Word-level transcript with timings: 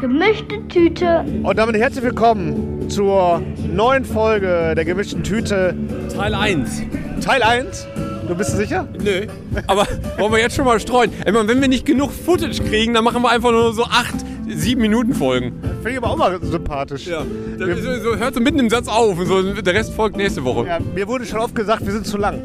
Gemischte 0.00 0.66
Tüte. 0.68 1.24
Und 1.42 1.58
damit 1.58 1.76
herzlich 1.76 2.04
willkommen 2.04 2.88
zur 2.90 3.42
neuen 3.72 4.04
Folge 4.04 4.74
der 4.76 4.84
gemischten 4.84 5.22
Tüte, 5.22 5.74
Teil 6.14 6.34
1. 6.34 6.82
Teil 7.22 7.42
1. 7.42 7.86
Du 8.28 8.34
bist 8.34 8.52
du 8.52 8.56
sicher? 8.58 8.86
Nö. 9.02 9.26
Aber 9.66 9.86
wollen 10.18 10.32
wir 10.32 10.40
jetzt 10.40 10.54
schon 10.56 10.66
mal 10.66 10.78
streuen? 10.80 11.10
Ich 11.24 11.32
meine, 11.32 11.48
wenn 11.48 11.60
wir 11.62 11.68
nicht 11.68 11.86
genug 11.86 12.12
Footage 12.12 12.62
kriegen, 12.62 12.92
dann 12.92 13.04
machen 13.04 13.22
wir 13.22 13.30
einfach 13.30 13.52
nur 13.52 13.72
so 13.72 13.84
8, 13.84 14.14
7 14.48 14.80
Minuten 14.80 15.14
Folgen. 15.14 15.52
Finde 15.76 15.90
ich 15.92 15.96
aber 15.96 16.10
auch 16.10 16.16
mal 16.16 16.38
sympathisch. 16.42 17.06
Ja. 17.06 17.22
Dann 17.58 17.68
ist 17.70 17.82
so, 17.82 17.98
so, 18.00 18.16
hört 18.16 18.34
so 18.34 18.40
mitten 18.40 18.58
im 18.58 18.68
Satz 18.68 18.88
auf 18.88 19.18
und 19.18 19.26
so, 19.26 19.42
der 19.42 19.74
Rest 19.74 19.94
folgt 19.94 20.16
nächste 20.18 20.44
Woche. 20.44 20.66
Ja, 20.66 20.78
mir 20.94 21.06
wurde 21.08 21.24
schon 21.24 21.40
oft 21.40 21.54
gesagt, 21.54 21.84
wir 21.86 21.92
sind 21.92 22.06
zu 22.06 22.18
lang. 22.18 22.42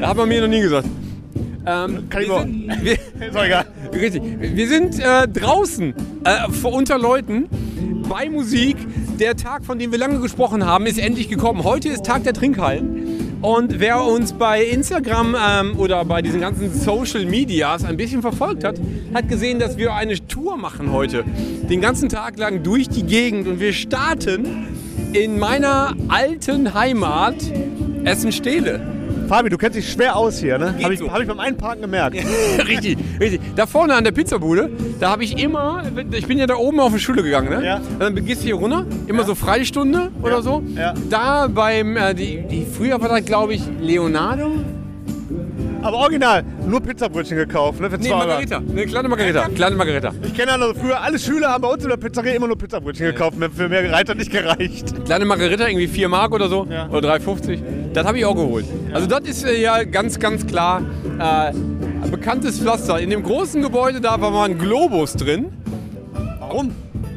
Da 0.00 0.08
hat 0.08 0.16
man 0.16 0.28
mir 0.28 0.42
noch 0.42 0.48
nie 0.48 0.60
gesagt. 0.60 0.86
Ähm, 1.66 2.08
Kann 2.10 2.22
ich 2.22 2.28
wir 2.28 2.34
mal- 2.34 2.42
sind, 2.42 2.84
wir, 2.84 2.92
Ist 3.28 3.36
egal. 3.42 3.64
Richtig. 3.94 4.22
Wir 4.40 4.68
sind 4.68 4.98
äh, 4.98 5.28
draußen 5.28 5.94
äh, 6.24 6.50
vor 6.50 6.72
unter 6.72 6.98
Leuten 6.98 7.48
bei 8.08 8.28
Musik. 8.28 8.76
Der 9.20 9.36
Tag, 9.36 9.64
von 9.64 9.78
dem 9.78 9.92
wir 9.92 9.98
lange 9.98 10.18
gesprochen 10.18 10.66
haben, 10.66 10.86
ist 10.86 10.98
endlich 10.98 11.28
gekommen. 11.28 11.62
Heute 11.62 11.88
ist 11.88 12.04
Tag 12.04 12.24
der 12.24 12.32
Trinkhallen. 12.32 13.38
Und 13.40 13.78
wer 13.78 14.02
uns 14.02 14.32
bei 14.32 14.64
Instagram 14.64 15.36
ähm, 15.38 15.78
oder 15.78 16.04
bei 16.04 16.22
diesen 16.22 16.40
ganzen 16.40 16.72
Social 16.72 17.24
Medias 17.24 17.84
ein 17.84 17.96
bisschen 17.96 18.22
verfolgt 18.22 18.64
hat, 18.64 18.80
hat 19.12 19.28
gesehen, 19.28 19.58
dass 19.58 19.76
wir 19.76 19.94
eine 19.94 20.14
Tour 20.26 20.56
machen 20.56 20.90
heute. 20.90 21.24
Den 21.68 21.80
ganzen 21.80 22.08
Tag 22.08 22.38
lang 22.38 22.62
durch 22.62 22.88
die 22.88 23.04
Gegend. 23.04 23.46
Und 23.46 23.60
wir 23.60 23.72
starten 23.72 24.66
in 25.12 25.38
meiner 25.38 25.94
alten 26.08 26.74
Heimat 26.74 27.36
Essen-Stehle. 28.04 29.03
Fabi, 29.28 29.48
du 29.48 29.56
kennst 29.56 29.76
dich 29.76 29.90
schwer 29.90 30.16
aus 30.16 30.38
hier, 30.38 30.58
ne? 30.58 30.74
Habe 30.82 30.94
ich, 30.94 31.00
so. 31.00 31.10
hab 31.10 31.20
ich 31.20 31.26
beim 31.28 31.40
Einparken 31.40 31.82
gemerkt. 31.82 32.16
richtig, 32.68 32.98
richtig. 33.18 33.40
Da 33.56 33.66
vorne 33.66 33.94
an 33.94 34.04
der 34.04 34.12
Pizzabude, 34.12 34.70
da 35.00 35.10
habe 35.10 35.24
ich 35.24 35.42
immer, 35.42 35.82
ich 36.12 36.26
bin 36.26 36.38
ja 36.38 36.46
da 36.46 36.56
oben 36.56 36.80
auf 36.80 36.92
die 36.92 37.00
Schule 37.00 37.22
gegangen, 37.22 37.48
ne? 37.48 37.64
Ja. 37.64 37.80
Dann 37.98 38.14
gehst 38.24 38.42
du 38.42 38.46
hier 38.46 38.56
runter, 38.56 38.86
immer 39.06 39.24
so 39.24 39.34
Freistunde 39.34 40.10
oder 40.22 40.42
so. 40.42 40.62
Ja. 40.76 40.94
Da 41.08 41.48
beim, 41.48 41.96
äh, 41.96 42.14
die, 42.14 42.42
die, 42.42 42.66
früher 42.66 43.00
war 43.00 43.08
das 43.08 43.24
glaube 43.24 43.54
ich 43.54 43.62
Leonardo. 43.80 44.50
Aber 45.84 45.98
original, 45.98 46.42
nur 46.66 46.80
Pizzabrötchen 46.80 47.36
gekauft, 47.36 47.78
ne? 47.80 47.90
Für 47.90 47.98
Nee. 47.98 48.08
Margarita. 48.08 48.60
Nee, 48.60 48.86
kleine 48.86 49.08
Margarita. 49.08 49.48
Kleine 49.54 49.76
Margarita. 49.76 50.12
Ich 50.22 50.34
kenne 50.34 50.52
ja 50.52 50.56
noch 50.58 50.74
früher, 50.74 51.00
alle 51.00 51.18
Schüler 51.18 51.48
haben 51.50 51.60
bei 51.62 51.68
uns 51.68 51.82
in 51.82 51.90
der 51.90 51.98
Pizzeria 51.98 52.32
immer 52.34 52.46
nur 52.46 52.56
Pizzabrötchen 52.56 53.06
gekauft. 53.06 53.36
Für 53.54 53.68
mehr 53.68 53.92
Reit 53.92 54.08
hat 54.08 54.16
nicht 54.16 54.32
gereicht. 54.32 55.04
Kleine 55.04 55.26
Margarita, 55.26 55.68
irgendwie 55.68 55.86
4 55.86 56.08
Mark 56.08 56.32
oder 56.32 56.48
so. 56.48 56.66
Ja. 56.70 56.88
Oder 56.88 57.14
3,50. 57.14 57.58
Das 57.92 58.06
habe 58.06 58.18
ich 58.18 58.24
auch 58.24 58.34
geholt. 58.34 58.64
Also 58.94 59.06
das 59.06 59.20
ist 59.28 59.44
äh, 59.44 59.60
ja 59.60 59.84
ganz, 59.84 60.18
ganz 60.18 60.46
klar 60.46 60.80
äh, 61.18 61.22
ein 61.22 62.10
bekanntes 62.10 62.58
Pflaster. 62.60 62.98
In 62.98 63.10
dem 63.10 63.22
großen 63.22 63.60
Gebäude 63.60 64.00
da 64.00 64.18
war 64.20 64.30
mal 64.30 64.48
ein 64.48 64.58
Globus 64.58 65.12
drin. 65.12 65.52
Warum? 66.40 66.72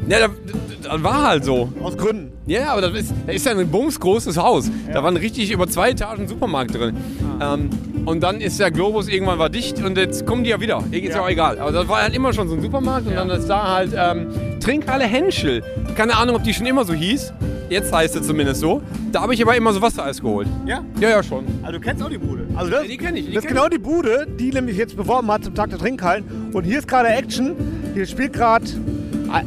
Ja, 0.09 0.19
das 0.19 1.03
war 1.03 1.25
halt 1.25 1.45
so. 1.45 1.71
Aus 1.81 1.97
Gründen. 1.97 2.26
Ja, 2.47 2.61
ja, 2.61 2.71
aber 2.71 2.81
das 2.81 2.93
ist, 2.93 3.13
das 3.25 3.35
ist 3.35 3.45
ja 3.45 3.51
ein 3.51 3.69
bumsgroßes 3.69 4.37
Haus. 4.37 4.71
Da 4.91 5.03
war 5.03 5.11
ein 5.11 5.17
richtig 5.17 5.51
über 5.51 5.67
zwei 5.67 5.89
Etagen 5.91 6.27
Supermarkt 6.29 6.73
drin. 6.73 6.95
Ähm, 7.41 7.69
und 8.05 8.23
dann 8.23 8.39
ist 8.39 8.57
der 8.59 8.71
Globus 8.71 9.09
irgendwann 9.09 9.37
war 9.37 9.49
dicht 9.49 9.83
und 9.83 9.97
jetzt 9.97 10.25
kommen 10.25 10.45
die 10.45 10.51
ja 10.51 10.61
wieder. 10.61 10.81
Ist 10.91 11.03
ja. 11.03 11.15
Ja. 11.15 11.21
auch 11.21 11.29
egal. 11.29 11.59
Aber 11.59 11.73
das 11.73 11.87
war 11.89 12.01
halt 12.01 12.15
immer 12.15 12.31
schon 12.31 12.47
so 12.47 12.55
ein 12.55 12.61
Supermarkt 12.61 13.05
und 13.05 13.15
dann 13.15 13.29
ist 13.29 13.47
da 13.47 13.75
halt 13.75 13.91
ähm, 13.97 14.27
Trinkhalle 14.61 15.03
Henschel. 15.03 15.61
Keine 15.95 16.15
Ahnung, 16.15 16.37
ob 16.37 16.43
die 16.43 16.53
schon 16.53 16.65
immer 16.65 16.85
so 16.85 16.93
hieß. 16.93 17.33
Jetzt 17.69 17.91
heißt 17.91 18.15
es 18.15 18.25
zumindest 18.25 18.61
so. 18.61 18.81
Da 19.11 19.21
habe 19.21 19.33
ich 19.33 19.41
aber 19.41 19.57
immer 19.57 19.73
so 19.73 19.81
Wassereis 19.81 20.21
geholt. 20.21 20.47
Ja? 20.65 20.85
Ja, 21.01 21.09
ja, 21.09 21.23
schon. 21.23 21.43
Also 21.63 21.79
du 21.79 21.83
kennst 21.83 22.01
auch 22.01 22.09
die 22.09 22.17
Bude. 22.17 22.47
Also 22.55 22.71
das, 22.71 22.83
Ja, 22.83 22.87
die 22.87 22.97
kenn 22.97 23.17
ich, 23.17 23.25
die 23.25 23.33
das 23.33 23.43
ist 23.43 23.49
genau 23.49 23.67
die 23.67 23.77
Bude, 23.77 24.25
die 24.39 24.51
nämlich 24.51 24.77
jetzt 24.77 24.95
beworben 24.95 25.29
hat 25.29 25.43
zum 25.43 25.53
Tag 25.53 25.69
der 25.71 25.79
Trinkhallen. 25.79 26.51
Und 26.53 26.63
hier 26.63 26.79
ist 26.79 26.87
gerade 26.87 27.09
Action. 27.09 27.55
Hier 27.93 28.05
spielt 28.05 28.31
gerade 28.31 28.65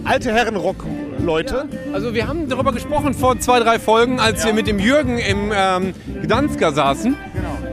alte 0.04 0.34
Herrenrock-Leute. 1.20 1.68
Also 1.92 2.14
wir 2.14 2.26
haben 2.26 2.48
darüber 2.48 2.72
gesprochen 2.72 3.14
vor 3.14 3.38
zwei, 3.38 3.60
drei 3.60 3.78
Folgen, 3.78 4.18
als 4.18 4.44
wir 4.44 4.52
mit 4.52 4.66
dem 4.66 4.78
Jürgen 4.78 5.18
im 5.18 5.52
ähm, 5.54 5.94
Gdansker 6.22 6.72
saßen. 6.72 7.16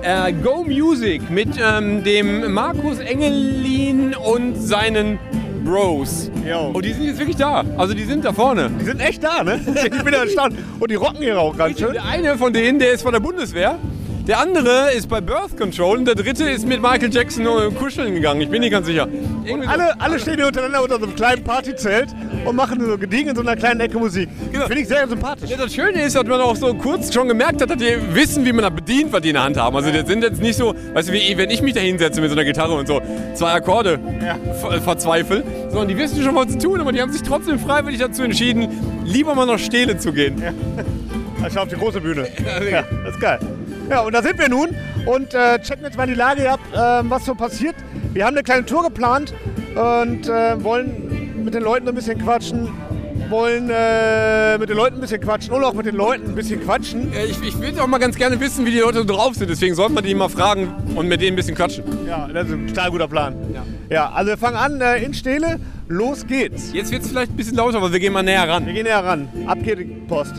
Äh, 0.02 0.34
Go 0.34 0.64
Music 0.64 1.30
mit 1.30 1.50
ähm, 1.60 2.04
dem 2.04 2.52
Markus 2.54 3.00
Engelin 3.00 4.16
und 4.16 4.56
seinen 4.56 5.20
Bros. 5.64 6.32
Jo. 6.48 6.72
Und 6.74 6.86
die 6.86 6.94
sind 6.94 7.06
jetzt 7.06 7.20
wirklich 7.20 7.36
da. 7.38 7.64
Also 7.78 7.94
die 7.94 8.04
sind 8.04 8.24
da 8.24 8.32
vorne. 8.32 8.70
Die 8.80 8.86
sind 8.86 9.02
echt 9.02 9.24
da, 9.24 9.44
ne? 9.44 9.60
Ich 9.66 10.04
bin 10.04 10.14
ja 10.14 10.24
erstaunt. 10.24 10.56
Und 10.80 10.92
die 10.92 10.96
rocken 10.96 11.22
hier 11.22 11.40
auch 11.40 11.58
ganz 11.58 11.80
schön. 11.80 11.94
Der 11.94 12.06
eine 12.06 12.38
von 12.38 12.54
denen, 12.54 12.80
der 12.80 12.92
ist 12.94 13.02
von 13.02 13.12
der 13.12 13.20
Bundeswehr. 13.20 13.78
Der 14.28 14.40
andere 14.40 14.92
ist 14.92 15.08
bei 15.08 15.22
Birth 15.22 15.58
Control 15.58 16.00
und 16.00 16.06
der 16.06 16.16
dritte 16.16 16.44
ist 16.50 16.68
mit 16.68 16.82
Michael 16.82 17.14
Jackson 17.14 17.46
äh, 17.46 17.72
kuscheln 17.74 18.14
gegangen. 18.14 18.42
Ich 18.42 18.50
bin 18.50 18.60
nicht 18.60 18.72
ganz 18.72 18.86
sicher. 18.86 19.08
Irgendwie 19.46 19.66
so- 19.66 19.72
Alle, 19.72 20.02
alle 20.02 20.20
stehen 20.20 20.36
hier 20.36 20.48
untereinander 20.48 20.84
unter 20.84 20.98
so 21.00 21.06
einem 21.06 21.16
kleinen 21.16 21.44
Partyzelt 21.46 22.10
und 22.44 22.54
machen 22.54 22.84
so 22.86 22.98
gediegen 22.98 23.30
in 23.30 23.36
so 23.38 23.42
einer 23.42 23.56
kleinen 23.56 23.80
Ecke 23.80 23.98
Musik. 23.98 24.28
Genau. 24.52 24.66
Finde 24.66 24.82
ich 24.82 24.88
sehr 24.90 25.08
sympathisch. 25.08 25.50
Ja, 25.50 25.56
das 25.56 25.74
Schöne 25.74 26.02
ist, 26.02 26.18
dass 26.18 26.26
man 26.26 26.42
auch 26.42 26.58
so 26.58 26.74
kurz 26.74 27.14
schon 27.14 27.30
gemerkt 27.30 27.62
hat, 27.62 27.70
dass 27.70 27.78
die 27.78 27.96
wissen, 28.14 28.44
wie 28.46 28.52
man 28.52 28.64
das 28.66 28.76
bedient, 28.76 29.14
was 29.14 29.22
die 29.22 29.30
in 29.30 29.36
der 29.36 29.44
Hand 29.46 29.56
haben. 29.56 29.74
Also 29.78 29.92
die 29.92 30.06
sind 30.06 30.22
jetzt 30.22 30.42
nicht 30.42 30.58
so, 30.58 30.76
weißt 30.94 31.08
du, 31.08 31.14
wie 31.14 31.38
wenn 31.38 31.50
ich 31.50 31.62
mich 31.62 31.74
da 31.74 31.80
hinsetze 31.80 32.20
mit 32.20 32.30
so 32.30 32.36
einer 32.36 32.44
Gitarre 32.44 32.74
und 32.74 32.86
so 32.86 33.02
zwei 33.34 33.52
Akkorde 33.54 33.98
ver 34.60 34.82
verzweifel, 34.82 35.44
sondern 35.70 35.88
die 35.88 35.98
wissen 35.98 36.22
schon, 36.22 36.36
was 36.36 36.50
zu 36.50 36.58
tun, 36.58 36.82
aber 36.82 36.92
die 36.92 37.02
haben 37.02 37.14
sich 37.14 37.22
trotzdem 37.24 37.60
freiwillig 37.60 38.02
dazu 38.02 38.24
entschieden, 38.24 38.68
lieber 39.06 39.36
mal 39.36 39.46
nach 39.46 39.60
Stele 39.60 39.98
zu 39.98 40.12
gehen. 40.12 40.36
Also 41.44 41.60
auf 41.60 41.68
die 41.68 41.76
große 41.76 42.02
Bühne. 42.02 42.28
Ja, 42.72 42.84
das 43.06 43.14
ist 43.14 43.22
geil. 43.22 43.38
Ja, 43.90 44.02
und 44.02 44.14
da 44.14 44.22
sind 44.22 44.38
wir 44.38 44.50
nun 44.50 44.70
und 45.06 45.34
äh, 45.34 45.60
checken 45.62 45.86
jetzt 45.86 45.98
mal 45.98 46.08
die 46.08 46.14
Lage 46.14 46.50
ab, 46.52 46.60
ähm, 46.76 47.10
was 47.10 47.26
so 47.26 47.34
passiert. 47.36 47.76
Wir 48.14 48.26
haben 48.26 48.36
eine 48.36 48.44
kleine 48.44 48.66
Tour 48.66 48.84
geplant 48.84 49.34
und 49.76 50.28
äh, 50.28 50.62
wollen 50.64 51.44
mit 51.44 51.54
den 51.54 51.64
Leuten 51.64 51.88
ein 51.88 51.96
bisschen 51.96 52.18
quatschen. 52.22 52.68
Wollen 53.30 53.70
äh, 53.70 54.58
mit 54.58 54.70
den 54.70 54.78
Leuten 54.78 54.96
ein 54.96 55.02
bisschen 55.02 55.20
quatschen 55.22 55.54
und 55.54 55.64
auch 55.64 55.74
mit 55.74 55.86
den 55.86 55.96
Leuten 55.96 56.28
ein 56.30 56.36
bisschen 56.36 56.62
quatschen. 56.64 57.12
Äh, 57.14 57.26
Ich, 57.26 57.42
ich 57.46 57.60
würde 57.60 57.82
auch 57.84 57.88
mal 57.88 57.98
ganz 57.98 58.16
gerne 58.18 58.40
wissen, 58.40 58.66
wie 58.66 58.72
die 58.72 58.80
Leute 58.80 59.00
so 59.00 59.04
drauf 59.04 59.36
sind, 59.36 59.50
deswegen 59.50 59.76
sollten 59.76 59.96
wir 59.96 60.02
die 60.02 60.16
mal 60.16 60.30
fragen 60.30 60.74
und 60.96 61.08
mit 61.08 61.22
denen 61.22 61.34
ein 61.34 61.36
bisschen 61.36 61.56
quatschen. 61.56 61.84
Ja, 62.08 62.28
das 62.34 62.48
ist 62.48 62.54
ein 62.54 62.68
total 62.68 62.92
guter 62.92 63.08
Plan. 63.08 63.36
Ja, 63.90 64.12
also 64.12 64.30
wir 64.32 64.38
fangen 64.38 64.56
an 64.58 64.80
äh, 64.82 65.04
in 65.04 65.14
Stele. 65.14 65.60
Los 65.90 66.26
geht's. 66.28 66.72
Jetzt 66.74 66.92
wird 66.92 67.04
es 67.04 67.10
vielleicht 67.10 67.32
ein 67.32 67.38
bisschen 67.38 67.56
lauter, 67.56 67.78
aber 67.78 67.92
wir 67.92 68.00
gehen 68.00 68.14
mal 68.14 68.24
näher 68.24 68.48
ran. 68.48 68.66
Wir 68.66 68.74
gehen 68.74 68.84
näher 68.84 69.04
ran. 69.04 69.28
Ab 69.46 69.58
geht 69.64 69.80
die 69.80 69.86
Post. 69.86 70.36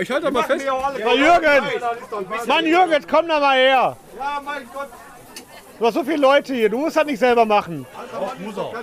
Ich 0.00 0.10
halte 0.10 0.26
aber 0.28 0.42
fest. 0.44 0.66
Mann, 0.66 1.16
Jürgen! 1.18 1.64
Mann, 2.46 2.66
Jürgen, 2.66 2.92
jetzt 2.92 3.08
komm 3.08 3.28
da 3.28 3.38
mal 3.40 3.56
her! 3.56 3.96
Ja, 4.18 4.40
mein 4.44 4.68
Gott! 4.72 4.88
Du 5.78 5.86
hast 5.86 5.94
so 5.94 6.04
viele 6.04 6.18
Leute 6.18 6.54
hier, 6.54 6.68
du 6.68 6.78
musst 6.78 6.96
das 6.96 7.04
nicht 7.04 7.18
selber 7.18 7.44
machen. 7.44 7.86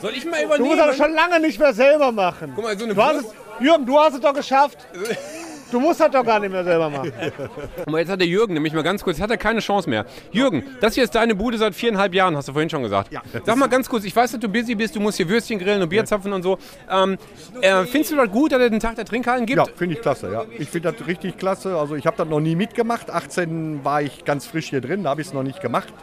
Soll 0.02 0.14
ich 0.14 0.25
mal 0.25 0.40
Du 0.42 0.46
übernehmen? 0.46 0.68
musst 0.70 0.80
das 0.81 0.97
schon 0.97 1.14
lange 1.14 1.40
nicht 1.40 1.58
mehr 1.59 1.74
selber 1.74 2.12
machen. 2.12 2.52
Guck 2.56 2.64
mal, 2.66 2.78
so 2.78 2.84
eine 2.86 2.94
Du 2.94 3.02
hast 3.02 3.16
es, 3.18 3.25
Jürgen, 3.59 3.86
du 3.86 4.00
hast 4.00 4.16
es 4.16 4.22
doch 4.22 4.34
geschafft. 4.34 4.78
Du 5.72 5.80
musst 5.80 6.00
das 6.00 6.12
doch 6.12 6.25
gar 6.25 6.40
nicht 6.40 6.52
mehr 6.52 6.63
selber 6.63 6.90
machen. 6.90 7.12
Aber 7.85 8.00
jetzt 8.00 8.09
hat 8.09 8.19
der 8.19 8.28
Jürgen 8.28 8.53
nämlich 8.53 8.74
mal 8.74 8.84
ganz 8.84 9.03
kurz, 9.03 9.18
jetzt 9.18 9.24
hat 9.24 9.31
er 9.31 9.38
keine 9.38 9.59
Chance 9.59 9.90
mehr. 9.90 10.06
Jürgen, 10.31 10.63
das 10.81 10.96
hier 10.96 11.03
ist 11.03 11.16
deine 11.16 11.35
Bude 11.35 11.57
seit 11.57 11.75
viereinhalb 11.75 12.13
Jahren, 12.13 12.35
hast 12.35 12.47
du 12.47 12.53
vorhin 12.53 12.69
schon 12.69 12.84
gesagt. 12.84 13.12
Ja. 13.12 13.22
Sag 13.46 13.56
mal 13.57 13.68
ganz 13.68 13.90
kurz, 13.90 14.03
ich 14.03 14.16
weiß, 14.16 14.31
dass 14.31 14.40
du 14.40 14.50
busy 14.50 14.75
bist, 14.75 14.96
du 14.96 15.00
musst 15.00 15.18
hier 15.18 15.29
Würstchen 15.29 15.59
grillen 15.59 15.82
und 15.82 15.90
Bier 15.90 16.05
zapfen 16.05 16.34
und 16.34 16.44
so. 16.44 16.58
Ähm, 16.90 17.17
äh, 17.61 17.85
findest 17.85 18.11
du 18.11 18.16
das 18.16 18.29
gut, 18.32 18.52
dass 18.52 18.61
es 18.61 18.70
den 18.70 18.79
Tag 18.79 18.96
der 18.96 19.05
Trinkhallen 19.05 19.46
gibt? 19.46 19.58
Ja, 19.58 19.66
finde 19.76 19.96
ich 19.96 20.02
klasse. 20.02 20.32
Ja. 20.32 20.46
Ich 20.58 20.70
finde 20.70 20.91
das 20.91 21.08
richtig 21.08 21.38
klasse. 21.38 21.78
Also 21.78 21.96
ich 21.96 22.05
habe 22.05 22.17
das 22.17 22.28
noch 22.28 22.40
nie 22.40 22.55
mitgemacht. 22.55 23.09
18 23.09 23.84
war 23.84 24.02
ich 24.02 24.26
ganz 24.26 24.46
frisch 24.46 24.70
hier 24.70 24.82
drin, 24.82 25.03
da 25.03 25.11
habe 25.11 25.22
ich 25.22 25.28
es 25.28 25.34
noch 25.34 25.44
nicht 25.44 25.61
gemacht. 25.61 25.94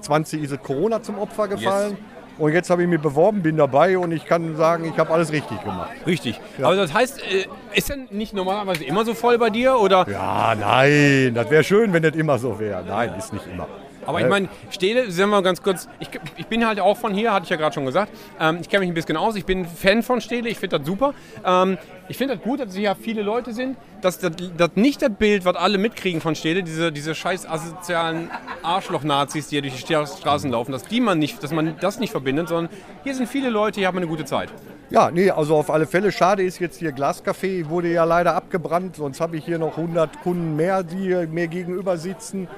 20 0.00 0.42
ist 0.42 0.62
Corona 0.62 1.02
zum 1.02 1.18
Opfer 1.18 1.48
gefallen. 1.48 1.96
Und 2.38 2.52
jetzt 2.52 2.70
habe 2.70 2.82
ich 2.82 2.88
mich 2.88 3.00
beworben, 3.00 3.42
bin 3.42 3.56
dabei 3.56 3.96
und 3.96 4.12
ich 4.12 4.24
kann 4.24 4.56
sagen, 4.56 4.84
ich 4.92 4.98
habe 4.98 5.12
alles 5.12 5.30
richtig 5.30 5.60
gemacht. 5.62 5.90
Richtig. 6.06 6.40
Aber 6.60 6.74
das 6.74 6.92
heißt, 6.92 7.20
äh, 7.20 7.46
ist 7.74 7.88
denn 7.90 8.08
nicht 8.10 8.34
normalerweise 8.34 8.84
immer 8.84 9.04
so 9.04 9.14
voll 9.14 9.38
bei 9.38 9.50
dir? 9.50 9.78
Oder? 9.78 10.06
Ja, 10.10 10.54
nein, 10.58 11.32
das 11.34 11.50
wäre 11.50 11.62
schön, 11.62 11.92
wenn 11.92 12.02
das 12.02 12.14
immer 12.14 12.38
so 12.38 12.58
wäre. 12.58 12.82
Nein, 12.86 13.12
ist 13.16 13.32
nicht 13.32 13.46
immer. 13.46 13.68
Aber 14.06 14.20
ich 14.20 14.28
meine, 14.28 14.48
Stele, 14.70 15.10
sagen 15.10 15.30
wir 15.30 15.36
mal 15.36 15.42
ganz 15.42 15.62
kurz, 15.62 15.88
ich, 15.98 16.08
ich 16.36 16.46
bin 16.46 16.66
halt 16.66 16.80
auch 16.80 16.96
von 16.96 17.14
hier, 17.14 17.32
hatte 17.32 17.44
ich 17.44 17.50
ja 17.50 17.56
gerade 17.56 17.74
schon 17.74 17.86
gesagt. 17.86 18.12
Ähm, 18.38 18.58
ich 18.60 18.68
kenne 18.68 18.80
mich 18.80 18.90
ein 18.90 18.94
bisschen 18.94 19.16
aus, 19.16 19.36
ich 19.36 19.44
bin 19.44 19.66
Fan 19.66 20.02
von 20.02 20.20
Stele, 20.20 20.48
ich 20.48 20.58
finde 20.58 20.78
das 20.78 20.86
super. 20.86 21.14
Ähm, 21.44 21.78
ich 22.08 22.16
finde 22.18 22.36
das 22.36 22.44
gut, 22.44 22.60
dass 22.60 22.74
hier 22.74 22.94
viele 22.94 23.22
Leute 23.22 23.52
sind, 23.52 23.76
dass 24.00 24.18
das, 24.18 24.32
das 24.56 24.70
nicht 24.74 25.00
das 25.02 25.10
Bild, 25.18 25.44
was 25.44 25.56
alle 25.56 25.78
mitkriegen 25.78 26.20
von 26.20 26.34
Stele, 26.34 26.62
diese, 26.62 26.92
diese 26.92 27.14
scheiß 27.14 27.48
asozialen 27.48 28.30
Arschloch-Nazis, 28.62 29.48
die 29.48 29.56
hier 29.56 29.62
durch 29.62 29.74
die 29.84 29.94
Stra- 29.94 30.06
Straßen 30.06 30.50
laufen, 30.50 30.72
dass, 30.72 30.82
die 30.84 31.00
man 31.00 31.18
nicht, 31.18 31.42
dass 31.42 31.52
man 31.52 31.76
das 31.80 31.98
nicht 31.98 32.10
verbindet, 32.10 32.48
sondern 32.48 32.68
hier 33.04 33.14
sind 33.14 33.28
viele 33.28 33.50
Leute, 33.50 33.80
hier 33.80 33.86
haben 33.88 33.96
wir 33.96 34.02
eine 34.02 34.10
gute 34.10 34.24
Zeit. 34.24 34.50
Ja, 34.90 35.10
nee, 35.10 35.30
also 35.30 35.56
auf 35.56 35.70
alle 35.70 35.86
Fälle. 35.86 36.12
Schade 36.12 36.42
ist 36.42 36.58
jetzt 36.60 36.78
hier 36.78 36.90
Glascafé, 36.92 37.68
wurde 37.68 37.88
ja 37.88 38.04
leider 38.04 38.34
abgebrannt. 38.34 38.96
Sonst 38.96 39.20
habe 39.20 39.36
ich 39.38 39.44
hier 39.44 39.58
noch 39.58 39.76
100 39.78 40.20
Kunden 40.22 40.56
mehr, 40.56 40.82
die 40.82 41.26
mir 41.30 41.48
gegenüber 41.48 41.96
sitzen. 41.96 42.48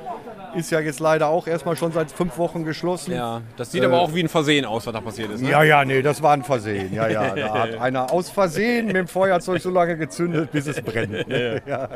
Ist 0.54 0.70
ja 0.70 0.80
jetzt 0.80 1.00
leider 1.00 1.28
auch 1.28 1.46
erstmal 1.46 1.76
schon 1.76 1.92
seit 1.92 2.10
fünf 2.10 2.36
Wochen 2.38 2.64
geschlossen. 2.64 3.12
Ja, 3.12 3.42
das 3.56 3.72
sieht 3.72 3.84
aber 3.84 4.00
auch 4.00 4.14
wie 4.14 4.22
ein 4.22 4.28
Versehen 4.28 4.64
aus, 4.64 4.86
was 4.86 4.92
da 4.92 5.00
passiert 5.00 5.30
ist. 5.30 5.42
Ne? 5.42 5.50
Ja, 5.50 5.62
ja, 5.62 5.84
nee, 5.84 6.02
das 6.02 6.22
war 6.22 6.32
ein 6.32 6.42
Versehen. 6.42 6.92
Ja, 6.94 7.08
ja, 7.08 7.30
da 7.36 7.58
hat 7.58 7.78
einer 7.80 8.12
aus 8.12 8.28
Versehen 8.30 8.86
mit 8.86 8.96
dem 8.96 9.06
Feuerzeug 9.44 9.60
so 9.60 9.70
lange 9.70 9.96
gezündet, 9.96 10.50
bis 10.52 10.66
es 10.66 10.80
brennt. 10.80 11.26
Ja. 11.66 11.88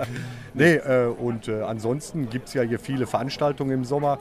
Nee, 0.54 0.74
äh, 0.74 1.06
und 1.06 1.48
äh, 1.48 1.62
ansonsten 1.62 2.28
gibt 2.28 2.48
es 2.48 2.54
ja 2.54 2.62
hier 2.62 2.78
viele 2.78 3.06
Veranstaltungen 3.06 3.70
im 3.72 3.84
Sommer. 3.84 4.18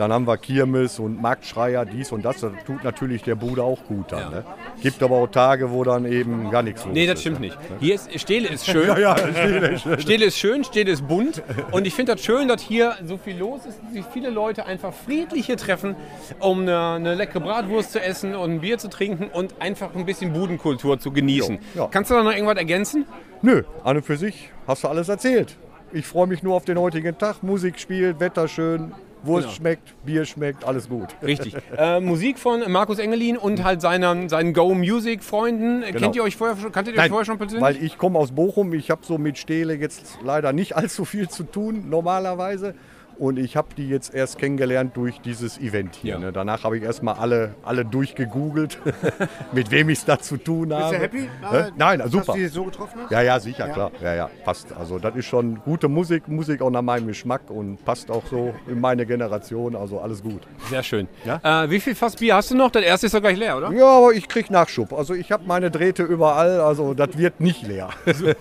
Dann 0.00 0.14
haben 0.14 0.26
wir 0.26 0.38
Kirmes 0.38 0.98
und 0.98 1.20
Marktschreier, 1.20 1.84
dies 1.84 2.10
und 2.10 2.24
das. 2.24 2.40
Das 2.40 2.52
tut 2.64 2.82
natürlich 2.84 3.22
der 3.22 3.34
Bude 3.34 3.62
auch 3.62 3.84
gut 3.84 4.10
dann. 4.10 4.20
Ja. 4.20 4.30
Ne? 4.30 4.44
Gibt 4.80 5.02
aber 5.02 5.16
auch 5.16 5.26
Tage, 5.26 5.72
wo 5.72 5.84
dann 5.84 6.06
eben 6.06 6.50
gar 6.50 6.62
nichts 6.62 6.86
los 6.86 6.94
Nee, 6.94 7.06
das 7.06 7.16
ist, 7.16 7.20
stimmt 7.20 7.40
ne? 7.40 7.48
nicht. 7.48 7.58
Hier 7.80 7.96
ist, 7.96 8.18
Stele 8.18 8.48
ist 8.48 8.64
schön. 8.64 8.80
Ja, 8.88 8.98
ja, 8.98 9.18
Stele 9.18 9.68
ist 9.68 9.82
schön. 9.82 10.00
Stele 10.00 10.24
ist 10.24 10.38
schön, 10.38 10.64
Stele 10.64 10.90
ist 10.90 11.06
bunt. 11.06 11.42
Und 11.70 11.86
ich 11.86 11.92
finde 11.92 12.14
das 12.14 12.24
schön, 12.24 12.48
dass 12.48 12.62
hier 12.62 12.96
so 13.04 13.18
viel 13.18 13.36
los 13.36 13.66
ist, 13.66 13.78
sich 13.92 14.06
viele 14.10 14.30
Leute 14.30 14.64
einfach 14.64 14.94
friedlich 14.94 15.44
hier 15.44 15.58
treffen, 15.58 15.94
um 16.38 16.62
eine, 16.62 16.92
eine 16.92 17.14
leckere 17.14 17.40
Bratwurst 17.40 17.92
zu 17.92 18.00
essen 18.00 18.34
und 18.34 18.52
ein 18.52 18.60
Bier 18.62 18.78
zu 18.78 18.88
trinken 18.88 19.28
und 19.30 19.60
einfach 19.60 19.94
ein 19.94 20.06
bisschen 20.06 20.32
Budenkultur 20.32 20.98
zu 20.98 21.12
genießen. 21.12 21.58
Jo, 21.74 21.82
ja. 21.82 21.88
Kannst 21.90 22.10
du 22.10 22.14
da 22.14 22.22
noch 22.22 22.32
irgendwas 22.32 22.56
ergänzen? 22.56 23.04
Nö, 23.42 23.64
an 23.84 23.98
und 23.98 24.02
für 24.06 24.16
sich 24.16 24.50
hast 24.66 24.82
du 24.82 24.88
alles 24.88 25.10
erzählt. 25.10 25.58
Ich 25.92 26.06
freue 26.06 26.26
mich 26.26 26.42
nur 26.42 26.54
auf 26.54 26.64
den 26.64 26.78
heutigen 26.78 27.18
Tag. 27.18 27.42
Musik 27.42 27.78
spielt, 27.78 28.18
Wetter 28.18 28.48
schön, 28.48 28.94
Wurst 29.22 29.46
Genau. 29.46 29.56
schmeckt, 29.56 29.94
Bier 30.04 30.24
schmeckt, 30.24 30.64
alles 30.64 30.88
gut. 30.88 31.08
Richtig. 31.22 31.56
äh, 31.76 32.00
Musik 32.00 32.38
von 32.38 32.70
Markus 32.70 32.98
Engelin 32.98 33.36
und 33.36 33.64
halt 33.64 33.80
seinen, 33.80 34.28
seinen 34.28 34.52
Go 34.54 34.74
Music 34.74 35.22
Freunden. 35.22 35.82
Kennt 35.82 36.16
ihr 36.16 36.22
euch 36.22 36.36
vorher 36.36 36.56
schon, 36.56 36.72
kanntet 36.72 36.96
ihr 36.96 37.02
euch 37.02 37.08
vorher 37.08 37.24
schon 37.26 37.38
persönlich? 37.38 37.62
Weil 37.62 37.82
ich 37.82 37.98
komme 37.98 38.18
aus 38.18 38.32
Bochum, 38.32 38.72
ich 38.72 38.90
habe 38.90 39.02
so 39.04 39.18
mit 39.18 39.38
Stele 39.38 39.74
jetzt 39.74 40.18
leider 40.24 40.52
nicht 40.52 40.76
allzu 40.76 41.04
viel 41.04 41.28
zu 41.28 41.44
tun, 41.44 41.88
normalerweise. 41.88 42.74
Und 43.20 43.38
ich 43.38 43.54
habe 43.54 43.68
die 43.76 43.86
jetzt 43.86 44.14
erst 44.14 44.38
kennengelernt 44.38 44.96
durch 44.96 45.20
dieses 45.20 45.58
Event 45.58 45.94
hier. 45.94 46.14
Ja. 46.14 46.18
Ne? 46.18 46.32
Danach 46.32 46.64
habe 46.64 46.78
ich 46.78 46.82
erstmal 46.82 47.16
alle, 47.16 47.54
alle 47.62 47.84
durchgegoogelt, 47.84 48.78
mit 49.52 49.70
wem 49.70 49.90
ich 49.90 49.98
es 49.98 50.04
da 50.06 50.18
zu 50.18 50.38
tun 50.38 50.72
habe. 50.72 50.84
Bist 50.84 50.94
du 50.94 51.02
happy? 51.02 51.28
Hä? 51.50 51.70
Nein, 51.76 51.98
Dass 51.98 52.10
super. 52.10 52.32
du 52.32 52.38
die 52.38 52.46
so 52.46 52.64
getroffen 52.64 53.00
hast? 53.02 53.10
Ja, 53.12 53.20
ja, 53.20 53.38
sicher, 53.38 53.68
klar. 53.68 53.90
Ja, 54.02 54.14
ja, 54.14 54.30
passt. 54.42 54.72
Also 54.74 54.98
das 54.98 55.14
ist 55.16 55.26
schon 55.26 55.60
gute 55.62 55.88
Musik, 55.88 56.28
Musik 56.28 56.62
auch 56.62 56.70
nach 56.70 56.80
meinem 56.80 57.08
Geschmack 57.08 57.42
und 57.50 57.84
passt 57.84 58.10
auch 58.10 58.24
so 58.24 58.54
in 58.66 58.80
meine 58.80 59.04
Generation, 59.04 59.76
also 59.76 60.00
alles 60.00 60.22
gut. 60.22 60.40
Sehr 60.70 60.82
schön. 60.82 61.06
Ja? 61.26 61.64
Äh, 61.64 61.68
wie 61.70 61.80
viel 61.80 61.94
Fass 61.94 62.16
Bier 62.16 62.36
hast 62.36 62.50
du 62.52 62.56
noch? 62.56 62.70
Das 62.70 62.82
erste 62.82 63.04
ist 63.04 63.14
doch 63.14 63.20
gleich 63.20 63.36
leer, 63.36 63.58
oder? 63.58 63.70
Ja, 63.72 63.98
aber 63.98 64.14
ich 64.14 64.28
krieg 64.28 64.50
Nachschub. 64.50 64.94
Also 64.94 65.12
ich 65.12 65.30
habe 65.30 65.44
meine 65.46 65.70
Drähte 65.70 66.04
überall, 66.04 66.58
also 66.60 66.94
das 66.94 67.18
wird 67.18 67.38
nicht 67.38 67.66
leer. 67.68 67.90
Sehr 68.06 68.34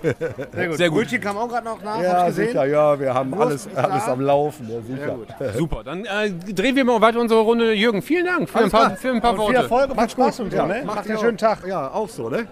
gut. 0.70 0.78
Sehr 0.78 0.90
gut. 0.90 1.00
Brötchen 1.00 1.20
kam 1.20 1.36
auch 1.38 1.50
gerade 1.50 1.66
noch 1.66 1.84
nach, 1.84 1.96
hab 1.98 2.04
Ja, 2.04 2.22
ich 2.22 2.28
gesehen. 2.28 2.48
sicher, 2.48 2.66
ja, 2.66 2.98
wir 2.98 3.14
haben 3.14 3.32
Wurst 3.32 3.68
alles, 3.68 3.76
alles 3.76 4.04
am 4.08 4.22
Laufen, 4.22 4.69
ja, 4.70 4.82
sicher. 4.82 5.54
Super, 5.58 5.84
dann 5.84 6.06
äh, 6.06 6.32
drehen 6.54 6.76
wir 6.76 6.86
mal 6.86 7.02
weiter 7.02 7.20
unsere 7.20 7.42
Runde. 7.42 7.74
Jürgen, 7.74 8.02
vielen 8.02 8.26
Dank 8.26 8.50
für, 8.50 8.58
ein 8.58 8.62
Alles 8.64 8.72
paar, 8.72 8.86
klar. 8.88 8.98
für 8.98 9.12
ein 9.12 9.22
paar 9.22 9.32
Und 9.34 9.38
Worte. 9.40 9.54
Viel 9.54 9.62
Erfolg 9.64 9.84
und 9.84 9.90
viel 9.90 9.96
Macht's 9.98 10.12
Spaß 10.14 10.38
gut. 10.38 10.46
und 10.46 10.52
so, 10.52 10.58
Ja, 10.58 10.66
ne? 10.68 10.74
macht 10.86 10.96
Macht 10.98 11.10
einen 11.10 11.20
schönen 11.20 11.38
Tag. 11.38 11.68
Ja, 11.68 11.92
auch 11.92 12.10
so, 12.10 12.30
ne? 12.30 12.48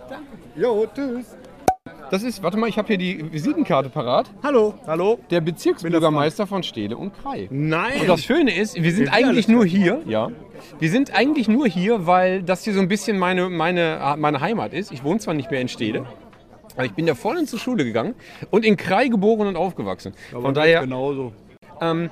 Jo, 0.55 0.85
tschüss. 0.93 1.35
Das 2.09 2.23
ist, 2.23 2.41
warte 2.41 2.57
mal, 2.57 2.69
ich 2.69 2.77
habe 2.77 2.87
hier 2.87 2.97
die 2.97 3.33
Visitenkarte 3.33 3.89
parat. 3.89 4.29
Hallo. 4.41 4.73
Hallo? 4.87 5.19
Der 5.29 5.41
Bezirksbürgermeister 5.41 6.47
von 6.47 6.63
Stele 6.63 6.95
und 6.95 7.13
Krei. 7.21 7.47
Nein. 7.49 8.01
Und 8.01 8.07
das 8.07 8.23
Schöne 8.23 8.55
ist, 8.57 8.81
wir 8.81 8.91
sind 8.93 9.09
eigentlich 9.13 9.47
nur 9.49 9.65
hier, 9.65 10.01
ja. 10.05 10.29
Wir 10.79 10.89
sind 10.89 11.13
eigentlich 11.13 11.47
nur 11.49 11.67
hier, 11.67 12.07
weil 12.07 12.43
das 12.43 12.63
hier 12.63 12.73
so 12.73 12.79
ein 12.79 12.87
bisschen 12.87 13.17
meine, 13.19 13.49
meine, 13.49 14.15
meine 14.17 14.39
Heimat 14.39 14.73
ist. 14.73 14.91
Ich 14.91 15.03
wohne 15.03 15.19
zwar 15.19 15.33
nicht 15.33 15.51
mehr 15.51 15.59
in 15.61 15.67
Stele, 15.67 16.05
aber 16.75 16.85
ich 16.85 16.93
bin 16.93 17.05
da 17.05 17.13
vorhin 17.13 17.45
zur 17.45 17.59
Schule 17.59 17.83
gegangen 17.83 18.15
und 18.51 18.63
in 18.65 18.77
Krei 18.77 19.07
geboren 19.09 19.47
und 19.47 19.55
aufgewachsen. 19.57 20.13
Von 20.31 20.53
daher, 20.53 20.81
Genauso. 20.81 21.33
Ähm, 21.81 22.09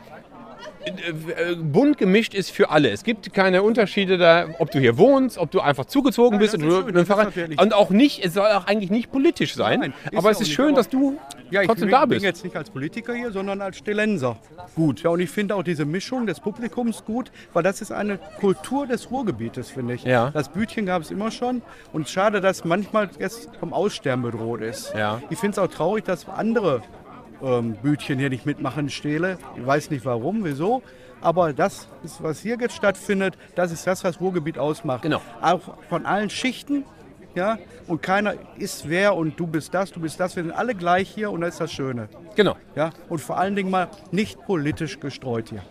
äh, 0.86 1.52
äh, 1.52 1.56
bunt 1.56 1.98
gemischt 1.98 2.34
ist 2.36 2.52
für 2.52 2.70
alle. 2.70 2.90
Es 2.90 3.04
gibt 3.04 3.34
keine 3.34 3.64
Unterschiede 3.64 4.18
da, 4.18 4.48
ob 4.60 4.70
du 4.72 4.80
hier 4.80 4.98
wohnst, 4.98 5.38
ob 5.38 5.50
du 5.50 5.60
einfach 5.60 5.86
zugezogen 5.86 6.38
bist 6.38 6.54
das 6.54 6.62
oder 6.62 6.94
schön, 6.94 7.06
Fahrrad. 7.06 7.34
Und 7.60 7.74
auch 7.74 7.90
nicht, 7.90 8.24
es 8.24 8.36
soll 8.36 8.48
auch 8.48 8.68
eigentlich 8.68 8.92
nicht 8.92 9.12
politisch 9.12 9.56
sein. 9.56 9.80
Nein, 9.80 9.94
aber 10.16 10.30
es 10.30 10.42
ist 10.42 10.52
schön, 10.52 10.76
dass 10.76 10.88
du 10.88 11.18
Ja, 11.50 11.62
ich 11.62 11.68
trotzdem 11.68 11.88
bin, 11.88 11.92
da 11.92 12.02
bin 12.02 12.10
bist. 12.10 12.24
jetzt 12.26 12.44
nicht 12.44 12.56
als 12.56 12.70
Politiker 12.70 13.16
hier, 13.16 13.32
sondern 13.32 13.62
als 13.62 13.78
Stellenser. 13.78 14.38
Gut. 14.76 15.02
Ja, 15.02 15.10
und 15.10 15.20
ich 15.20 15.30
finde 15.30 15.56
auch 15.56 15.64
diese 15.64 15.86
Mischung 15.86 16.28
des 16.28 16.40
Publikums 16.40 17.04
gut, 17.04 17.32
weil 17.54 17.64
das 17.64 17.82
ist 17.82 17.92
eine 17.92 18.20
Kultur 18.40 18.86
des 18.86 19.10
Ruhrgebietes, 19.10 19.72
finde 19.72 19.96
ich. 19.96 20.04
Ja. 20.04 20.30
Das 20.32 20.50
Bütchen 20.50 20.86
gab 20.86 21.02
es 21.02 21.10
immer 21.10 21.32
schon 21.32 21.64
und 21.94 22.10
schade, 22.10 22.42
dass 22.42 22.64
manchmal 22.64 23.10
jetzt 23.20 23.50
vom 23.60 23.74
Aussterben 23.74 24.24
bedroht 24.24 24.62
ist. 24.62 24.94
Ja. 24.96 25.22
Ich 25.32 25.40
finde 25.40 25.54
es 25.54 25.60
auch 25.60 25.74
traurig, 25.74 26.06
dass 26.06 26.30
andere 26.30 26.84
ähm, 27.44 27.76
Bütchen 27.82 28.20
hier 28.20 28.30
nicht 28.30 28.46
mitmachen, 28.46 28.90
Stähle. 28.90 29.38
Ich 29.56 29.66
weiß 29.66 29.90
nicht 29.90 30.06
warum, 30.06 30.44
wieso. 30.44 30.82
Aber 31.22 31.54
das, 31.54 31.88
ist, 32.04 32.22
was 32.22 32.42
hier 32.42 32.58
jetzt 32.60 32.76
stattfindet, 32.76 33.38
das 33.56 33.72
ist 33.72 33.88
das, 33.88 34.04
was 34.04 34.20
Ruhrgebiet 34.22 34.58
ausmacht. 34.58 35.02
Genau. 35.02 35.22
Auch 35.42 35.62
von 35.90 36.06
allen 36.06 36.30
Schichten. 36.30 36.86
Ja, 37.34 37.58
und 37.88 38.02
keiner 38.02 38.36
ist 38.58 38.88
wer 38.88 39.14
und 39.14 39.38
du 39.38 39.46
bist 39.46 39.74
das, 39.74 39.92
du 39.92 40.00
bist 40.00 40.20
das. 40.22 40.38
Wir 40.38 40.44
sind 40.44 40.54
alle 40.54 40.74
gleich 40.74 41.10
hier 41.10 41.32
und 41.32 41.42
das 41.42 41.56
ist 41.56 41.60
das 41.60 41.74
Schöne. 41.74 42.08
Genau. 42.36 42.56
Ja, 42.76 42.92
und 43.10 43.20
vor 43.20 43.38
allen 43.38 43.58
Dingen 43.58 43.70
mal 43.70 43.90
nicht 44.12 44.42
politisch 44.46 45.02
gestreut 45.02 45.50
hier. 45.50 45.62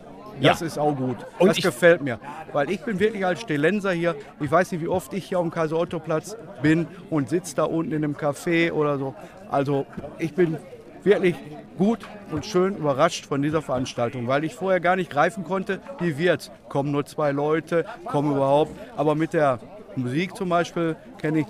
Ja. 0.40 0.50
Das 0.50 0.62
ist 0.62 0.78
auch 0.78 0.94
gut. 0.96 1.16
Und 1.38 1.48
das 1.48 1.62
gefällt 1.62 2.02
mir. 2.02 2.18
Weil 2.52 2.70
ich 2.70 2.80
bin 2.80 2.98
wirklich 2.98 3.24
als 3.24 3.40
Stelenser 3.40 3.92
hier. 3.92 4.16
Ich 4.40 4.50
weiß 4.50 4.72
nicht, 4.72 4.82
wie 4.82 4.88
oft 4.88 5.12
ich 5.12 5.26
hier 5.26 5.38
am 5.38 5.50
Kaiser-Otto-Platz 5.50 6.36
bin 6.60 6.86
und 7.08 7.28
sitze 7.28 7.56
da 7.56 7.64
unten 7.64 7.92
in 7.92 8.04
einem 8.04 8.14
Café 8.14 8.72
oder 8.72 8.98
so. 8.98 9.14
Also 9.50 9.86
ich 10.18 10.34
bin 10.34 10.58
wirklich 11.04 11.36
gut 11.78 12.00
und 12.30 12.46
schön 12.46 12.76
überrascht 12.76 13.26
von 13.26 13.42
dieser 13.42 13.62
Veranstaltung, 13.62 14.26
weil 14.26 14.44
ich 14.44 14.54
vorher 14.54 14.80
gar 14.80 14.96
nicht 14.96 15.10
greifen 15.10 15.44
konnte, 15.44 15.80
wie 16.00 16.16
wird. 16.18 16.50
Kommen 16.68 16.92
nur 16.92 17.04
zwei 17.06 17.32
Leute, 17.32 17.84
kommen 18.04 18.32
überhaupt. 18.34 18.72
Aber 18.96 19.14
mit 19.14 19.32
der 19.32 19.58
Musik 19.96 20.36
zum 20.36 20.48
Beispiel 20.48 20.96
kenne 21.18 21.40
ich 21.40 21.46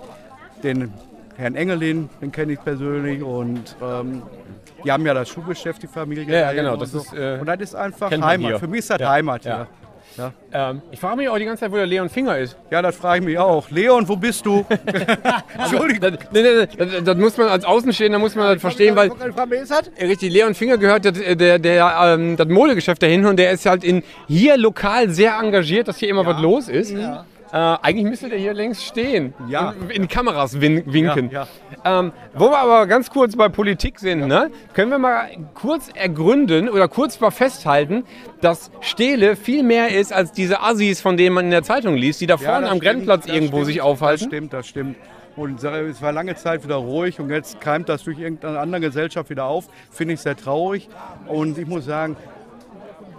den 0.63 0.93
Herrn 1.37 1.55
Engelin, 1.55 2.09
den 2.21 2.31
kenne 2.31 2.53
ich 2.53 2.63
persönlich 2.63 3.21
und 3.21 3.75
ähm, 3.81 4.23
die 4.83 4.91
haben 4.91 5.05
ja 5.05 5.13
das 5.13 5.29
Schuhgeschäft, 5.29 5.81
die 5.83 5.87
Familie. 5.87 6.25
Ja, 6.25 6.53
genau, 6.53 6.73
und 6.73 6.81
das 6.81 6.91
so. 6.91 6.99
ist, 6.99 7.13
äh, 7.13 7.37
und 7.39 7.47
das 7.47 7.59
ist 7.59 7.75
einfach 7.75 8.11
Heimat. 8.11 8.59
Für 8.59 8.67
mich 8.67 8.79
ist 8.79 8.89
das 8.91 8.99
Ja. 8.99 9.09
Heimat 9.09 9.43
Ja. 9.45 9.67
Ja. 10.17 10.33
Ähm, 10.53 10.81
ich 10.91 10.99
frage 10.99 11.17
mich 11.17 11.29
auch 11.29 11.37
die 11.37 11.45
ganze 11.45 11.61
Zeit, 11.61 11.71
wo 11.71 11.75
der 11.75 11.85
Leon 11.85 12.09
Finger 12.09 12.37
ist. 12.37 12.55
ja, 12.71 12.81
das 12.81 12.95
frage 12.95 13.19
ich 13.19 13.25
mich 13.25 13.37
auch. 13.37 13.69
Leon, 13.69 14.07
wo 14.07 14.15
bist 14.15 14.45
du? 14.45 14.65
Entschuldigung. 15.57 15.99
Das, 15.99 16.31
nee, 16.31 16.41
nee, 16.41 16.67
das, 16.77 17.03
das 17.03 17.17
muss 17.17 17.37
man 17.37 17.49
als 17.49 17.65
Außenstehender 17.65 18.19
muss 18.19 18.35
man 18.35 18.53
das 18.53 18.61
verstehen, 18.61 18.95
weil 18.95 19.09
äh, 19.09 20.05
richtig 20.05 20.31
Leon 20.31 20.53
Finger 20.55 20.77
gehört 20.77 21.05
der, 21.05 21.35
der, 21.35 21.59
der 21.59 21.95
ähm, 22.03 22.37
das 22.37 22.47
Modegeschäft 22.47 23.01
dahin 23.01 23.25
und 23.25 23.37
der 23.37 23.51
ist 23.51 23.65
halt 23.65 23.83
in 23.83 24.03
hier 24.27 24.57
lokal 24.57 25.09
sehr 25.09 25.37
engagiert, 25.37 25.87
dass 25.87 25.97
hier 25.97 26.09
immer 26.09 26.25
was 26.25 26.41
los 26.41 26.69
ist. 26.69 26.93
Äh, 27.51 27.57
eigentlich 27.57 28.05
müsste 28.05 28.29
der 28.29 28.39
hier 28.39 28.53
längst 28.53 28.83
stehen. 28.83 29.33
Ja. 29.47 29.73
In 29.89 30.03
die 30.03 30.07
Kameras 30.07 30.59
win 30.59 30.83
winken. 30.91 31.29
Ja, 31.29 31.47
Ähm, 31.83 32.11
wo 32.33 32.49
wir 32.49 32.57
aber 32.57 32.87
ganz 32.87 33.09
kurz 33.09 33.35
bei 33.35 33.49
Politik 33.49 33.99
sind, 33.99 34.27
ne, 34.27 34.49
können 34.73 34.91
wir 34.91 34.97
mal 34.99 35.27
kurz 35.53 35.89
ergründen 35.93 36.67
oder 36.69 36.87
kurz 36.87 37.19
mal 37.19 37.31
festhalten, 37.31 38.03
dass 38.41 38.71
Stele 38.81 39.35
viel 39.35 39.63
mehr 39.63 39.89
ist 39.89 40.11
als 40.11 40.31
diese 40.31 40.61
Assis, 40.61 41.01
von 41.01 41.17
denen 41.17 41.35
man 41.35 41.45
in 41.45 41.51
der 41.51 41.63
Zeitung 41.63 41.95
liest, 41.95 42.19
die 42.21 42.27
da 42.27 42.35
Ja, 42.35 42.51
vorne 42.51 42.67
am 42.69 42.77
stimmt, 42.77 42.83
Grenzplatz 42.83 43.25
irgendwo 43.27 43.57
stimmt, 43.57 43.65
sich 43.67 43.81
aufhalten. 43.81 44.23
Das 44.23 44.27
stimmt, 44.27 44.53
das 44.53 44.67
stimmt. 44.67 44.95
Und 45.35 45.61
es 45.63 46.01
war 46.01 46.11
lange 46.13 46.35
Zeit 46.35 46.63
wieder 46.63 46.75
ruhig 46.75 47.19
und 47.19 47.29
jetzt 47.29 47.59
keimt 47.59 47.89
das 47.89 48.03
durch 48.05 48.17
irgendeine 48.17 48.57
andere 48.57 48.81
Gesellschaft 48.81 49.29
wieder 49.29 49.45
auf. 49.45 49.67
Finde 49.91 50.13
ich 50.13 50.21
sehr 50.21 50.37
traurig. 50.37 50.87
Und 51.27 51.57
ich 51.57 51.67
muss 51.67 51.85
sagen, 51.85 52.15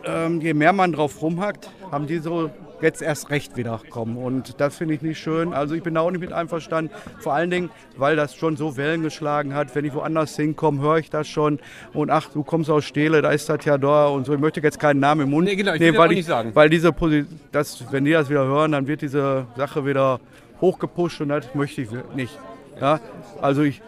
ähm, 0.04 0.40
je 0.40 0.54
mehr 0.54 0.72
man 0.72 0.92
drauf 0.92 1.20
rumhackt, 1.20 1.68
haben 1.92 2.06
die 2.06 2.18
so 2.18 2.50
jetzt 2.82 3.02
erst 3.02 3.30
recht 3.30 3.56
wieder 3.56 3.80
kommen. 3.90 4.16
Und 4.16 4.60
das 4.60 4.76
finde 4.76 4.94
ich 4.94 5.02
nicht 5.02 5.18
schön. 5.18 5.52
Also 5.54 5.74
ich 5.74 5.82
bin 5.82 5.94
da 5.94 6.00
auch 6.02 6.10
nicht 6.10 6.20
mit 6.20 6.32
einverstanden. 6.32 6.90
Vor 7.20 7.32
allen 7.34 7.50
Dingen, 7.50 7.70
weil 7.96 8.16
das 8.16 8.34
schon 8.34 8.56
so 8.56 8.76
Wellen 8.76 9.02
geschlagen 9.02 9.54
hat. 9.54 9.74
Wenn 9.74 9.84
ich 9.84 9.94
woanders 9.94 10.36
hinkomme, 10.36 10.80
höre 10.82 10.98
ich 10.98 11.10
das 11.10 11.26
schon. 11.28 11.58
Und 11.92 12.10
ach, 12.10 12.28
du 12.30 12.42
kommst 12.42 12.68
aus 12.70 12.84
Stele, 12.84 13.22
da 13.22 13.30
ist 13.30 13.48
das 13.48 13.64
ja 13.64 13.78
da 13.78 14.06
und 14.06 14.26
so. 14.26 14.34
Ich 14.34 14.40
möchte 14.40 14.60
jetzt 14.60 14.78
keinen 14.78 15.00
Namen 15.00 15.22
im 15.22 15.30
Mund 15.30 15.46
Nee, 15.48 15.56
genau, 15.56 15.74
ich 15.74 15.80
will 15.80 15.92
das 15.92 15.98
weil 15.98 16.08
auch 16.08 16.12
nicht 16.12 16.26
sagen. 16.26 16.50
Weil 16.54 16.68
diese 16.70 16.88
Posi- 16.90 17.26
das, 17.52 17.84
wenn 17.92 18.04
die 18.04 18.12
das 18.12 18.28
wieder 18.30 18.44
hören, 18.44 18.72
dann 18.72 18.86
wird 18.86 19.02
diese 19.02 19.46
Sache 19.56 19.84
wieder 19.86 20.20
hochgepusht 20.60 21.20
und 21.20 21.28
das 21.30 21.54
möchte 21.54 21.82
ich 21.82 21.88
nicht. 22.14 22.38
Ja? 22.80 23.00
Also 23.40 23.62
ich, 23.62 23.82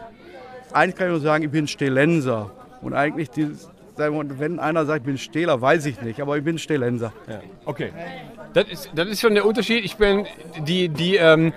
eigentlich 0.73 0.95
kann 0.95 1.07
ich 1.07 1.11
nur 1.11 1.21
sagen, 1.21 1.43
ich 1.43 1.51
bin 1.51 1.67
Stelenser. 1.67 2.51
Und 2.81 2.93
eigentlich 2.93 3.29
dieses, 3.29 3.69
wenn 3.97 4.59
einer 4.59 4.85
sagt, 4.85 4.99
ich 5.01 5.05
bin 5.05 5.17
Stähler, 5.17 5.59
weiß 5.61 5.85
ich 5.87 6.01
nicht, 6.01 6.21
aber 6.21 6.37
ich 6.37 6.43
bin 6.43 6.57
Stählenser. 6.57 7.11
Okay. 7.65 7.91
Das 8.53 8.67
ist, 8.67 8.89
das 8.93 9.07
ist 9.07 9.21
schon 9.21 9.35
der 9.35 9.45
Unterschied. 9.45 9.85
Ich 9.85 9.95
bin 9.97 10.25
die, 10.65 10.89
die, 10.89 11.17
ähm, 11.17 11.53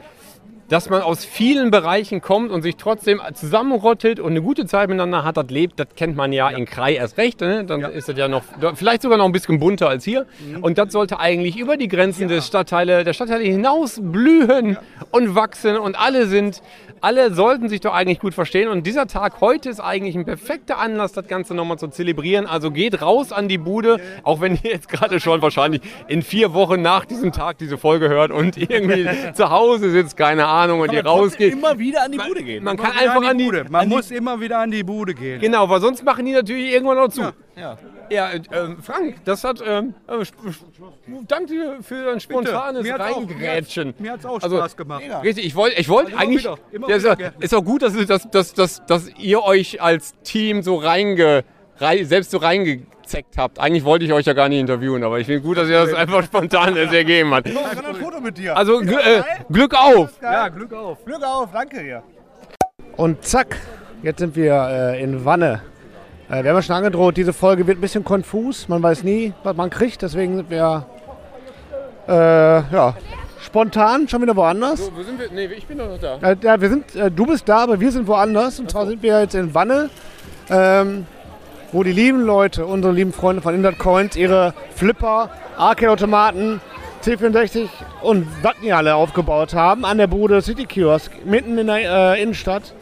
dass 0.73 0.89
man 0.89 1.03
aus 1.03 1.23
vielen 1.27 1.71
Bereichen 1.71 2.23
kommt 2.23 2.51
und 2.51 2.63
sich 2.63 2.77
trotzdem 2.77 3.21
zusammenrottet 3.35 4.19
und 4.19 4.31
eine 4.31 4.41
gute 4.41 4.65
Zeit 4.65 4.89
miteinander 4.89 5.23
hat, 5.23 5.37
das 5.37 5.51
lebt, 5.51 5.79
das 5.79 5.89
kennt 5.97 6.17
man 6.17 6.33
ja, 6.33 6.49
in 6.49 6.65
Krai 6.65 6.95
erst 6.95 7.19
recht. 7.19 7.43
Ne? 7.43 7.67
Dann 7.67 7.83
ist 7.83 8.09
das 8.09 8.17
ja 8.17 8.27
noch, 8.27 8.43
vielleicht 8.75 9.03
sogar 9.03 9.19
noch 9.19 9.27
ein 9.27 9.33
bisschen 9.33 9.61
bunter 9.61 9.91
als 9.91 10.03
hier. 10.05 10.25
Und 10.63 10.79
das 10.79 10.91
sollte 10.95 11.21
eigentlich 11.21 11.59
über 11.59 11.77
die 11.77 11.89
Grenzen 11.89 12.27
des 12.27 12.47
Stadtteile, 12.47 13.05
der 13.05 13.13
Stadtteile 13.13 13.45
hinaus 13.45 14.01
blühen 14.03 14.79
und 15.11 15.35
wachsen 15.35 15.77
und 15.77 15.95
alle 15.95 16.27
sind, 16.27 16.63
alle 17.03 17.35
sollten 17.35 17.69
sich 17.69 17.81
doch 17.81 17.93
eigentlich 17.93 18.21
gut 18.21 18.33
verstehen. 18.33 18.69
Und 18.69 18.87
dieser 18.87 19.07
Tag 19.07 19.43
heute 19.43 19.69
ist 19.69 19.81
eigentlich 19.81 20.15
ein 20.15 20.25
perfekter 20.25 20.79
Anlass, 20.79 21.13
das 21.13 21.27
Ganze 21.27 21.55
nochmal 21.55 21.79
zu 21.79 21.89
zelebrieren. 21.89 22.47
Also 22.47 22.71
geht 22.71 23.03
raus 23.03 23.31
an 23.31 23.47
die 23.47 23.59
Bude, 23.59 23.99
auch 24.23 24.41
wenn 24.41 24.55
ihr 24.55 24.71
jetzt 24.71 24.89
gerade 24.89 25.21
schon 25.21 25.43
wahrscheinlich 25.43 25.83
in 26.09 26.23
vier 26.23 26.55
Wochen 26.55 26.81
nach 26.81 27.05
diesem 27.05 27.31
Tag 27.31 27.59
diese 27.59 27.77
Folge 27.77 28.09
hört 28.09 28.31
und 28.31 28.57
irgendwie 28.57 29.07
zu 29.35 29.51
Hause 29.51 29.91
sitzt, 29.91 30.17
keine 30.17 30.47
Ahnung, 30.47 30.62
und 30.71 30.93
ihr 30.93 31.05
rausgeht. 31.05 31.53
Immer 31.53 31.79
wieder 31.79 32.05
an 32.05 32.13
die 32.13 32.19
Bude 32.19 32.43
gehen. 32.43 32.63
Man 32.65 32.77
kann 32.77 32.93
Wieder 32.93 33.13
einfach 33.15 33.29
an 33.31 33.39
die, 33.39 33.45
Bude. 33.45 33.65
Man 33.69 33.83
an 33.83 33.89
die 33.91 33.97
muss 33.97 34.11
immer 34.11 34.41
wieder 34.41 34.59
an 34.59 34.71
die 34.71 34.83
Bude 34.83 35.15
gehen. 35.15 35.41
Genau, 35.41 35.69
weil 35.69 35.81
sonst 35.81 36.05
machen 36.05 36.25
die 36.25 36.33
natürlich 36.33 36.73
irgendwann 36.73 36.97
noch 36.99 37.09
zu. 37.09 37.33
Ja. 37.57 37.77
Ja, 38.11 38.31
äh, 38.31 38.41
ähm, 38.53 38.77
Frank, 38.83 39.17
das 39.25 39.43
hat. 39.45 39.63
Ähm, 39.67 39.95
äh, 40.07 40.23
danke 41.29 41.79
für 41.83 42.05
dein 42.05 42.21
spontanes 42.21 42.83
Mir 42.83 42.95
hat's 42.95 43.13
auch- 43.15 43.17
Reingrätschen. 43.19 43.95
Mir 43.99 44.13
hat 44.13 44.21
es 44.21 44.27
auch 44.27 44.43
Also, 44.43 44.57
Spaß 44.59 44.77
gemacht. 44.77 45.03
Richtig, 45.23 45.47
ich 45.47 45.55
wollte 45.55 45.81
ich 45.81 45.89
wollt 45.89 46.09
Immer 46.11 46.19
eigentlich. 46.21 46.45
wieder, 46.45 46.59
immer 46.73 46.89
ja, 46.89 46.97
ist, 46.97 47.03
wieder 47.03 47.11
ja- 47.11 47.15
gerne. 47.31 47.35
ist 47.41 47.55
auch 47.55 47.65
gut, 47.65 47.83
dass, 47.83 47.95
dass, 48.07 48.31
dass, 48.31 48.55
dass, 48.55 48.85
dass 48.87 49.09
ihr 49.19 49.43
euch 49.43 49.81
als 49.81 50.15
Team 50.25 50.63
so 50.63 50.77
reinge, 50.77 51.45
rei, 51.79 52.05
selbst 52.05 52.31
so 52.33 52.39
reingezeckt 53.03 53.39
habt. 53.39 53.59
Eigentlich 53.59 53.85
wollte 53.85 54.05
ich 54.05 54.13
euch 54.13 54.27
ja 54.27 54.33
gar 54.33 54.49
nicht 54.49 54.61
interviewen, 54.61 55.03
aber 55.05 55.19
ich 55.19 55.27
finde 55.27 55.43
gut, 55.43 55.57
dass 55.57 55.69
ihr 55.69 55.85
das 55.85 55.95
einfach 55.95 56.25
spontan 56.25 56.77
jetzt 56.77 56.95
ergeben 56.95 57.35
habt. 57.35 57.49
Ich 57.49 57.57
ein 57.59 57.95
Foto 57.97 58.21
mit 58.21 58.39
dir. 58.39 58.57
Also 58.57 58.79
gl 58.79 58.95
äh, 58.95 59.23
Glück 59.51 59.75
auf! 59.75 60.11
Ja, 60.23 60.49
Glück 60.49 60.73
auf. 60.73 61.05
Glück 61.05 61.23
auf, 61.23 61.51
danke 61.53 61.83
dir. 61.83 62.03
Und 62.97 63.25
zack, 63.25 63.57
jetzt 64.03 64.19
sind 64.19 64.37
wir 64.37 64.55
äh, 64.55 65.03
in 65.03 65.25
Wanne. 65.25 65.63
Äh, 66.29 66.43
wir 66.43 66.51
haben 66.51 66.57
ja 66.57 66.63
schon 66.63 66.77
angedroht, 66.77 67.17
diese 67.17 67.33
Folge 67.33 67.67
wird 67.67 67.79
ein 67.79 67.81
bisschen 67.81 68.05
konfus. 68.05 68.69
Man 68.69 68.83
weiß 68.83 69.03
nie, 69.03 69.33
was 69.43 69.57
man 69.57 69.71
kriegt. 69.71 70.03
Deswegen 70.03 70.37
sind 70.37 70.51
wir 70.51 70.87
äh, 72.09 72.13
ja, 72.13 72.95
spontan 73.41 74.09
schon 74.09 74.23
wieder 74.23 74.37
woanders. 74.37 74.87
So, 74.87 74.93
wo 74.95 75.03
sind 75.03 75.19
wir? 75.19 75.31
Nee, 75.33 75.47
ich 75.57 75.67
bin 75.67 75.79
doch 75.79 75.89
noch 75.89 75.99
da. 75.99 76.19
Äh, 76.19 76.37
ja, 76.43 76.61
wir 76.61 76.69
sind, 76.69 76.95
äh, 76.95 77.11
du 77.11 77.27
bist 77.27 77.49
da, 77.49 77.59
aber 77.59 77.81
wir 77.81 77.93
sind 77.93 78.07
woanders. 78.07 78.61
Und 78.61 78.71
zwar 78.71 78.87
sind 78.87 79.03
wir 79.03 79.21
jetzt 79.21 79.35
in 79.35 79.55
Wanne, 79.55 79.91
ähm, 80.51 81.07
wo 81.73 81.83
die 81.83 81.93
lieben 81.93 82.21
Leute, 82.21 82.67
unsere 82.67 82.93
lieben 82.93 83.13
Freunde 83.13 83.43
von 83.43 83.55
Indert 83.55 83.79
Coins, 83.79 84.15
ihre 84.15 84.55
Flipper, 84.75 85.31
Arcade-Automaten, 85.57 86.61
C64 87.03 87.69
und 88.03 88.27
was 88.43 88.55
die 88.63 88.73
alle 88.73 88.95
aufgebaut 88.95 89.55
haben 89.55 89.85
an 89.85 89.99
der 89.99 90.07
Bude 90.07 90.41
City 90.43 90.67
Kiosk, 90.67 91.11
mitten 91.25 91.59
in 91.59 91.67
der 91.67 92.15
äh, 92.15 92.23
Innenstadt, 92.23 92.75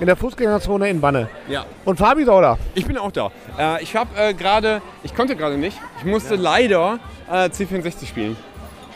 in 0.00 0.06
der 0.06 0.16
Fußgängerzone 0.16 0.88
in 0.88 1.02
Wanne. 1.02 1.28
Ja. 1.48 1.64
Und 1.84 1.98
Fabi 1.98 2.22
ist 2.22 2.28
auch 2.28 2.40
da. 2.40 2.58
Ich 2.74 2.86
bin 2.86 2.96
auch 2.96 3.12
da. 3.12 3.30
Äh, 3.58 3.82
ich 3.82 3.94
habe 3.94 4.10
äh, 4.16 4.34
gerade, 4.34 4.80
ich 5.04 5.14
konnte 5.14 5.36
gerade 5.36 5.58
nicht. 5.58 5.78
Ich 5.98 6.04
musste 6.04 6.34
leider 6.36 6.98
äh, 7.30 7.48
C64 7.48 8.06
spielen. 8.06 8.36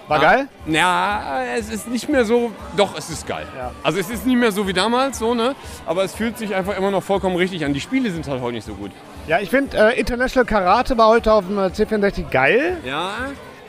War 0.09 0.21
geil? 0.21 0.49
Ja, 0.67 1.43
es 1.57 1.71
ist 1.71 1.89
nicht 1.89 2.09
mehr 2.09 2.25
so. 2.25 2.53
Doch, 2.77 2.97
es 2.97 3.09
ist 3.09 3.27
geil. 3.27 3.47
Also 3.83 3.99
es 3.99 4.11
ist 4.11 4.27
nicht 4.27 4.39
mehr 4.39 4.53
so 4.53 4.69
wie 4.69 4.73
damals, 4.75 5.19
so 5.19 5.35
ne. 5.35 5.55
Aber 5.87 6.05
es 6.05 6.15
fühlt 6.15 6.37
sich 6.37 6.55
einfach 6.55 6.77
immer 6.77 6.91
noch 6.91 7.03
vollkommen 7.03 7.37
richtig 7.37 7.65
an. 7.65 7.73
Die 7.73 7.81
Spiele 7.81 8.11
sind 8.11 8.27
halt 8.29 8.43
heute 8.43 8.55
nicht 8.55 8.67
so 8.67 8.75
gut. 8.75 8.91
Ja, 9.27 9.41
ich 9.41 9.49
finde 9.49 9.77
äh, 9.77 9.99
International 9.99 10.45
Karate 10.45 10.99
war 10.99 11.09
heute 11.09 11.33
auf 11.33 11.47
dem 11.47 11.57
äh, 11.59 11.67
C64 11.69 12.29
geil. 12.31 12.77
Ja. 12.85 13.13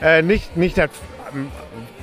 Äh, 0.02 0.20
nicht, 0.22 0.56
nicht 0.56 0.76
das 0.76 0.90
ähm, 1.34 1.50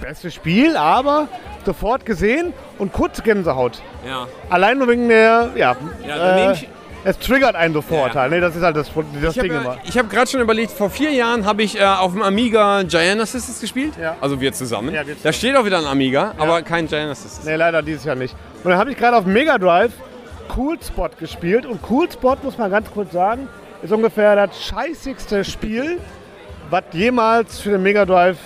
beste 0.01 0.31
Spiel, 0.31 0.77
aber 0.77 1.27
sofort 1.63 2.05
gesehen 2.05 2.53
und 2.79 2.91
kurz 2.91 3.21
Gänsehaut. 3.21 3.81
Ja. 4.05 4.27
Allein 4.49 4.79
nur 4.79 4.87
wegen 4.87 5.07
der, 5.07 5.51
ja, 5.55 5.75
Ja, 6.07 6.51
äh, 6.51 6.55
es 7.03 7.19
triggert 7.19 7.55
einen 7.55 7.74
sofort 7.74 8.13
Ja. 8.15 8.22
halt. 8.22 8.31
Ne? 8.31 8.41
Das 8.41 8.55
ist 8.55 8.62
halt 8.63 8.75
das, 8.75 8.91
das 9.22 9.36
Ich 9.36 9.41
Ding 9.41 9.53
habe 9.53 9.63
immer. 9.63 9.77
ich 9.83 9.98
hab 9.98 10.10
gerade 10.10 10.29
schon 10.29 10.41
überlegt, 10.41 10.72
vor 10.72 10.89
vier 10.89 11.12
Jahren 11.12 11.45
habe 11.45 11.63
ich 11.63 11.79
äh, 11.79 11.83
auf 11.83 12.13
dem 12.13 12.22
Amiga 12.22 12.83
Giant 12.83 13.22
Assistance 13.22 13.60
gespielt. 13.62 13.93
Ja. 14.01 14.15
Also 14.22 14.39
wir 14.39 14.53
zusammen. 14.53 14.93
Ja, 14.93 15.05
wir 15.05 15.13
Da 15.15 15.17
zusammen. 15.19 15.33
steht 15.33 15.55
auch 15.55 15.65
wieder 15.65 15.79
ein 15.79 15.86
Amiga, 15.86 16.33
aber 16.38 16.62
kein 16.62 16.88
Giant 16.88 17.12
Assistance. 17.12 17.50
Ne, 17.50 17.55
leider 17.57 17.81
dieses 17.81 18.03
Jahr 18.05 18.15
nicht. 18.15 18.36
Und 18.63 18.69
dann 18.72 18.79
habe 18.79 18.91
ich 18.91 18.98
gerade 18.98 19.17
auf 19.17 19.25
Mega 19.25 19.57
Drive 19.57 19.91
Cool 20.55 20.77
Spot 20.81 21.10
gespielt. 21.19 21.65
Und 21.65 21.79
Cool 21.89 22.10
Spot, 22.12 22.38
muss 22.43 22.57
man 22.57 22.69
ganz 22.72 22.89
kurz 22.91 23.12
sagen, 23.12 23.48
ist 23.81 23.91
ungefähr 23.91 24.36
das 24.36 24.62
scheißigste 24.63 25.43
Spiel, 25.43 26.00
was 26.69 26.83
jemals 26.91 27.60
für 27.60 27.72
den 27.72 27.83
Mega 27.83 28.05
Drive 28.05 28.38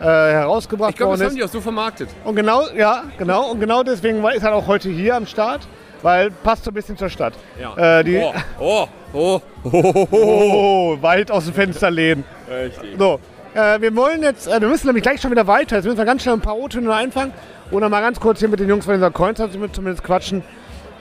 äh, 0.00 0.04
herausgebracht 0.04 0.90
Ich 0.90 0.96
glaube, 0.96 1.12
das 1.12 1.20
worden 1.20 1.30
haben 1.30 1.36
die 1.36 1.44
auch 1.44 1.48
so 1.48 1.60
vermarktet. 1.60 2.08
Und 2.24 2.34
genau, 2.36 2.62
ja, 2.76 3.04
genau. 3.18 3.50
Und 3.50 3.60
genau 3.60 3.82
deswegen 3.82 4.22
war- 4.22 4.34
ist 4.34 4.42
er 4.42 4.54
auch 4.54 4.66
heute 4.66 4.88
hier 4.90 5.14
am 5.16 5.26
Start, 5.26 5.62
weil 6.04 6.30
passt 6.30 6.64
so 6.64 6.70
ein 6.70 6.74
bisschen 6.74 6.96
zur 6.96 7.08
Stadt. 7.08 7.32
Ja. 7.60 7.98
Äh, 7.98 8.04
die, 8.04 8.18
Oh, 8.18 8.32
oh, 8.60 8.86
oh, 9.12 9.40
oh, 9.64 9.70
oh, 9.72 10.08
oh. 10.10 10.94
Oh, 10.96 11.02
weit 11.02 11.30
aus 11.30 11.46
dem 11.46 11.54
Fenster 11.54 11.90
lehnen. 11.90 12.24
Richtig. 12.48 12.96
So, 12.98 13.18
äh, 13.54 13.80
wir 13.80 13.94
wollen 13.96 14.22
jetzt, 14.22 14.46
äh, 14.46 14.60
wir 14.60 14.68
müssen 14.68 14.86
nämlich 14.86 15.02
gleich 15.02 15.20
schon 15.20 15.30
wieder 15.30 15.46
weiter. 15.46 15.76
Jetzt 15.76 15.84
müssen 15.86 15.98
wir 15.98 16.04
ganz 16.04 16.22
schnell 16.22 16.34
ein 16.34 16.40
paar 16.40 16.56
O-Töne 16.56 16.92
einfangen 16.94 17.32
und 17.70 17.80
dann 17.80 17.90
mal 17.90 18.00
ganz 18.02 18.20
kurz 18.20 18.38
hier 18.38 18.48
mit 18.48 18.60
den 18.60 18.68
Jungs 18.68 18.84
von 18.84 18.94
dieser 18.94 19.10
Coins 19.10 19.38
zumindest 19.72 20.04
quatschen. 20.04 20.42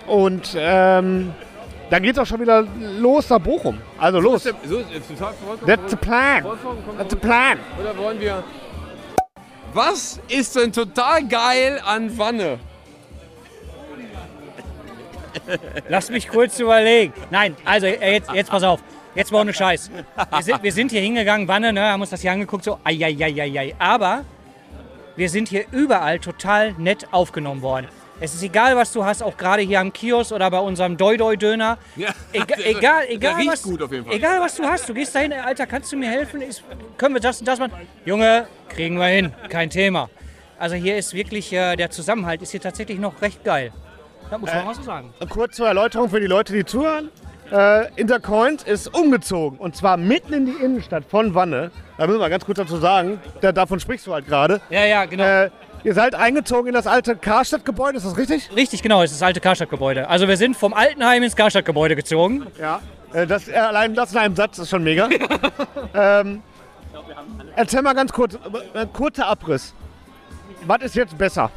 Und 0.07 0.55
ähm, 0.57 1.33
dann 1.89 2.01
geht's 2.03 2.17
auch 2.17 2.25
schon 2.25 2.39
wieder 2.41 2.65
los 2.99 3.29
nach 3.29 3.39
Bochum. 3.39 3.77
Also 3.99 4.19
los. 4.19 4.43
So 4.43 4.49
ist 4.49 4.57
total 5.09 5.33
vollkommen- 5.33 5.67
That's 5.67 5.91
the 5.91 5.97
plan. 5.97 6.43
That's 6.97 7.09
the 7.11 7.15
plan. 7.19 7.59
Oder 7.79 7.97
wollen 7.97 8.19
wir. 8.19 8.43
Was 9.73 10.19
ist 10.29 10.55
denn 10.55 10.71
total 10.71 11.27
geil 11.27 11.79
an 11.85 12.17
Wanne? 12.17 12.59
Lass 15.89 16.09
mich 16.09 16.27
kurz 16.27 16.59
überlegen. 16.59 17.13
Nein, 17.29 17.55
also 17.65 17.87
äh, 17.87 18.13
jetzt, 18.13 18.31
jetzt 18.33 18.49
pass 18.49 18.63
auf. 18.63 18.79
Jetzt 19.15 19.31
mal 19.31 19.41
ohne 19.41 19.53
Scheiß. 19.53 19.91
Wir 20.31 20.41
sind, 20.43 20.63
wir 20.63 20.71
sind 20.71 20.91
hier 20.91 21.01
hingegangen, 21.01 21.47
Wanne, 21.47 21.71
ne, 21.71 21.81
haben 21.81 22.01
uns 22.01 22.09
das 22.09 22.21
hier 22.21 22.31
angeguckt, 22.31 22.63
so 22.63 22.79
ai, 22.83 22.97
ai, 23.03 23.15
ai, 23.19 23.41
ai, 23.41 23.59
ai. 23.59 23.75
Aber 23.77 24.25
wir 25.15 25.29
sind 25.29 25.49
hier 25.49 25.65
überall 25.71 26.19
total 26.19 26.73
nett 26.73 27.07
aufgenommen 27.11 27.61
worden. 27.61 27.87
Es 28.19 28.33
ist 28.33 28.43
egal, 28.43 28.75
was 28.75 28.93
du 28.93 29.03
hast, 29.03 29.21
auch 29.21 29.37
gerade 29.37 29.63
hier 29.63 29.79
am 29.79 29.91
Kiosk 29.91 30.31
oder 30.31 30.49
bei 30.49 30.59
unserem 30.59 30.97
Doi-Doi-Döner. 30.97 31.77
Ja, 31.95 32.09
Ega, 32.31 32.55
egal, 32.63 33.05
egal, 33.09 33.45
was, 33.45 33.63
gut 33.63 33.81
auf 33.81 33.91
jeden 33.91 34.05
Fall. 34.05 34.15
egal, 34.15 34.39
was 34.39 34.55
du 34.55 34.63
hast. 34.63 34.87
Du 34.87 34.93
gehst 34.93 35.13
dahin, 35.13 35.33
Alter, 35.33 35.67
kannst 35.67 35.91
du 35.91 35.97
mir 35.97 36.09
helfen? 36.09 36.41
Ist, 36.41 36.63
können 36.97 37.15
wir 37.15 37.21
das 37.21 37.39
und 37.39 37.47
das 37.47 37.59
machen? 37.59 37.73
Junge, 38.05 38.47
kriegen 38.69 38.97
wir 38.97 39.07
hin, 39.07 39.33
kein 39.49 39.69
Thema. 39.69 40.09
Also 40.57 40.75
hier 40.75 40.95
ist 40.95 41.13
wirklich, 41.13 41.51
äh, 41.51 41.75
der 41.75 41.89
Zusammenhalt 41.89 42.41
ist 42.41 42.51
hier 42.51 42.61
tatsächlich 42.61 42.97
noch 42.97 43.21
recht 43.21 43.43
geil. 43.43 43.73
Das 44.29 44.39
muss 44.39 44.53
man 44.53 44.65
mal 44.65 44.75
so 44.75 44.81
sagen. 44.81 45.13
Kurz 45.29 45.55
zur 45.55 45.67
Erläuterung 45.67 46.09
für 46.09 46.19
die 46.19 46.27
Leute, 46.27 46.53
die 46.53 46.65
zuhören. 46.65 47.09
Äh, 47.51 47.93
Intercoins 47.95 48.63
ist 48.63 48.93
umgezogen 48.95 49.59
und 49.59 49.75
zwar 49.75 49.97
mitten 49.97 50.33
in 50.33 50.45
die 50.45 50.53
Innenstadt 50.53 51.03
von 51.05 51.35
Wanne. 51.35 51.71
Da 51.97 52.07
müssen 52.07 52.19
wir 52.19 52.29
ganz 52.29 52.45
kurz 52.45 52.57
dazu 52.57 52.77
sagen, 52.77 53.19
da, 53.41 53.51
davon 53.51 53.79
sprichst 53.79 54.07
du 54.07 54.13
halt 54.13 54.25
gerade. 54.25 54.59
Ja, 54.69 54.85
ja, 54.85 55.05
genau. 55.05 55.23
Äh, 55.23 55.49
ihr 55.83 55.93
seid 55.93 56.15
eingezogen 56.15 56.69
in 56.69 56.73
das 56.73 56.87
alte 56.87 57.15
Karstadt-Gebäude, 57.15 57.97
ist 57.97 58.05
das 58.05 58.17
richtig? 58.17 58.49
Richtig, 58.55 58.81
genau, 58.81 59.03
es 59.03 59.11
ist 59.11 59.21
das 59.21 59.27
alte 59.27 59.39
Karstadtgebäude. 59.39 60.09
Also 60.09 60.27
wir 60.27 60.37
sind 60.37 60.57
vom 60.57 60.73
Altenheim 60.73 61.21
ins 61.21 61.35
Karstadtgebäude 61.35 61.95
gezogen. 61.95 62.47
Ja. 62.59 62.79
Äh, 63.13 63.27
das, 63.27 63.47
äh, 63.47 63.53
allein 63.53 63.93
das 63.93 64.13
in 64.13 64.17
einem 64.17 64.35
Satz 64.35 64.57
ist 64.57 64.69
schon 64.69 64.83
mega. 64.83 65.07
ähm, 65.93 66.41
erzähl 67.55 67.83
mal 67.83 67.93
ganz 67.93 68.11
kurz, 68.11 68.35
äh, 68.73 68.87
kurzer 68.91 69.27
Abriss. 69.27 69.75
Was 70.65 70.81
ist 70.81 70.95
jetzt 70.95 71.15
besser? 71.17 71.51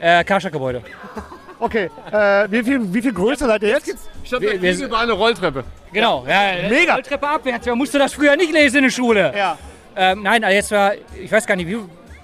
Äh, 0.00 0.24
Karstadtgebäude. 0.24 0.82
Okay, 1.60 1.90
äh, 2.12 2.46
wie, 2.50 2.62
viel, 2.62 2.94
wie 2.94 3.02
viel 3.02 3.12
größer 3.12 3.46
seid 3.46 3.62
ihr 3.62 3.70
jetzt? 3.70 3.96
Statt 4.24 4.40
Wir- 4.40 4.60
wir, 4.60 4.78
wir 4.78 4.86
über 4.86 4.98
eine 5.00 5.12
Rolltreppe. 5.12 5.64
Genau, 5.92 6.24
ja, 6.28 6.68
Mega. 6.68 6.94
Rolltreppe 6.94 7.26
abwärts. 7.28 7.66
Man 7.66 7.78
musste 7.78 7.98
das 7.98 8.12
früher 8.12 8.36
nicht 8.36 8.52
lesen 8.52 8.78
in 8.78 8.82
der 8.84 8.90
Schule. 8.90 9.32
Ja. 9.36 9.58
Ähm, 9.96 10.22
nein, 10.22 10.44
also 10.44 10.54
jetzt 10.54 10.70
war, 10.70 10.92
ich 11.20 11.32
weiß 11.32 11.46
gar 11.46 11.56
nicht, 11.56 11.66
wie 11.66 11.78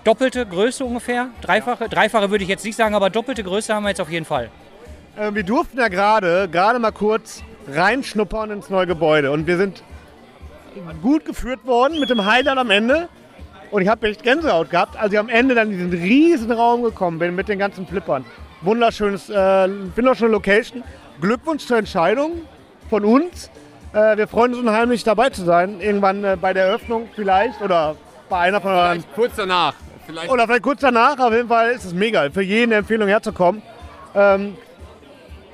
doppelte 0.05 0.47
Größe 0.47 0.85
ungefähr. 0.85 1.29
Dreifache, 1.41 1.89
dreifache 1.89 2.31
würde 2.31 2.45
ich 2.45 2.51
jetzt 2.51 2.65
nicht 2.65 2.77
sagen, 2.77 2.95
aber 2.95 3.11
doppelte 3.11 3.43
Größe 3.43 3.75
haben 3.75 3.83
wir 3.83 3.89
jetzt 3.89 4.01
auf 4.01 4.11
jeden 4.11 4.25
Fall. 4.27 4.51
Äh, 5.17 5.35
wir 5.35 5.43
durften 5.43 5.79
ja 5.79 5.89
gerade, 5.89 6.49
gerade 6.49 6.79
mal 6.79 6.93
kurz 6.93 7.43
reinschnuppern 7.67 8.51
ins 8.51 8.71
neue 8.71 8.87
Gebäude 8.87 9.33
und 9.33 9.47
wir 9.47 9.57
sind 9.57 9.83
gut 11.03 11.25
geführt 11.25 11.65
worden 11.67 11.99
mit 11.99 12.11
dem 12.11 12.25
Highlight 12.25 12.59
am 12.59 12.71
Ende. 12.71 13.09
Und 13.71 13.83
ich 13.83 13.89
habe 13.89 14.07
echt 14.09 14.23
Gänsehaut 14.23 14.71
gehabt, 14.71 14.97
als 14.97 15.13
ich 15.13 15.19
am 15.19 15.29
Ende 15.29 15.55
dann 15.57 15.73
in 15.73 15.91
diesen 15.91 15.93
riesen 16.05 16.53
Raum 16.53 16.83
gekommen 16.83 17.19
bin 17.19 17.35
mit 17.35 17.49
den 17.49 17.59
ganzen 17.59 17.87
Flippern. 17.89 18.25
Wunderschönes, 18.65 19.31
äh, 19.31 19.69
wunderschöne 19.97 20.31
Location. 20.31 20.83
Glückwunsch 21.21 21.67
zur 21.67 21.79
Entscheidung 21.79 22.43
von 22.91 23.05
uns. 23.05 23.51
Äh, 23.93 24.17
wir 24.17 24.27
freuen 24.27 24.55
uns 24.55 24.63
unheimlich 24.63 25.05
dabei 25.05 25.31
zu 25.31 25.45
sein. 25.45 25.81
Irgendwann 25.81 26.25
äh, 26.25 26.37
bei 26.41 26.53
der 26.53 26.67
Eröffnung 26.67 27.09
vielleicht 27.15 27.61
oder 27.61 27.97
bei 28.29 28.39
einer 28.39 28.61
von 28.61 28.73
euren 28.73 28.91
Vielleicht 28.93 29.15
kurz 29.15 29.37
danach. 29.37 29.75
Vielleicht 30.07 30.31
oder 30.31 30.47
vielleicht 30.47 30.63
kurz 30.63 30.81
danach, 30.81 31.19
auf 31.19 31.33
jeden 31.33 31.49
Fall 31.49 31.71
ist 31.71 31.85
es 31.85 31.95
mega. 31.95 32.29
Für 32.31 32.43
jeden 32.43 32.73
eine 32.73 32.81
Empfehlung 32.81 33.09
herzukommen. 33.09 33.63
Ähm, 34.15 34.57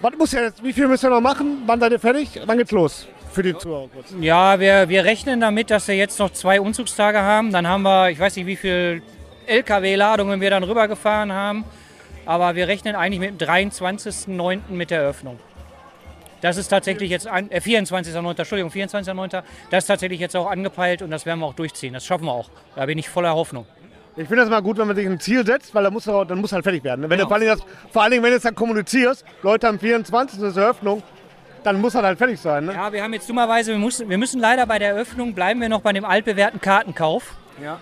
was 0.01 0.13
muss 0.17 0.33
jetzt, 0.33 0.63
wie 0.65 0.73
viel 0.73 0.89
müsst 0.89 1.05
ihr 1.05 1.11
noch 1.11 1.21
machen? 1.21 1.63
Wann 1.67 1.79
seid 1.79 1.93
ihr 1.93 2.01
fertig? 2.01 2.41
Wann 2.47 2.59
geht's 2.59 2.73
los? 2.73 3.07
für 3.31 3.43
die 3.43 3.57
Zuhörer 3.57 3.89
kurz. 3.93 4.15
Ja, 4.21 4.59
wir, 4.61 4.89
wir 4.89 5.05
rechnen 5.05 5.41
damit, 5.41 5.71
dass 5.71 5.89
wir 5.89 5.97
jetzt 5.97 6.19
noch 6.19 6.31
zwei 6.31 6.61
Umzugstage 6.61 7.21
haben. 7.21 7.53
Dann 7.53 7.67
haben 7.67 7.83
wir, 7.83 8.11
ich 8.11 8.19
weiß 8.19 8.37
nicht, 8.37 8.47
wie 8.47 8.57
viel 8.57 9.03
LKW-Ladungen 9.47 10.41
wir 10.41 10.51
dann 10.51 10.65
rübergefahren 10.65 11.33
haben. 11.33 11.65
Aber 12.31 12.55
wir 12.55 12.69
rechnen 12.69 12.95
eigentlich 12.95 13.19
mit 13.19 13.41
dem 13.41 13.49
23.09. 13.49 14.61
mit 14.69 14.93
der 14.93 15.01
Eröffnung. 15.01 15.41
Das 16.41 16.59
ist 16.59 16.69
tatsächlich 16.69 17.11
jetzt, 17.11 17.27
äh, 17.27 17.61
24.09., 17.61 18.39
Entschuldigung, 18.39 18.71
24.09. 18.71 19.43
Das 19.71 19.83
ist 19.83 19.89
tatsächlich 19.89 20.21
jetzt 20.21 20.37
auch 20.37 20.49
angepeilt 20.49 21.03
und 21.03 21.11
das 21.11 21.27
werden 21.27 21.41
wir 21.41 21.47
auch 21.47 21.55
durchziehen. 21.55 21.93
Das 21.93 22.07
schaffen 22.07 22.27
wir 22.27 22.33
auch. 22.33 22.49
Da 22.77 22.87
bin 22.87 22.99
ich 22.99 23.09
voller 23.09 23.35
Hoffnung. 23.35 23.67
Ich 24.15 24.29
finde 24.29 24.43
das 24.43 24.49
mal 24.49 24.63
gut, 24.63 24.79
wenn 24.79 24.87
man 24.87 24.95
sich 24.95 25.07
ein 25.07 25.19
Ziel 25.19 25.45
setzt, 25.45 25.75
weil 25.75 25.83
dann 25.83 25.93
muss, 25.93 26.05
dann 26.05 26.41
muss 26.41 26.53
halt 26.53 26.63
fertig 26.63 26.85
werden. 26.85 27.11
Wenn 27.11 27.19
du, 27.19 27.25
vor, 27.25 27.33
allen 27.33 27.41
Dingen 27.41 27.59
das, 27.59 27.93
vor 27.93 28.03
allen 28.03 28.13
Dingen, 28.13 28.23
wenn 28.23 28.31
du 28.31 28.37
es 28.37 28.45
dann 28.45 28.55
kommunizierst, 28.55 29.25
Leute 29.43 29.67
am 29.67 29.81
24. 29.81 30.41
ist 30.41 30.57
Eröffnung, 30.57 31.03
dann 31.65 31.81
muss 31.81 31.97
er 31.97 32.05
halt 32.05 32.17
fertig 32.17 32.39
sein. 32.39 32.67
Ne? 32.67 32.75
Ja, 32.75 32.93
wir 32.93 33.03
haben 33.03 33.13
jetzt 33.13 33.29
dummerweise, 33.29 33.73
wir 33.73 33.79
müssen, 33.81 34.09
wir 34.09 34.19
müssen 34.19 34.41
leider 34.41 34.67
bei 34.67 34.79
der 34.79 34.91
Eröffnung, 34.91 35.35
bleiben 35.35 35.61
wir 35.61 35.69
noch 35.69 35.81
bei 35.81 35.93
dem 35.93 36.05
altbewährten 36.05 36.61
Kartenkauf. 36.61 37.35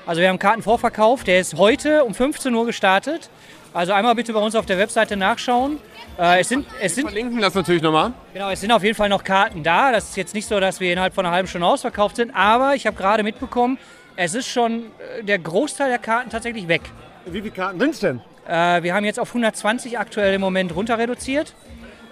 Also 0.06 0.20
wir 0.20 0.28
haben 0.28 0.38
Kartenvorverkauf, 0.38 1.22
der 1.22 1.38
ist 1.38 1.56
heute 1.56 2.04
um 2.04 2.14
15 2.14 2.54
Uhr 2.54 2.66
gestartet. 2.66 3.30
Also 3.72 3.92
einmal 3.92 4.14
bitte 4.14 4.32
bei 4.32 4.40
uns 4.40 4.54
auf 4.54 4.66
der 4.66 4.78
Webseite 4.78 5.16
nachschauen. 5.16 5.78
Äh, 6.18 6.40
es 6.40 6.48
sind, 6.48 6.66
es 6.80 6.94
sind 6.94 7.04
Verlinken 7.04 7.40
das 7.40 7.54
natürlich 7.54 7.82
nochmal. 7.82 8.12
Genau, 8.32 8.50
es 8.50 8.60
sind 8.60 8.72
auf 8.72 8.82
jeden 8.82 8.94
Fall 8.94 9.08
noch 9.08 9.22
Karten 9.22 9.62
da. 9.62 9.92
Das 9.92 10.10
ist 10.10 10.16
jetzt 10.16 10.34
nicht 10.34 10.48
so, 10.48 10.58
dass 10.58 10.80
wir 10.80 10.92
innerhalb 10.92 11.14
von 11.14 11.26
einer 11.26 11.34
halben 11.34 11.48
Stunde 11.48 11.66
ausverkauft 11.66 12.16
sind, 12.16 12.34
aber 12.34 12.74
ich 12.74 12.86
habe 12.86 12.96
gerade 12.96 13.22
mitbekommen, 13.22 13.78
es 14.16 14.34
ist 14.34 14.48
schon 14.48 14.86
äh, 15.18 15.22
der 15.22 15.38
Großteil 15.38 15.90
der 15.90 15.98
Karten 15.98 16.30
tatsächlich 16.30 16.66
weg. 16.66 16.82
Wie 17.26 17.40
viele 17.40 17.52
Karten 17.52 17.78
sind 17.78 17.90
es 17.90 18.00
denn? 18.00 18.20
Äh, 18.48 18.82
wir 18.82 18.94
haben 18.94 19.04
jetzt 19.04 19.20
auf 19.20 19.28
120 19.28 19.98
aktuell 19.98 20.34
im 20.34 20.40
Moment 20.40 20.74
runter 20.74 20.98
reduziert. 20.98 21.54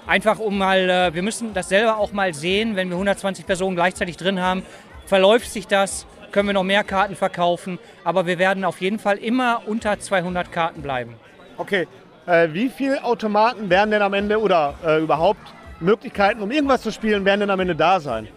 Einfach 0.07 0.39
um 0.39 0.59
mal, 0.59 0.89
äh, 0.89 1.15
wir 1.15 1.23
müssen 1.23 1.53
das 1.53 1.69
selber 1.69 1.97
auch 1.97 2.13
mal 2.13 2.33
sehen, 2.33 2.77
wenn 2.77 2.89
wir 2.91 2.95
120 2.95 3.45
Personen 3.47 3.75
gleichzeitig 3.75 4.17
drin 4.17 4.41
haben, 4.41 4.63
verläuft 5.07 5.51
sich 5.51 5.67
das, 5.67 6.07
können 6.31 6.49
wir 6.49 6.53
noch 6.53 6.63
mehr 6.63 6.85
Karten 6.85 7.17
verkaufen, 7.17 7.79
aber 8.05 8.27
wir 8.27 8.39
werden 8.39 8.65
auf 8.65 8.81
jeden 8.81 8.99
Fall 8.99 9.17
immer 9.17 9.63
unter 9.67 9.99
200 9.99 10.53
Karten 10.53 10.83
bleiben. 10.83 11.15
Okay, 11.59 11.87
äh, 12.27 12.49
wie 12.53 12.69
viele 12.69 13.03
Automaten 13.05 13.71
werden 13.71 13.91
denn 13.91 14.03
am 14.03 14.13
Ende 14.15 14.41
oder 14.41 14.75
äh, 14.85 15.01
überhaupt 15.01 15.41
Möglichkeiten, 15.81 16.41
um 16.43 16.51
irgendwas 16.51 16.83
zu 16.83 16.91
spielen, 16.91 17.25
werden 17.25 17.41
denn 17.41 17.51
am 17.51 17.61
Ende 17.61 17.75
da 17.75 18.01
sein? 18.01 18.29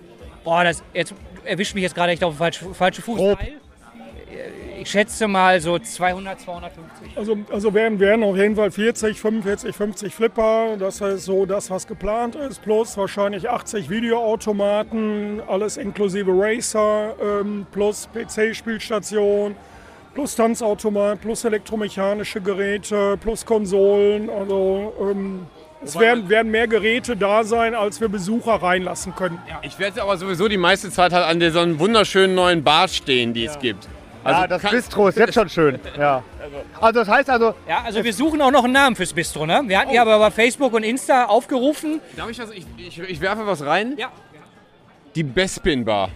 Boah, 0.43 0.63
das 0.63 0.83
jetzt 0.93 1.13
erwischt 1.43 1.73
mich 1.73 1.83
jetzt 1.83 1.95
gerade 1.95 2.11
echt 2.11 2.23
auf 2.23 2.33
den 2.33 2.37
falschen, 2.37 2.73
falschen 2.73 3.03
Fuß. 3.03 3.19
Weil, 3.19 3.35
äh, 3.37 4.81
Ich 4.81 4.89
schätze 4.89 5.27
mal 5.27 5.59
so 5.59 5.77
200, 5.77 6.39
250. 6.39 7.17
Also, 7.17 7.37
also 7.51 7.73
werden, 7.73 7.99
werden 7.99 8.23
auf 8.23 8.37
jeden 8.37 8.55
Fall 8.55 8.71
40, 8.71 9.19
45, 9.19 9.75
50 9.75 10.15
Flipper. 10.15 10.77
Das 10.77 11.01
heißt 11.01 11.25
so 11.25 11.45
das, 11.45 11.69
was 11.69 11.85
geplant 11.87 12.35
ist. 12.35 12.61
Plus 12.61 12.95
wahrscheinlich 12.97 13.49
80 13.49 13.89
Videoautomaten, 13.89 15.41
alles 15.47 15.75
inklusive 15.77 16.31
Racer, 16.33 17.13
ähm, 17.21 17.65
plus 17.71 18.07
PC-Spielstation, 18.13 19.55
plus 20.19 20.35
Tanzautomat, 20.35 21.21
plus 21.21 21.45
elektromechanische 21.45 22.41
Geräte, 22.41 23.17
plus 23.21 23.45
Konsolen. 23.45 24.29
Also 24.29 24.93
ähm, 24.99 25.47
es 25.81 25.97
werden, 25.97 26.27
werden 26.27 26.51
mehr 26.51 26.67
Geräte 26.67 27.15
da 27.15 27.45
sein, 27.45 27.73
als 27.73 28.01
wir 28.01 28.09
Besucher 28.09 28.55
reinlassen 28.61 29.15
können. 29.15 29.39
Ich 29.61 29.79
werde 29.79 30.01
aber 30.01 30.17
sowieso 30.17 30.49
die 30.49 30.57
meiste 30.57 30.91
Zeit 30.91 31.13
halt 31.13 31.25
an 31.25 31.39
dieser 31.39 31.79
wunderschönen 31.79 32.35
neuen 32.35 32.65
Bar 32.65 32.89
stehen, 32.89 33.33
die 33.33 33.45
es 33.45 33.57
gibt. 33.59 33.87
Also 34.25 34.41
ja, 34.41 34.47
das 34.47 34.61
Bistro 34.61 35.07
ist 35.07 35.17
jetzt 35.17 35.35
schon 35.35 35.47
schön. 35.47 35.79
Ja. 35.97 36.21
Also 36.81 36.99
das 36.99 37.07
heißt 37.07 37.29
also, 37.29 37.53
Ja, 37.65 37.83
also 37.85 38.03
wir 38.03 38.13
suchen 38.13 38.41
auch 38.41 38.51
noch 38.51 38.65
einen 38.65 38.73
Namen 38.73 38.97
fürs 38.97 39.13
Bistro, 39.13 39.45
ne? 39.45 39.61
Wir 39.67 39.79
hatten 39.79 39.93
ja 39.93 40.01
aber 40.01 40.19
bei 40.19 40.31
Facebook 40.31 40.73
und 40.73 40.83
Insta 40.83 41.25
aufgerufen. 41.25 42.01
Darf 42.17 42.29
ich 42.29 42.37
das? 42.37 42.51
Ich, 42.51 42.65
ich, 42.77 42.99
ich 42.99 43.21
werfe 43.21 43.47
was 43.47 43.63
rein. 43.63 43.93
Ja. 43.97 44.11
Die 45.15 45.23
Bespin 45.23 45.85
Bar. 45.85 46.09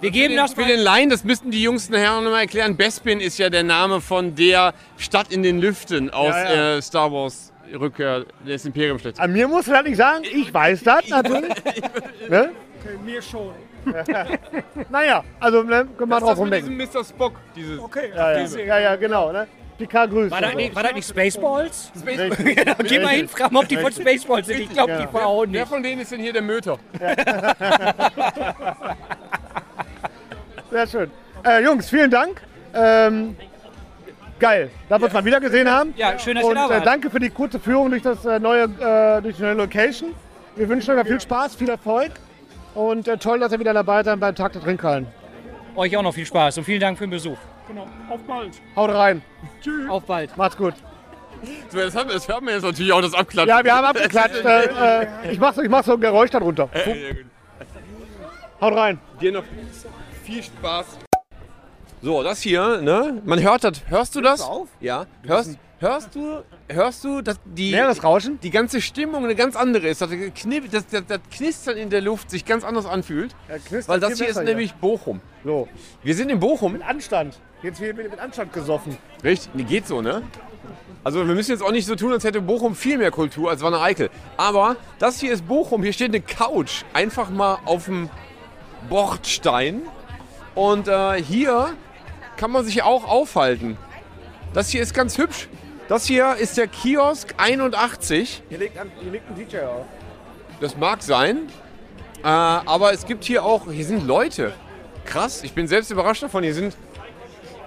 Wir 0.00 0.10
geben 0.10 0.36
das 0.36 0.54
Für 0.54 0.64
den 0.64 0.80
Laien, 0.80 1.10
das 1.10 1.24
müssten 1.24 1.50
die 1.50 1.62
Jungs 1.62 1.90
nachher 1.90 2.20
noch 2.20 2.30
mal 2.30 2.40
erklären. 2.40 2.76
Bespin 2.76 3.20
ist 3.20 3.38
ja 3.38 3.50
der 3.50 3.62
Name 3.64 4.00
von 4.00 4.34
der 4.34 4.72
Stadt 4.96 5.30
in 5.30 5.42
den 5.42 5.60
Lüften 5.60 6.08
aus 6.10 6.34
Ja, 6.34 6.54
ja. 6.54 6.76
Äh, 6.76 6.82
Star 6.82 7.12
Wars 7.12 7.52
Rückkehr 7.78 8.24
des 8.46 8.64
Imperiumstädts. 8.64 9.20
an 9.20 9.32
mir 9.32 9.46
musst 9.46 9.68
du 9.68 9.72
das 9.72 9.84
nicht 9.84 9.96
sagen, 9.96 10.24
ich 10.24 10.52
weiß 10.52 10.82
das 10.82 11.06
natürlich. 11.08 11.54
ne? 12.28 12.50
Okay, 12.80 12.96
mir 13.04 13.22
schon. 13.22 13.52
Naja, 14.90 15.22
also 15.38 15.62
ne, 15.62 15.86
können 15.96 16.10
wir 16.10 16.16
Das 16.16 16.20
drauf 16.20 16.32
ist 16.32 16.38
mit 16.38 16.64
rumdenken. 16.64 16.78
diesem 16.78 17.00
Mr. 17.00 17.04
Spock. 17.04 17.32
Dieses 17.54 17.78
Okay, 17.78 18.10
Ja, 18.14 18.38
ja, 18.38 18.58
ja, 18.58 18.78
ja, 18.80 18.96
genau. 18.96 19.32
Ne? 19.32 19.46
Picard 19.78 20.10
grüßt. 20.10 20.30
War 20.30 20.40
das, 20.42 20.54
nicht, 20.54 20.74
war 20.74 20.82
das 20.82 20.92
nicht 20.92 21.08
Spaceballs? 21.08 21.90
Richtig. 22.04 22.56
Geh 22.88 22.98
mal 22.98 23.08
hin, 23.10 23.28
frag 23.28 23.50
mal, 23.52 23.60
ob 23.60 23.68
die 23.68 23.76
von 23.78 23.90
Spaceballs 23.92 24.46
sind. 24.48 24.60
Ich 24.60 24.70
glaube, 24.70 24.98
die 25.00 25.06
verhauen 25.06 25.50
Wer 25.52 25.60
nicht. 25.60 25.70
von 25.70 25.82
denen 25.82 26.02
ist 26.02 26.12
denn 26.12 26.20
hier 26.20 26.32
der 26.34 26.42
Möter? 26.42 26.78
Sehr 30.70 30.86
schön. 30.86 31.10
Äh, 31.44 31.64
Jungs, 31.64 31.88
vielen 31.88 32.10
Dank. 32.10 32.40
Ähm, 32.74 33.36
geil, 34.38 34.70
dass 34.88 35.00
wir 35.00 35.04
uns 35.06 35.14
mal 35.14 35.24
wieder 35.24 35.40
gesehen 35.40 35.68
haben. 35.70 35.92
Ja, 35.96 36.18
schön, 36.18 36.34
dass 36.36 36.44
ihr 36.44 36.48
Und 36.48 36.54
da 36.54 36.66
äh, 36.66 36.70
wart. 36.70 36.86
danke 36.86 37.10
für 37.10 37.18
die 37.18 37.30
kurze 37.30 37.58
Führung 37.58 37.90
durch, 37.90 38.02
das, 38.02 38.24
äh, 38.24 38.38
neue, 38.38 38.64
äh, 38.64 39.20
durch 39.22 39.36
die 39.36 39.42
neue 39.42 39.54
Location. 39.54 40.14
Wir 40.56 40.68
wünschen 40.68 40.96
euch 40.96 41.06
viel 41.06 41.20
Spaß, 41.20 41.56
viel 41.56 41.68
Erfolg. 41.68 42.12
Und 42.74 43.08
äh, 43.08 43.16
toll, 43.16 43.40
dass 43.40 43.52
ihr 43.52 43.58
wieder 43.58 43.74
dabei 43.74 44.02
seid 44.04 44.20
beim 44.20 44.34
Tag 44.34 44.52
der 44.52 44.62
Trinkhallen. 44.62 45.06
Euch 45.74 45.96
auch 45.96 46.02
noch 46.02 46.14
viel 46.14 46.26
Spaß 46.26 46.58
und 46.58 46.64
vielen 46.64 46.80
Dank 46.80 46.98
für 46.98 47.04
den 47.04 47.10
Besuch. 47.10 47.38
genau. 47.66 47.86
Auf 48.08 48.20
bald. 48.22 48.52
Haut 48.76 48.90
rein. 48.90 49.22
Auf 49.88 50.04
bald. 50.04 50.36
Macht's 50.36 50.56
gut. 50.56 50.74
So, 51.70 51.78
das, 51.78 51.96
haben, 51.96 52.10
das 52.10 52.28
hört 52.28 52.42
man 52.42 52.54
jetzt 52.54 52.64
natürlich 52.64 52.92
auch, 52.92 53.00
das 53.00 53.14
Abklatschen. 53.14 53.48
Ja, 53.48 53.64
wir 53.64 53.74
haben 53.74 53.86
abgeklatscht. 53.86 54.44
äh, 54.44 54.64
äh, 54.64 55.06
ich, 55.32 55.38
mach 55.40 55.54
so, 55.54 55.62
ich 55.62 55.68
mach 55.70 55.82
so 55.82 55.94
ein 55.94 56.00
Geräusch 56.00 56.30
darunter. 56.30 56.68
Haut 58.60 58.76
rein. 58.76 58.98
Dir 59.20 59.32
noch 59.32 59.44
viel 60.30 60.42
Spaß. 60.42 60.86
So, 62.02 62.22
das 62.22 62.40
hier, 62.40 62.80
ne? 62.80 63.20
Man 63.24 63.42
hört 63.42 63.64
das. 63.64 63.82
Hörst 63.88 64.14
du 64.14 64.20
das? 64.20 64.48
Ja. 64.80 65.06
Hörst, 65.26 65.58
hörst 65.80 66.14
du, 66.14 66.42
hörst 66.68 67.04
du, 67.04 67.20
dass 67.20 67.38
die, 67.44 67.70
Ja, 67.72 67.86
das 67.88 68.02
Rauschen? 68.04 68.38
die 68.40 68.50
ganze 68.50 68.80
Stimmung 68.80 69.24
eine 69.24 69.34
ganz 69.34 69.54
andere 69.56 69.88
ist, 69.88 70.00
dass 70.00 70.08
das, 70.10 70.18
das, 70.70 70.86
das, 70.86 71.06
das 71.06 71.20
Knistern 71.30 71.76
in 71.76 71.90
der 71.90 72.00
Luft 72.00 72.30
sich 72.30 72.44
ganz 72.46 72.64
anders 72.64 72.86
anfühlt. 72.86 73.34
Weil 73.86 74.00
das 74.00 74.18
hier 74.18 74.28
ist 74.28 74.42
nämlich 74.42 74.72
Bochum. 74.74 75.20
So, 75.44 75.68
Wir 76.02 76.14
sind 76.14 76.30
in 76.30 76.38
Bochum. 76.40 76.72
mit 76.72 76.82
Anstand. 76.82 77.38
Jetzt 77.62 77.80
wird 77.80 77.96
mit 77.98 78.18
Anstand 78.18 78.52
gesoffen. 78.54 78.96
Richtig, 79.22 79.50
nee, 79.54 79.64
geht 79.64 79.86
so, 79.86 80.00
ne? 80.00 80.22
Also 81.04 81.26
wir 81.26 81.34
müssen 81.34 81.50
jetzt 81.50 81.62
auch 81.62 81.72
nicht 81.72 81.86
so 81.86 81.96
tun, 81.96 82.12
als 82.12 82.24
hätte 82.24 82.40
Bochum 82.40 82.74
viel 82.74 82.96
mehr 82.98 83.10
Kultur 83.10 83.50
als 83.50 83.62
Wanne 83.62 83.80
Eickel. 83.80 84.10
Aber 84.38 84.76
das 84.98 85.18
hier 85.20 85.32
ist 85.32 85.46
Bochum, 85.46 85.82
hier 85.82 85.92
steht 85.92 86.08
eine 86.10 86.20
Couch. 86.22 86.84
Einfach 86.94 87.28
mal 87.30 87.58
auf 87.66 87.86
dem 87.86 88.08
Bordstein. 88.88 89.82
Und 90.60 90.88
äh, 90.88 91.22
hier 91.22 91.72
kann 92.36 92.50
man 92.50 92.66
sich 92.66 92.82
auch 92.82 93.08
aufhalten. 93.08 93.78
Das 94.52 94.68
hier 94.68 94.82
ist 94.82 94.92
ganz 94.92 95.16
hübsch. 95.16 95.48
Das 95.88 96.04
hier 96.04 96.36
ist 96.36 96.58
der 96.58 96.66
Kiosk 96.66 97.32
81. 97.38 98.42
Hier 98.50 98.58
liegt, 98.58 98.76
ein- 98.76 98.92
hier 99.00 99.10
liegt 99.10 99.26
ein 99.30 99.34
DJ 99.36 99.60
auf. 99.60 99.86
Das 100.60 100.76
mag 100.76 101.02
sein. 101.02 101.48
Äh, 102.22 102.26
aber 102.26 102.92
es 102.92 103.06
gibt 103.06 103.24
hier 103.24 103.42
auch, 103.42 103.70
hier 103.72 103.86
sind 103.86 104.06
Leute. 104.06 104.52
Krass, 105.06 105.42
ich 105.44 105.54
bin 105.54 105.66
selbst 105.66 105.90
überrascht 105.90 106.22
davon. 106.24 106.44
Hier 106.44 106.52
sind. 106.52 106.76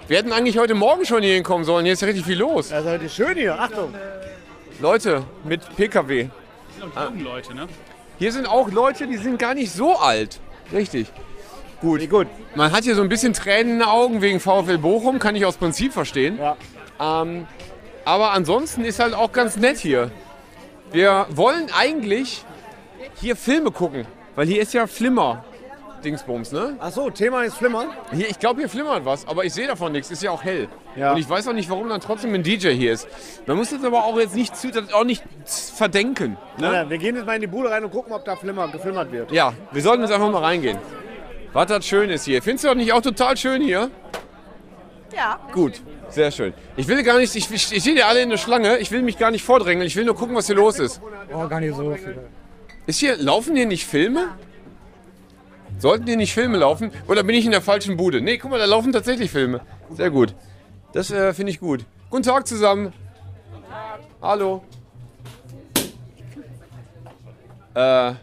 Wir 0.08 0.20
hätten 0.20 0.32
eigentlich 0.32 0.60
heute 0.60 0.76
Morgen 0.76 1.04
schon 1.04 1.24
hier 1.24 1.34
hinkommen 1.34 1.66
sollen. 1.66 1.86
Hier 1.86 1.94
ist 1.94 2.02
ja 2.02 2.08
richtig 2.10 2.26
viel 2.28 2.38
los. 2.38 2.70
Das 2.70 2.86
ist 2.86 2.92
heute 2.92 3.10
schön 3.10 3.36
hier. 3.36 3.60
Achtung. 3.60 3.92
Leute 4.80 5.24
mit 5.44 5.62
PKW. 5.76 6.28
Leute, 7.18 7.56
ne? 7.56 7.68
Hier 8.20 8.32
sind 8.32 8.46
auch 8.48 8.70
Leute, 8.70 9.08
die 9.08 9.18
sind 9.18 9.40
gar 9.40 9.56
nicht 9.56 9.72
so 9.72 9.96
alt. 9.98 10.40
Richtig. 10.72 11.08
Gut. 11.84 12.10
Gut. 12.10 12.28
Man 12.56 12.72
hat 12.72 12.86
hier 12.86 12.96
so 12.96 13.02
ein 13.02 13.10
bisschen 13.10 13.34
Tränen 13.34 13.74
in 13.74 13.80
den 13.80 13.88
Augen 13.88 14.22
wegen 14.22 14.40
VfL 14.40 14.78
Bochum, 14.78 15.20
kann 15.20 15.36
ich 15.36 15.46
aus 15.46 15.58
Prinzip 15.58 15.92
verstehen. 15.92 16.40
Ja. 16.40 16.56
Ähm, 17.00 17.46
aber 18.06 18.32
ansonsten 18.32 18.86
ist 18.86 19.00
halt 19.00 19.14
auch 19.14 19.34
ganz 19.34 19.58
nett 19.58 19.78
hier. 19.78 20.10
Wir 20.94 21.28
wollen 21.32 21.70
eigentlich 21.78 22.46
hier 23.20 23.36
Filme 23.36 23.72
gucken, 23.72 24.06
weil 24.36 24.48
hier 24.48 24.62
ist 24.62 24.74
ja 24.74 24.88
Flimmer. 24.88 25.44
Dingsbums, 26.06 26.52
ne? 26.52 26.76
Ach 26.80 26.92
so, 26.92 27.10
Thema 27.10 27.44
ist 27.44 27.56
Flimmern. 27.56 27.88
Hier, 28.14 28.30
ich 28.30 28.38
glaube, 28.38 28.60
hier 28.60 28.70
flimmert 28.70 29.06
was, 29.06 29.28
aber 29.28 29.46
ich 29.46 29.54
sehe 29.54 29.68
davon 29.68 29.92
nichts. 29.94 30.12
Ist 30.12 30.22
ja 30.22 30.32
auch 30.32 30.44
hell. 30.44 30.68
Ja. 30.96 31.14
Und 31.14 31.18
ich 31.18 31.30
weiß 31.30 31.48
auch 31.48 31.54
nicht, 31.54 31.70
warum 31.70 31.90
dann 31.90 32.02
trotzdem 32.02 32.34
ein 32.34 32.44
DJ 32.44 32.70
hier 32.70 32.94
ist. 32.94 33.08
Man 33.46 33.58
muss 33.58 33.72
jetzt 33.72 33.86
aber 33.86 34.04
auch 34.04 34.18
jetzt 34.20 34.36
nicht 34.36 34.56
zu, 34.56 34.70
auch 34.94 35.06
nicht 35.06 35.24
verdenken. 35.48 36.38
Ne? 36.58 36.72
Nein, 36.72 36.90
wir 36.90 36.98
gehen 36.98 37.16
jetzt 37.16 37.26
mal 37.26 37.36
in 37.36 37.42
die 37.42 37.48
Bude 37.48 37.72
rein 37.72 37.84
und 37.84 37.92
gucken, 37.92 38.14
ob 38.14 38.26
da 38.26 38.36
Flimmer, 38.36 38.68
geflimmert 38.68 39.12
wird. 39.12 39.32
Ja, 39.32 39.54
wir 39.72 39.82
sollten 39.82 40.04
jetzt 40.04 40.12
einfach 40.12 40.30
mal 40.30 40.44
reingehen. 40.44 40.78
Was 41.54 41.68
das 41.68 41.86
schön 41.86 42.10
ist 42.10 42.26
hier. 42.26 42.42
Findest 42.42 42.64
du 42.64 42.70
das 42.70 42.78
nicht 42.78 42.92
auch 42.94 43.02
total 43.02 43.38
schön 43.38 43.62
hier? 43.62 43.92
Ja. 45.16 45.40
Gut, 45.54 45.82
sehr 46.10 46.32
schön. 46.32 46.54
Ich 46.76 46.88
will 46.88 47.04
gar 47.04 47.20
nicht, 47.20 47.36
ich, 47.36 47.52
ich, 47.52 47.72
ich 47.72 47.84
sehe 47.84 47.96
ja 47.96 48.08
alle 48.08 48.22
in 48.22 48.32
der 48.32 48.38
Schlange, 48.38 48.78
ich 48.80 48.92
will 48.92 49.04
mich 49.04 49.20
gar 49.20 49.30
nicht 49.30 49.44
vordrängeln, 49.44 49.86
ich 49.86 49.96
will 49.96 50.06
nur 50.06 50.16
gucken, 50.16 50.36
was 50.36 50.48
hier 50.48 50.56
los 50.56 50.80
ist. 50.80 51.00
Oh, 51.32 51.48
gar 51.48 51.60
nicht 51.60 51.76
so 51.76 51.94
viel. 51.94 52.18
Ist 52.88 53.00
hier, 53.00 53.16
laufen 53.18 53.56
hier 53.56 53.68
nicht 53.68 53.86
Filme? 53.86 54.30
Sollten 55.78 56.08
hier 56.08 56.18
nicht 56.18 56.34
Filme 56.34 56.58
laufen? 56.58 56.92
Oder 57.08 57.24
bin 57.24 57.36
ich 57.36 57.46
in 57.46 57.52
der 57.52 57.62
falschen 57.62 57.98
Bude? 57.98 58.22
Nee, 58.22 58.40
guck 58.40 58.50
mal, 58.50 58.60
da 58.60 58.66
laufen 58.66 58.92
tatsächlich 58.92 59.30
Filme. 59.30 59.62
Sehr 59.92 60.10
gut. 60.10 60.34
Das 60.94 61.12
äh, 61.12 61.34
finde 61.34 61.52
ich 61.52 61.60
gut. 61.60 61.86
Guten 62.10 62.24
Tag 62.24 62.48
zusammen. 62.48 62.94
Hallo. 64.22 64.64
Äh, 67.76 68.14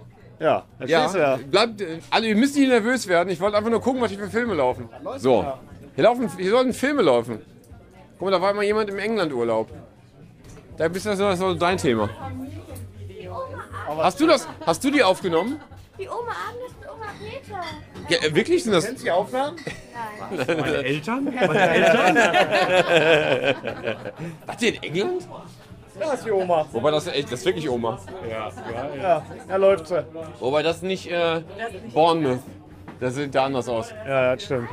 Ja, 0.41 0.65
Ja, 0.87 1.13
da. 1.13 1.39
bleibt, 1.51 1.83
also 2.11 2.27
ihr 2.27 2.35
müsst 2.35 2.57
nicht 2.57 2.69
nervös 2.69 3.07
werden. 3.07 3.29
Ich 3.29 3.39
wollte 3.41 3.57
einfach 3.59 3.71
nur 3.71 3.81
gucken, 3.83 4.01
was 4.01 4.11
hier 4.11 4.19
für 4.19 4.31
Filme 4.31 4.55
laufen. 4.55 4.89
So, 5.19 5.47
hier, 5.95 6.05
laufen, 6.05 6.31
hier 6.37 6.51
sollten 6.51 6.73
Filme 6.73 7.03
laufen. 7.03 7.43
Guck 8.19 8.23
mal, 8.27 8.31
da 8.33 8.41
war 8.41 8.55
mal 8.55 8.65
jemand 8.65 8.89
im 8.91 8.99
England-Urlaub. 8.99 9.69
Da 10.79 10.89
bist 10.89 11.05
du 11.05 11.11
das 11.11 11.21
ist 11.35 11.39
so 11.39 11.55
dein 11.55 11.77
Thema. 11.77 12.09
Hast 13.99 14.19
du 14.19 14.27
das? 14.27 14.49
Hast 14.65 14.83
du 14.83 14.91
die 14.91 15.03
aufgenommen? 15.03 15.61
Die 15.99 16.09
Oma 16.09 16.33
Agnes 16.49 16.73
und 16.81 16.89
Oma 16.89 17.07
Peter. 17.19 17.61
Ja, 18.09 18.27
äh, 18.29 18.35
wirklich 18.35 18.65
sind 18.65 18.73
das? 18.73 18.87
Kennst 18.87 19.01
du 19.03 19.05
die 19.05 19.11
Aufnahmen? 19.11 19.57
Meine 20.31 20.85
Eltern? 20.85 21.25
Meine 21.25 21.71
Eltern? 21.71 22.17
Wart 24.47 24.63
ihr 24.63 24.75
in 24.75 24.83
England? 24.83 25.29
Da 26.01 26.13
ist 26.15 26.25
die 26.25 26.31
Oma. 26.33 26.67
Wobei 26.73 26.91
das, 26.91 27.07
echt- 27.07 27.31
das 27.31 27.41
ist 27.41 27.47
wirklich 27.47 27.69
Oma. 27.69 27.99
Ja, 28.29 28.49
ja, 28.73 29.03
Ja, 29.03 29.23
da 29.49 29.57
läuft 29.57 29.87
sie. 29.87 30.05
Wobei 30.41 30.63
das 30.63 30.83
nicht 30.83 31.11
äh, 31.11 31.43
Bournemouth. 31.93 32.41
Das 32.99 33.15
sieht 33.15 33.35
da 33.35 33.45
anders 33.45 33.69
aus. 33.69 33.93
Ja, 34.07 34.35
das 34.35 34.45
stimmt. 34.45 34.69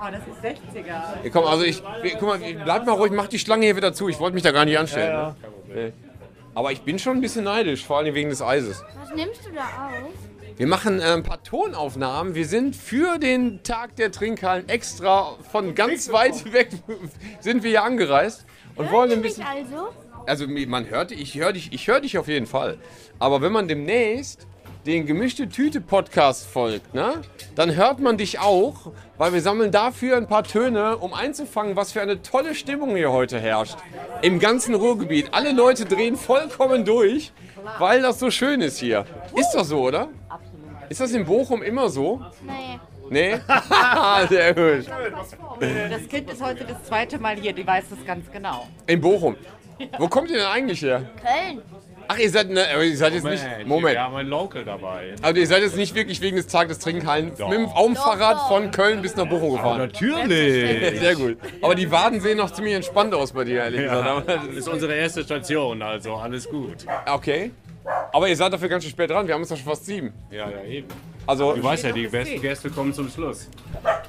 Oh, 0.00 0.06
das 0.10 0.20
ist 0.20 0.60
60er. 0.74 0.86
Ja, 0.86 1.14
komm, 1.32 1.44
also 1.46 1.64
ich, 1.64 1.82
guck 2.18 2.28
mal, 2.28 2.38
bleib 2.64 2.84
mal 2.86 2.92
ruhig, 2.92 3.12
mach 3.12 3.26
die 3.28 3.38
Schlange 3.38 3.64
hier 3.66 3.76
wieder 3.76 3.92
zu. 3.94 4.08
Ich 4.08 4.18
wollte 4.20 4.34
mich 4.34 4.42
da 4.42 4.50
gar 4.52 4.64
nicht 4.64 4.78
anstellen. 4.78 5.10
Ja, 5.12 5.36
ne? 5.68 5.74
Nee. 5.74 5.92
Aber 6.54 6.72
ich 6.72 6.82
bin 6.82 6.98
schon 6.98 7.16
ein 7.18 7.20
bisschen 7.20 7.44
neidisch, 7.44 7.84
vor 7.84 7.98
allem 7.98 8.14
wegen 8.14 8.28
des 8.30 8.40
Eises. 8.42 8.82
Was 9.00 9.14
nimmst 9.14 9.44
du 9.46 9.50
da 9.52 9.62
auf? 9.62 10.10
Wir 10.56 10.66
machen 10.68 11.00
äh, 11.00 11.04
ein 11.04 11.22
paar 11.24 11.42
Tonaufnahmen. 11.42 12.34
Wir 12.34 12.46
sind 12.46 12.76
für 12.76 13.18
den 13.18 13.62
Tag 13.64 13.96
der 13.96 14.12
Trinkhallen 14.12 14.68
extra 14.68 15.34
von 15.50 15.74
ganz 15.74 16.12
weit 16.12 16.52
weg 16.52 16.68
sind 17.40 17.62
wir 17.64 17.70
hier 17.70 17.82
angereist 17.82 18.44
und 18.76 18.90
wollen 18.92 19.10
ein 19.10 19.20
Mich 19.20 19.36
bisschen. 19.36 19.44
also? 19.46 19.88
Also 20.26 20.46
man 20.46 20.88
hört, 20.88 21.12
ich 21.12 21.34
höre 21.34 21.52
dich, 21.52 21.72
ich 21.72 21.86
höre 21.86 22.00
dich 22.00 22.18
auf 22.18 22.28
jeden 22.28 22.46
Fall. 22.46 22.78
Aber 23.18 23.42
wenn 23.42 23.52
man 23.52 23.68
demnächst 23.68 24.46
den 24.86 25.06
gemischte 25.06 25.48
Tüte 25.48 25.80
Podcast 25.80 26.46
folgt, 26.46 26.94
ne, 26.94 27.22
dann 27.54 27.74
hört 27.74 28.00
man 28.00 28.18
dich 28.18 28.38
auch, 28.38 28.92
weil 29.16 29.32
wir 29.32 29.40
sammeln 29.40 29.70
dafür 29.70 30.16
ein 30.16 30.26
paar 30.26 30.44
Töne, 30.44 30.96
um 30.98 31.14
einzufangen, 31.14 31.76
was 31.76 31.92
für 31.92 32.02
eine 32.02 32.22
tolle 32.22 32.54
Stimmung 32.54 32.96
hier 32.96 33.12
heute 33.12 33.38
herrscht 33.38 33.76
im 34.22 34.38
ganzen 34.38 34.74
Ruhrgebiet. 34.74 35.28
Alle 35.32 35.52
Leute 35.52 35.84
drehen 35.84 36.16
vollkommen 36.16 36.84
durch, 36.84 37.32
weil 37.78 38.02
das 38.02 38.18
so 38.18 38.30
schön 38.30 38.60
ist 38.60 38.78
hier. 38.78 39.04
Ist 39.36 39.52
das 39.52 39.68
so, 39.68 39.80
oder? 39.80 40.08
Ist 40.88 41.00
das 41.00 41.12
in 41.12 41.24
Bochum 41.24 41.62
immer 41.62 41.88
so? 41.88 42.20
Nee. 42.42 42.78
Nee? 43.10 43.40
Sehr 44.28 44.54
gut. 44.54 44.86
Das 45.60 46.08
Kind 46.08 46.30
ist 46.30 46.42
heute 46.42 46.64
das 46.64 46.82
zweite 46.84 47.18
Mal 47.18 47.36
hier, 47.36 47.52
die 47.52 47.66
weiß 47.66 47.84
das 47.90 48.04
ganz 48.06 48.30
genau. 48.30 48.66
In 48.86 49.00
Bochum. 49.00 49.36
Wo 49.98 50.08
kommt 50.08 50.30
ihr 50.30 50.36
denn 50.38 50.46
eigentlich 50.46 50.82
her? 50.82 51.02
Köln. 51.20 51.62
Ach, 52.06 52.18
ihr 52.18 52.28
seid, 52.28 52.50
ne, 52.50 52.66
aber 52.74 52.84
ihr 52.84 52.96
seid 52.98 53.14
jetzt 53.14 53.24
nicht. 53.24 53.42
Moment. 53.64 53.94
Wir 53.94 54.02
haben 54.02 54.14
ein 54.16 54.26
Local 54.26 54.62
dabei. 54.62 55.14
Also 55.22 55.40
ihr 55.40 55.46
seid 55.46 55.62
jetzt 55.62 55.76
nicht 55.76 55.94
wirklich 55.94 56.20
wegen 56.20 56.36
des 56.36 56.46
Tages 56.46 56.76
des 56.76 56.84
Trinkhallen 56.84 57.28
mit 57.30 57.38
dem 57.38 57.64
Baumfahrrad 57.72 58.46
von 58.48 58.70
Köln 58.70 59.00
bis 59.00 59.16
nach 59.16 59.26
Bochum 59.26 59.52
gefahren. 59.52 59.78
natürlich. 59.78 61.00
Sehr 61.00 61.14
gut. 61.16 61.38
Aber 61.62 61.74
die 61.74 61.90
Waden 61.90 62.20
sehen 62.20 62.36
noch 62.36 62.50
ziemlich 62.50 62.74
entspannt 62.74 63.14
aus 63.14 63.32
bei 63.32 63.44
dir, 63.44 63.62
ehrlich 63.64 63.80
Ja, 63.82 64.18
gesagt. 64.20 64.28
das 64.48 64.54
ist 64.56 64.68
unsere 64.68 64.94
erste 64.94 65.22
Station, 65.22 65.80
also 65.80 66.14
alles 66.16 66.46
gut. 66.48 66.84
Okay. 67.10 67.52
Aber 68.12 68.28
ihr 68.28 68.36
seid 68.36 68.52
dafür 68.52 68.68
ganz 68.68 68.84
schön 68.84 68.90
spät 68.92 69.08
dran. 69.10 69.26
Wir 69.26 69.34
haben 69.34 69.42
es 69.42 69.48
doch 69.48 69.56
schon 69.56 69.66
fast 69.66 69.86
sieben. 69.86 70.12
Ja, 70.30 70.48
ja, 70.50 70.62
eben. 70.64 70.88
Also, 71.26 71.54
Du 71.54 71.62
weißt 71.62 71.84
ja, 71.84 71.92
die 71.92 72.06
besten 72.06 72.40
Gäste 72.40 72.68
kommen 72.70 72.92
zum 72.92 73.08
Schluss. 73.08 73.48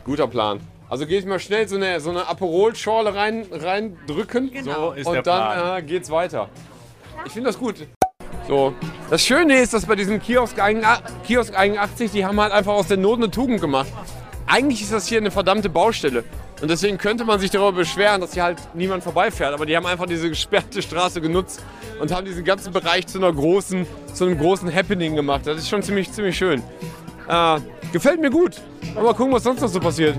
guter 0.04 0.28
Plan. 0.28 0.60
Also 0.90 1.08
gehe 1.08 1.20
ich 1.20 1.26
mal 1.26 1.40
schnell 1.40 1.68
so 1.68 1.76
eine, 1.76 2.00
so 2.00 2.12
eine 2.12 2.28
Aperol-Schorle 2.28 3.16
rein, 3.16 3.46
reindrücken. 3.52 4.52
So 4.64 4.92
ist 4.92 5.08
und 5.08 5.14
der 5.14 5.24
dann 5.24 5.54
Plan. 5.54 5.78
äh, 5.78 5.82
geht's 5.82 6.10
weiter. 6.12 6.50
Ich 7.26 7.32
finde 7.32 7.50
das 7.50 7.58
gut. 7.58 7.88
So. 8.48 8.74
Das 9.10 9.26
Schöne 9.26 9.56
ist, 9.60 9.74
dass 9.74 9.86
bei 9.86 9.96
diesem 9.96 10.22
Kiosk, 10.22 10.60
81 10.60 11.16
Kiosk 11.26 11.58
81, 11.58 12.12
die 12.12 12.26
haben 12.26 12.40
halt 12.40 12.52
einfach 12.52 12.74
aus 12.74 12.88
der 12.88 12.98
Not 12.98 13.18
eine 13.18 13.32
Tugend 13.32 13.62
gemacht. 13.62 13.88
Eigentlich 14.46 14.84
ist 14.84 14.94
das 14.94 15.08
hier 15.08 15.18
eine 15.18 15.32
verdammte 15.32 15.70
Baustelle. 15.70 16.24
Und 16.62 16.70
deswegen 16.70 17.00
könnte 17.00 17.26
man 17.26 17.40
sich 17.40 17.50
darüber 17.50 17.72
beschweren, 17.72 18.22
dass 18.22 18.34
hier 18.34 18.44
halt 18.44 18.60
niemand 18.76 19.04
vorbeifährt. 19.04 19.54
Aber 19.54 19.66
die 19.66 19.76
haben 19.76 19.86
einfach 19.88 20.06
diese 20.06 20.30
gesperrte 20.30 20.82
Straße 20.84 21.20
genutzt 21.20 21.64
und 22.00 22.14
haben 22.14 22.26
diesen 22.26 22.46
ganzen 22.46 22.72
Bereich 22.72 23.08
zu 23.08 23.18
einer 23.18 23.34
großen, 23.34 23.88
zu 24.14 24.26
einem 24.26 24.38
großen 24.38 24.74
Happening 24.74 25.16
gemacht. 25.16 25.42
Das 25.46 25.58
ist 25.58 25.68
schon 25.68 25.82
ziemlich, 25.82 26.12
ziemlich 26.12 26.38
schön. 26.38 26.62
Äh, 27.28 27.60
gefällt 27.92 28.22
mir 28.22 28.30
gut. 28.30 28.62
Mal 28.94 29.14
gucken, 29.16 29.34
was 29.34 29.44
sonst 29.44 29.62
noch 29.62 29.68
so 29.68 29.80
passiert. 29.80 30.16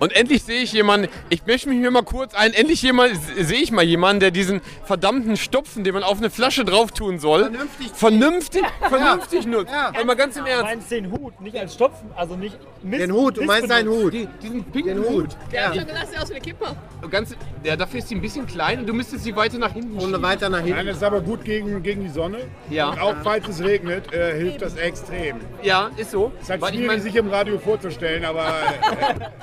Und 0.00 0.12
endlich 0.14 0.42
sehe 0.44 0.60
ich 0.62 0.72
jemanden, 0.72 1.08
ich 1.28 1.44
mische 1.46 1.68
mich 1.68 1.78
hier 1.78 1.90
mal 1.90 2.02
kurz 2.02 2.34
ein, 2.34 2.52
endlich 2.52 2.82
jemand, 2.82 3.12
sehe 3.38 3.60
ich 3.60 3.72
mal 3.72 3.82
jemanden, 3.84 4.20
der 4.20 4.30
diesen 4.30 4.60
verdammten 4.84 5.36
Stopfen, 5.36 5.82
den 5.84 5.94
man 5.94 6.02
auf 6.02 6.18
eine 6.18 6.30
Flasche 6.30 6.64
drauf 6.64 6.92
tun 6.92 7.18
soll, 7.18 7.42
vernünftig, 7.50 7.90
vernünftig, 7.94 8.62
vernünftig 8.88 9.46
nutzt. 9.46 9.72
Aber 9.72 10.04
mal 10.04 10.14
ganz 10.16 10.36
im 10.36 10.44
Du 10.44 10.50
Ernst. 10.50 10.64
meinst 10.64 10.90
den 10.90 11.10
Hut, 11.10 11.40
nicht 11.40 11.56
als 11.56 11.74
Stopfen, 11.74 12.10
also 12.16 12.36
nicht 12.36 12.56
Mist, 12.82 13.02
Den 13.02 13.12
Hut, 13.12 13.36
du 13.36 13.42
meinst 13.42 13.70
deinen 13.70 13.88
Hut. 13.88 14.12
Die, 14.12 14.28
diesen 14.42 14.62
pinken 14.64 14.94
Den 15.02 15.04
Hut. 15.04 15.22
Hut. 15.24 15.36
Der 15.52 15.66
hat 15.66 15.74
Die- 15.74 15.78
schon 15.78 15.88
gesagt, 15.88 16.08
sieht 16.08 16.18
aus 16.20 16.28
wie 16.30 16.34
eine 16.34 16.40
Kippe. 16.44 16.76
Ganz, 17.10 17.34
ja, 17.64 17.76
dafür 17.76 17.98
ist 17.98 18.08
sie 18.08 18.14
ein 18.14 18.20
bisschen 18.20 18.46
klein 18.46 18.80
und 18.80 18.86
du 18.86 18.92
müsstest 18.94 19.24
sie 19.24 19.34
weiter 19.34 19.58
nach 19.58 19.72
hinten 19.72 19.98
Und 19.98 20.22
weiter 20.22 20.48
nach 20.48 20.58
hinten. 20.58 20.74
Nein, 20.76 20.86
das 20.86 20.98
ist 20.98 21.02
aber 21.02 21.20
gut 21.20 21.44
gegen, 21.44 21.82
gegen 21.82 22.02
die 22.04 22.10
Sonne. 22.10 22.38
Ja. 22.70 22.90
Und 22.90 23.00
auch 23.00 23.14
falls 23.24 23.48
es 23.48 23.62
regnet, 23.62 24.12
äh, 24.12 24.36
hilft 24.38 24.62
das 24.62 24.76
extrem. 24.76 25.36
Ja, 25.62 25.90
ist 25.96 26.10
so. 26.12 26.32
Es 26.36 26.44
ist 26.44 26.50
halt 26.50 26.60
Weil 26.60 26.68
ich 26.70 26.74
schwierig, 26.76 26.86
mein- 26.88 27.00
sich 27.00 27.16
im 27.16 27.28
Radio 27.30 27.58
vorzustellen, 27.58 28.24
aber 28.24 28.46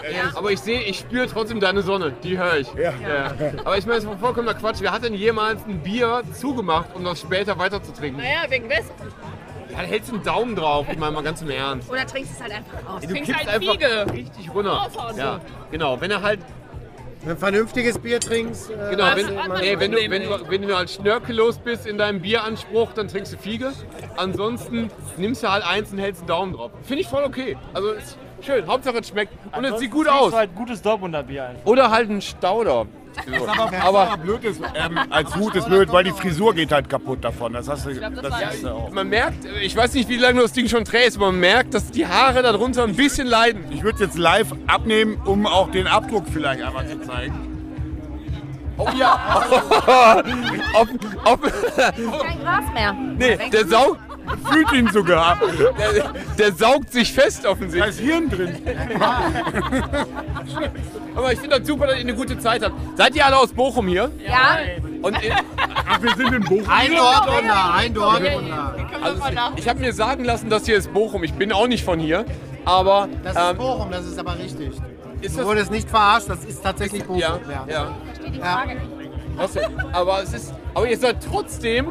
äh, 0.03 0.11
äh, 0.11 0.15
Aber 0.35 0.44
ich 0.49 0.59
sehe, 0.59 0.81
ich 0.81 0.99
spüre 0.99 1.27
trotzdem 1.27 1.59
deine 1.59 1.81
Sonne, 1.81 2.13
die 2.23 2.37
höre 2.37 2.57
ich. 2.57 2.67
Ja. 2.73 2.93
Aber 3.63 3.77
ich 3.77 3.85
meine, 3.85 4.01
das 4.01 4.11
ist 4.11 4.19
vollkommener 4.19 4.53
Quatsch. 4.53 4.77
Wer 4.79 4.91
hat 4.91 5.03
denn 5.03 5.13
jemals 5.13 5.63
ein 5.65 5.79
Bier 5.81 6.23
zugemacht, 6.33 6.89
um 6.95 7.03
das 7.03 7.19
später 7.21 7.57
weiter 7.57 7.81
zu 7.81 7.93
trinken? 7.93 8.17
Naja, 8.19 8.49
wegen 8.49 8.69
West. 8.69 8.91
Ja, 9.69 9.77
da 9.81 9.83
hältst 9.83 10.09
du 10.11 10.15
einen 10.15 10.23
Daumen 10.23 10.55
drauf, 10.55 10.87
ich 10.89 10.97
meine 10.97 11.11
mal 11.11 11.23
ganz 11.23 11.41
im 11.41 11.49
Ernst. 11.49 11.89
Oder 11.89 12.05
trinkst 12.05 12.33
es 12.33 12.41
halt 12.41 12.53
einfach 12.53 12.87
aus. 12.87 13.01
Du 13.01 13.07
trinkst 13.07 13.31
kippst 13.31 13.45
halt 13.45 13.55
einfach 13.55 13.73
Fiege. 13.73 14.13
richtig 14.13 14.53
runter. 14.53 14.89
Ja, 15.17 15.41
genau. 15.71 15.99
Wenn 15.99 16.11
er 16.11 16.21
halt, 16.21 16.39
Wenn 17.19 17.29
du 17.29 17.35
ein 17.35 17.37
vernünftiges 17.37 17.97
Bier 17.99 18.19
trinkst. 18.19 18.69
Äh, 18.69 18.91
genau, 18.91 19.05
wenn, 19.15 19.25
nee, 19.59 19.79
wenn, 19.79 19.91
du, 19.91 19.97
wenn, 20.09 20.23
du, 20.23 20.49
wenn 20.49 20.61
du 20.61 20.77
halt 20.77 20.89
schnörkellos 20.91 21.57
bist 21.57 21.87
in 21.87 21.97
deinem 21.97 22.21
Bieranspruch, 22.21 22.93
dann 22.93 23.07
trinkst 23.07 23.33
du 23.33 23.37
Fiege. 23.37 23.71
Ansonsten 24.15 24.91
nimmst 25.17 25.43
du 25.43 25.51
halt 25.51 25.65
eins 25.65 25.91
und 25.91 25.97
hältst 25.97 26.21
einen 26.21 26.27
Daumen 26.27 26.53
drauf. 26.53 26.71
Finde 26.83 27.01
ich 27.01 27.07
voll 27.07 27.23
okay. 27.23 27.57
Also 27.73 27.93
schön. 28.45 28.67
Hauptsache 28.67 28.99
es 28.99 29.07
schmeckt 29.07 29.33
und 29.55 29.65
es 29.65 29.79
sieht 29.79 29.91
gut 29.91 30.07
aus. 30.07 30.31
du 30.31 30.37
halt 30.37 30.55
gutes 30.55 30.81
Dortmunder-Bier 30.81 31.47
einfach. 31.47 31.65
Oder 31.65 31.91
halt 31.91 32.09
ein 32.09 32.21
Stauder. 32.21 32.85
So. 33.25 33.47
aber 33.81 34.17
blöd 34.17 34.43
ist, 34.43 34.59
ähm, 34.75 34.99
als 35.09 35.35
Hut 35.35 35.55
ist 35.55 35.67
blöd, 35.67 35.91
weil 35.91 36.03
die 36.03 36.11
Frisur 36.11 36.53
geht 36.53 36.71
halt 36.71 36.89
kaputt 36.89 37.23
davon. 37.23 37.53
Das 37.53 37.69
hast 37.69 37.85
du, 37.85 37.93
das 37.93 38.53
ist 38.53 38.63
ja 38.63 38.73
auch. 38.73 38.91
Man 38.91 39.07
merkt, 39.07 39.45
ich 39.61 39.75
weiß 39.75 39.93
nicht, 39.93 40.09
wie 40.09 40.17
lange 40.17 40.37
du 40.37 40.41
das 40.41 40.51
Ding 40.51 40.67
schon 40.67 40.83
trägst, 40.83 41.17
aber 41.17 41.27
man 41.27 41.39
merkt, 41.39 41.73
dass 41.73 41.91
die 41.91 42.05
Haare 42.05 42.41
darunter 42.43 42.83
ein 42.83 42.95
bisschen 42.95 43.27
leiden. 43.27 43.65
Ich 43.71 43.83
würde 43.83 43.95
es 43.95 44.01
jetzt 44.01 44.17
live 44.17 44.51
abnehmen, 44.67 45.17
um 45.25 45.45
auch 45.45 45.71
den 45.71 45.87
Abdruck 45.87 46.25
vielleicht 46.31 46.61
einmal 46.61 46.87
zu 46.87 46.99
zeigen. 47.01 47.55
Oh 48.77 48.89
ja. 48.97 49.43
ob, 50.73 50.89
ob, 51.23 51.41
Kein 51.77 52.41
Gras 52.41 52.73
mehr. 52.73 52.93
nee, 53.17 53.37
der 53.49 53.65
saugt. 53.65 54.01
Fühlt 54.51 54.71
ihn 54.73 54.89
sogar. 54.91 55.37
Der, 55.77 56.13
der 56.37 56.53
saugt 56.53 56.91
sich 56.91 57.11
fest 57.13 57.45
Da 57.45 57.49
offensichtlich. 57.49 57.95
ist 57.95 57.99
Hirn 58.01 58.29
drin. 58.29 58.55
Aber 61.15 61.31
ich 61.33 61.39
finde 61.39 61.59
das 61.59 61.67
super, 61.67 61.87
dass 61.87 61.95
ihr 61.95 62.01
eine 62.01 62.13
gute 62.15 62.37
Zeit 62.39 62.63
habt. 62.63 62.75
Seid 62.97 63.15
ihr 63.15 63.25
alle 63.25 63.37
aus 63.37 63.51
Bochum 63.53 63.87
hier? 63.87 64.11
Ja. 64.25 64.57
Und 65.01 65.21
ihr, 65.23 65.35
Ach, 65.87 66.01
wir 66.01 66.15
sind 66.15 66.33
in 66.33 66.43
Bochum. 66.43 66.65
Ein 66.69 66.91
Dortmunder, 66.95 67.73
ein 67.75 67.93
Dortmunder. 67.93 68.75
also, 69.01 69.21
ich 69.55 69.67
habe 69.69 69.79
mir 69.79 69.93
sagen 69.93 70.23
lassen, 70.25 70.49
dass 70.49 70.65
hier 70.65 70.77
ist 70.77 70.91
Bochum. 70.93 71.23
Ich 71.23 71.33
bin 71.33 71.51
auch 71.51 71.67
nicht 71.67 71.83
von 71.85 71.99
hier. 71.99 72.25
Aber 72.65 73.07
Das 73.23 73.35
ist 73.35 73.41
ähm, 73.51 73.57
Bochum, 73.57 73.91
das 73.91 74.05
ist 74.05 74.17
aber 74.19 74.37
richtig. 74.37 74.69
ist 75.21 75.35
Du 75.35 75.37
das. 75.39 75.45
wurdest 75.47 75.71
nicht 75.71 75.89
verarscht, 75.89 76.29
das 76.29 76.43
ist 76.45 76.63
tatsächlich 76.63 77.03
Bochum. 77.03 77.19
Ja, 77.19 77.39
ja. 77.67 77.95
Ja. 78.39 78.65
Was 79.35 79.51
denn? 79.53 79.79
Aber 79.93 80.23
es 80.23 80.33
ist. 80.33 80.53
Aber 80.73 80.87
ihr 80.89 80.97
seid 80.97 81.17
trotzdem 81.29 81.89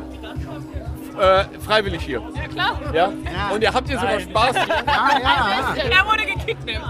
äh, 1.20 1.44
freiwillig 1.64 2.02
hier. 2.02 2.20
Ja, 2.34 2.48
klar. 2.48 2.80
Ja? 2.92 3.12
Und 3.52 3.62
ihr 3.62 3.72
habt 3.72 3.88
hier 3.88 3.98
sogar 3.98 4.20
Spaß. 4.20 4.54
Ja, 4.56 4.62
ja, 4.62 5.74
ja. 5.76 5.98
Er 5.98 6.06
wurde 6.06 6.24
gekickt. 6.26 6.64
Ne? 6.66 6.80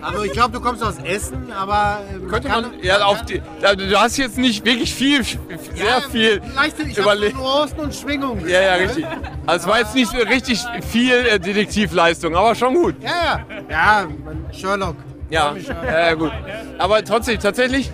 Also 0.00 0.24
ich 0.24 0.32
glaube, 0.32 0.52
du 0.52 0.60
kommst 0.60 0.82
aus 0.82 0.98
Essen, 1.04 1.52
aber 1.52 2.00
äh, 2.12 2.18
man 2.18 2.28
Könnte 2.30 2.48
kann, 2.48 2.62
man, 2.62 2.72
ja, 2.82 3.04
auf 3.04 3.22
die, 3.24 3.40
ja, 3.60 3.74
du 3.74 3.98
hast 4.00 4.16
jetzt 4.16 4.38
nicht 4.38 4.64
wirklich 4.64 4.92
viel, 4.94 5.24
sehr 5.24 5.38
Ja, 5.76 6.00
viel 6.10 6.42
Leichte, 6.54 6.82
ich 6.82 6.90
habe 6.98 7.02
überlegt. 7.02 7.36
Nuancen 7.36 7.78
und 7.80 7.94
Schwingungen. 7.94 8.48
Ja, 8.48 8.60
ja, 8.60 8.74
richtig. 8.74 9.06
Also 9.46 9.66
es 9.66 9.72
war 9.72 9.78
jetzt 9.80 9.94
nicht 9.94 10.10
so 10.10 10.18
richtig 10.18 10.60
viel 10.90 11.12
äh, 11.26 11.38
Detektivleistung, 11.38 12.34
aber 12.36 12.54
schon 12.54 12.74
gut. 12.74 12.96
Ja, 13.02 13.10
ja. 13.10 13.42
Ja, 13.70 14.06
man- 14.24 14.46
Sherlock. 14.52 14.96
Ja, 15.30 15.54
ja, 15.86 16.14
gut. 16.14 16.32
Aber 16.78 17.02
trotzdem, 17.04 17.38
tatsächlich, 17.40 17.90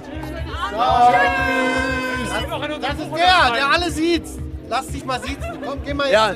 Das 2.80 2.92
ist 2.94 3.10
der, 3.16 3.52
der 3.54 3.70
alle 3.70 3.90
sieht. 3.90 4.24
Lass 4.68 4.86
dich 4.88 5.04
mal 5.04 5.20
sitzen. 5.20 5.58
Komm, 5.64 5.78
geh 5.84 5.94
mal 5.94 6.10
ja, 6.10 6.34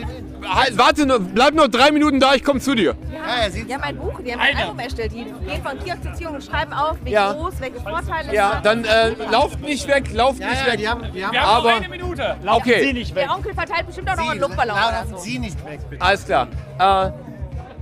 halt, 0.49 0.77
warte, 0.79 1.07
noch, 1.07 1.18
bleib 1.21 1.55
noch 1.55 1.68
drei 1.68 1.90
Minuten 1.90 2.18
da, 2.18 2.35
ich 2.35 2.42
komme 2.42 2.61
zu 2.61 2.75
dir. 2.75 2.95
Ja, 3.12 3.49
die 3.49 3.73
haben 3.75 3.83
ein 3.83 3.97
Buch, 3.97 4.21
die 4.25 4.33
haben 4.33 4.40
ein 4.40 4.57
Album 4.57 4.79
erstellt. 4.79 5.12
Die 5.12 5.25
gehen 5.25 5.62
von 5.62 5.79
Kiosk 5.79 6.03
zu 6.03 6.11
Kiosk 6.18 6.35
und 6.35 6.45
schreiben 6.45 6.73
auf, 6.73 6.97
wie 7.05 7.11
Ja. 7.11 7.33
groß, 7.33 7.55
welche 7.61 7.81
Vorteile 7.81 8.29
es 8.29 8.33
Ja, 8.35 8.57
hat. 8.57 8.66
dann 8.66 8.85
äh, 8.85 9.11
lauft 9.31 9.61
nicht 9.61 9.87
weg, 9.87 10.12
lauft 10.12 10.40
Ja, 10.40 10.49
nicht 10.51 10.66
ja, 10.66 10.73
weg. 10.73 10.79
die 10.79 10.88
haben- 10.88 11.03
die 11.12 11.25
haben- 11.25 11.33
Wir 11.33 11.42
haben 11.42 11.57
aber, 11.57 11.71
noch 11.71 11.77
eine 11.79 11.88
Minute. 11.88 12.37
Laufen 12.42 12.61
okay. 12.62 12.85
Sie 12.85 12.92
nicht 12.92 13.14
weg. 13.14 13.25
Der 13.29 13.37
Onkel 13.37 13.55
verteilt 13.55 13.87
bestimmt 13.87 14.11
auch 14.11 14.16
noch 14.16 14.31
einen 14.31 14.40
Luftballon 14.40 14.77
oder 14.77 15.05
so. 15.11 15.16
Sie 15.18 15.38
nicht 15.38 15.64
weg, 15.64 15.81
bitte. 15.88 16.03
Alles 16.03 16.25
klar. 16.25 16.49
Äh, 16.79 17.11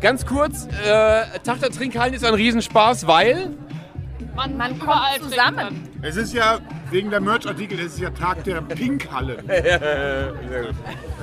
ganz 0.00 0.26
kurz, 0.26 0.66
äh, 0.66 1.38
Tag 1.44 1.60
der 1.60 1.70
Trinkhallen 1.70 2.14
ist 2.14 2.24
ein 2.24 2.34
Riesenspaß, 2.34 3.06
weil... 3.06 3.50
Man, 4.40 4.56
man 4.56 4.78
kommt 4.78 5.20
zusammen. 5.20 5.86
Es 6.00 6.16
ist 6.16 6.32
ja, 6.32 6.60
wegen 6.90 7.10
der 7.10 7.20
Merch-Artikel, 7.20 7.78
es 7.78 7.92
ist 7.92 8.00
ja 8.00 8.08
Tag 8.08 8.42
der 8.44 8.62
Pinkhallen. 8.78 9.44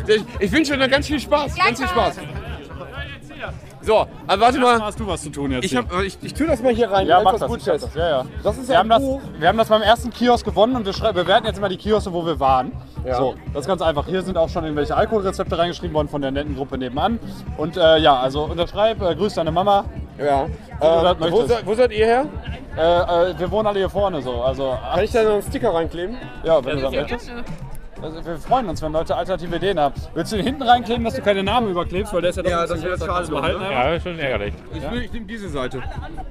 ich 0.08 0.22
ich 0.38 0.52
wünsche 0.52 0.78
dir 0.78 0.88
ganz 0.88 1.08
viel 1.08 1.20
Spaß, 1.20 1.56
ganz 1.56 1.80
viel 1.80 1.88
Spaß. 1.88 2.18
So, 3.88 4.06
aber 4.28 4.42
warte 4.42 4.60
mal. 4.60 4.82
Hast 4.82 5.00
du 5.00 5.08
was 5.08 5.22
zu 5.22 5.30
tun 5.30 5.50
jetzt? 5.50 5.64
Ich, 5.64 5.72
hier? 5.72 5.80
hab, 5.80 6.04
ich, 6.04 6.18
ich 6.22 6.34
tue 6.34 6.46
das 6.46 6.62
mal 6.62 6.76
hier 6.76 6.92
rein. 6.92 7.08
Ja, 7.08 7.22
mach 7.24 7.38
das 7.38 7.64
das, 7.64 7.84
das. 7.84 7.96
Ja, 7.96 8.10
ja. 8.10 8.26
Das 8.44 8.58
ist 8.58 8.68
wir, 8.68 8.74
ja 8.74 8.80
haben 8.80 8.90
das, 8.90 9.02
wir 9.40 9.48
haben 9.48 9.58
das 9.58 9.70
beim 9.70 9.82
ersten 9.82 10.10
Kiosk 10.10 10.44
gewonnen 10.44 10.76
und 10.76 10.86
wir 10.86 11.14
bewerten 11.14 11.46
jetzt 11.48 11.58
immer 11.58 11.70
die 11.70 11.78
Kioske, 11.78 12.12
wo 12.12 12.26
wir 12.26 12.38
waren. 12.38 12.74
Ja. 13.06 13.16
So, 13.16 13.36
das 13.54 13.62
ist 13.62 13.68
ganz 13.68 13.82
einfach. 13.82 14.06
Hier 14.06 14.22
sind 14.24 14.38
auch 14.38 14.50
schon 14.50 14.66
irgendwelche 14.66 14.94
Alkoholrezepte 14.94 15.58
reingeschrieben 15.58 15.94
worden 15.94 16.10
von 16.10 16.22
der 16.22 16.32
netten 16.32 16.58
Gruppe 16.58 16.78
nebenan. 16.78 17.18
Und 17.56 17.78
äh, 17.78 18.00
ja, 18.00 18.20
also 18.20 18.44
unterschreib, 18.44 19.02
äh, 19.02 19.16
grüß 19.16 19.36
deine 19.36 19.54
Mama. 19.54 19.86
Ja. 20.20 20.48
Das 20.82 21.28
Äh, 21.28 21.32
wo, 21.32 21.46
seid, 21.46 21.66
wo 21.66 21.74
seid 21.74 21.92
ihr 21.94 22.06
her? 22.06 22.26
Äh, 22.78 22.82
äh, 23.32 23.40
wir 23.40 23.50
wohnen 23.50 23.68
alle 23.68 23.80
hier 23.80 23.90
vorne 23.90 24.22
so. 24.22 24.42
Also, 24.42 24.78
Kann 24.94 25.04
ich 25.06 25.12
da 25.12 25.24
noch 25.24 25.32
einen 25.32 25.44
Sticker 25.44 25.74
reinkleben? 25.74 26.18
Ja, 26.44 26.64
wenn 26.66 26.76
du 26.76 26.82
das 26.82 26.92
möchtest. 26.92 27.32
Also, 28.02 28.24
wir 28.26 28.38
freuen 28.38 28.70
uns, 28.70 28.82
wenn 28.82 28.92
Leute 28.92 29.16
alternative 29.16 29.56
Ideen 29.56 29.80
haben. 29.80 29.96
Willst 30.14 30.32
du 30.32 30.36
den 30.38 30.46
hinten 30.46 30.62
reinkleben, 30.64 31.04
dass 31.04 31.16
du 31.16 31.22
keine 31.22 31.44
Namen 31.44 31.72
überklebst? 31.72 32.14
Weil 32.14 32.22
der 32.22 32.30
ist 32.30 32.36
ja, 32.38 32.44
doch 32.44 32.50
Ja, 32.50 32.68
das 32.68 32.84
wäre 32.84 32.98
schade 32.98 33.28
behalten. 33.28 33.60
ne? 33.60 33.72
Ja. 33.72 33.94
Ja, 33.94 34.00
schon 34.00 34.20
ärgerlich. 34.20 34.54
Ich, 34.74 34.92
will, 34.92 35.02
ich 35.04 35.12
nehme 35.14 35.26
diese 35.26 35.50
Seite. 35.50 35.82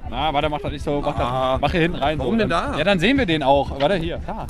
Na, 0.09 0.33
warte, 0.33 0.49
mach 0.49 0.59
das 0.61 0.71
nicht 0.71 0.83
so. 0.85 1.01
Mach, 1.01 1.17
das, 1.17 1.61
mach 1.61 1.71
hier 1.71 1.81
hinten 1.81 1.97
rein. 1.97 2.19
Warum 2.19 2.33
so. 2.33 2.39
denn 2.39 2.49
da? 2.49 2.77
Ja, 2.77 2.83
dann 2.83 2.99
sehen 2.99 3.17
wir 3.17 3.25
den 3.25 3.43
auch. 3.43 3.79
Warte, 3.81 3.95
hier. 3.95 4.19
Da. 4.25 4.47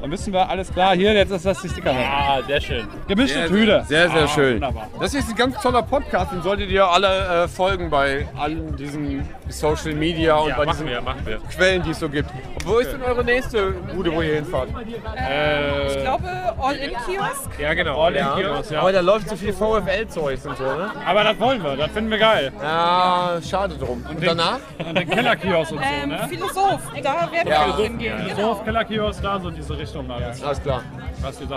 Dann 0.00 0.10
wissen 0.10 0.32
wir, 0.32 0.48
alles 0.48 0.72
klar, 0.72 0.94
hier, 0.94 1.12
jetzt 1.12 1.30
ist 1.30 1.44
das 1.44 1.60
die 1.60 1.68
Sticker. 1.68 1.90
Ah, 1.92 2.38
sehr 2.46 2.60
schön. 2.60 2.88
Gemischte 3.06 3.38
Sehr, 3.38 3.48
Tüte. 3.48 3.84
Sehr, 3.86 4.08
sehr 4.10 4.22
Ah, 4.24 4.28
schön. 4.28 4.54
Wunderbar. 4.54 4.88
Das 4.98 5.12
ist 5.14 5.28
ein 5.28 5.34
ganz 5.36 5.60
toller 5.60 5.82
Podcast, 5.82 6.32
den 6.32 6.42
solltet 6.42 6.70
ihr 6.70 6.86
alle 6.86 7.44
äh, 7.44 7.48
folgen 7.48 7.90
bei 7.90 8.26
allen 8.38 8.74
diesen 8.76 9.28
Social 9.48 9.92
Media 9.94 10.36
und 10.36 10.48
Ja, 10.48 10.56
bei 10.56 10.66
diesen 10.66 10.86
wir, 10.86 11.02
wir. 11.24 11.38
Quellen, 11.54 11.82
die 11.82 11.90
es 11.90 11.98
so 12.00 12.08
gibt. 12.08 12.30
Und 12.30 12.66
wo 12.66 12.78
ist 12.78 12.92
denn 12.92 13.02
eure 13.02 13.22
nächste 13.24 13.72
Bude, 13.94 14.10
wo 14.14 14.22
ihr 14.22 14.36
hinfahrt? 14.36 14.68
Äh, 15.16 15.86
Ich 15.88 16.00
glaube, 16.02 16.28
All-In-Kiosk. 16.58 17.58
ja, 17.58 17.74
genau. 17.74 18.00
All 18.02 18.14
Ja. 18.16 18.34
in 18.36 18.42
Kiosk, 18.44 18.70
ja. 18.70 18.80
Aber 18.80 18.92
da 18.92 19.00
läuft 19.00 19.28
so 19.28 19.36
viel 19.36 19.52
VfL-Zeugs 19.52 20.46
und 20.46 20.56
so, 20.56 20.64
ne? 20.64 20.90
Aber 21.06 21.24
das 21.24 21.38
wollen 21.38 21.62
wir, 21.62 21.76
das 21.76 21.90
finden 21.90 22.10
wir 22.10 22.18
geil. 22.18 22.52
Ja, 22.62 23.38
schade 23.48 23.74
drum. 23.76 24.04
Und, 24.08 24.24
danach? 24.26 24.60
Und 24.78 24.96
den 24.98 25.10
Kellerkiosk 25.10 25.72
und 25.72 25.78
so, 25.78 25.84
Ähm, 26.02 26.08
ne? 26.10 26.26
Philosoph. 26.28 26.80
Da 27.02 27.28
werden 27.32 27.48
Ja. 27.48 27.66
wir 27.66 27.74
auch 27.74 27.78
hingehen. 27.78 28.16
Genau. 28.18 28.34
Philosoph, 28.34 28.64
Kellerkiosk, 28.64 29.22
da 29.22 29.38
so 29.40 29.50
diese 29.50 29.76
Richtung 29.76 29.89
alles. 30.10 30.42
Alles 30.42 30.60
klar. 30.60 30.82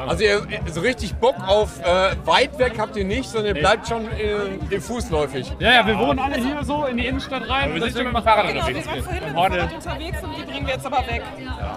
Also 0.07 0.23
ihr, 0.23 0.41
so 0.67 0.81
richtig 0.81 1.15
Bock 1.15 1.35
auf 1.47 1.79
äh, 1.79 2.15
weit 2.25 2.57
weg 2.59 2.73
habt 2.77 2.95
ihr 2.97 3.05
nicht, 3.05 3.29
sondern 3.29 3.47
ihr 3.47 3.53
Nee. 3.53 3.59
bleibt 3.61 3.87
schon 3.87 4.05
äh, 4.11 4.79
fußläufig. 4.79 5.51
ja, 5.59 5.71
ja, 5.73 5.87
wir 5.87 5.97
wohnen 5.97 6.19
alle 6.19 6.35
hier 6.35 6.63
so 6.63 6.85
in 6.85 6.97
die 6.97 7.05
Innenstadt 7.07 7.47
rein. 7.49 7.73
wir 7.73 7.81
sind 7.83 7.95
schon 7.95 8.05
mit 8.05 8.15
dem 8.15 8.23
Fahrrad 8.23 8.47
Genau, 8.47 8.67
wir 8.67 8.75
wir 8.75 8.85
waren 8.85 9.03
vorhin 9.03 9.23
mit 9.23 9.29
dem. 9.29 9.35
Fahrrad 9.35 9.73
unterwegs 9.73 10.23
und 10.23 10.37
die 10.37 10.51
bringen 10.51 10.67
wir 10.67 10.73
jetzt 10.73 10.85
aber 10.85 10.97
weg. 10.99 11.21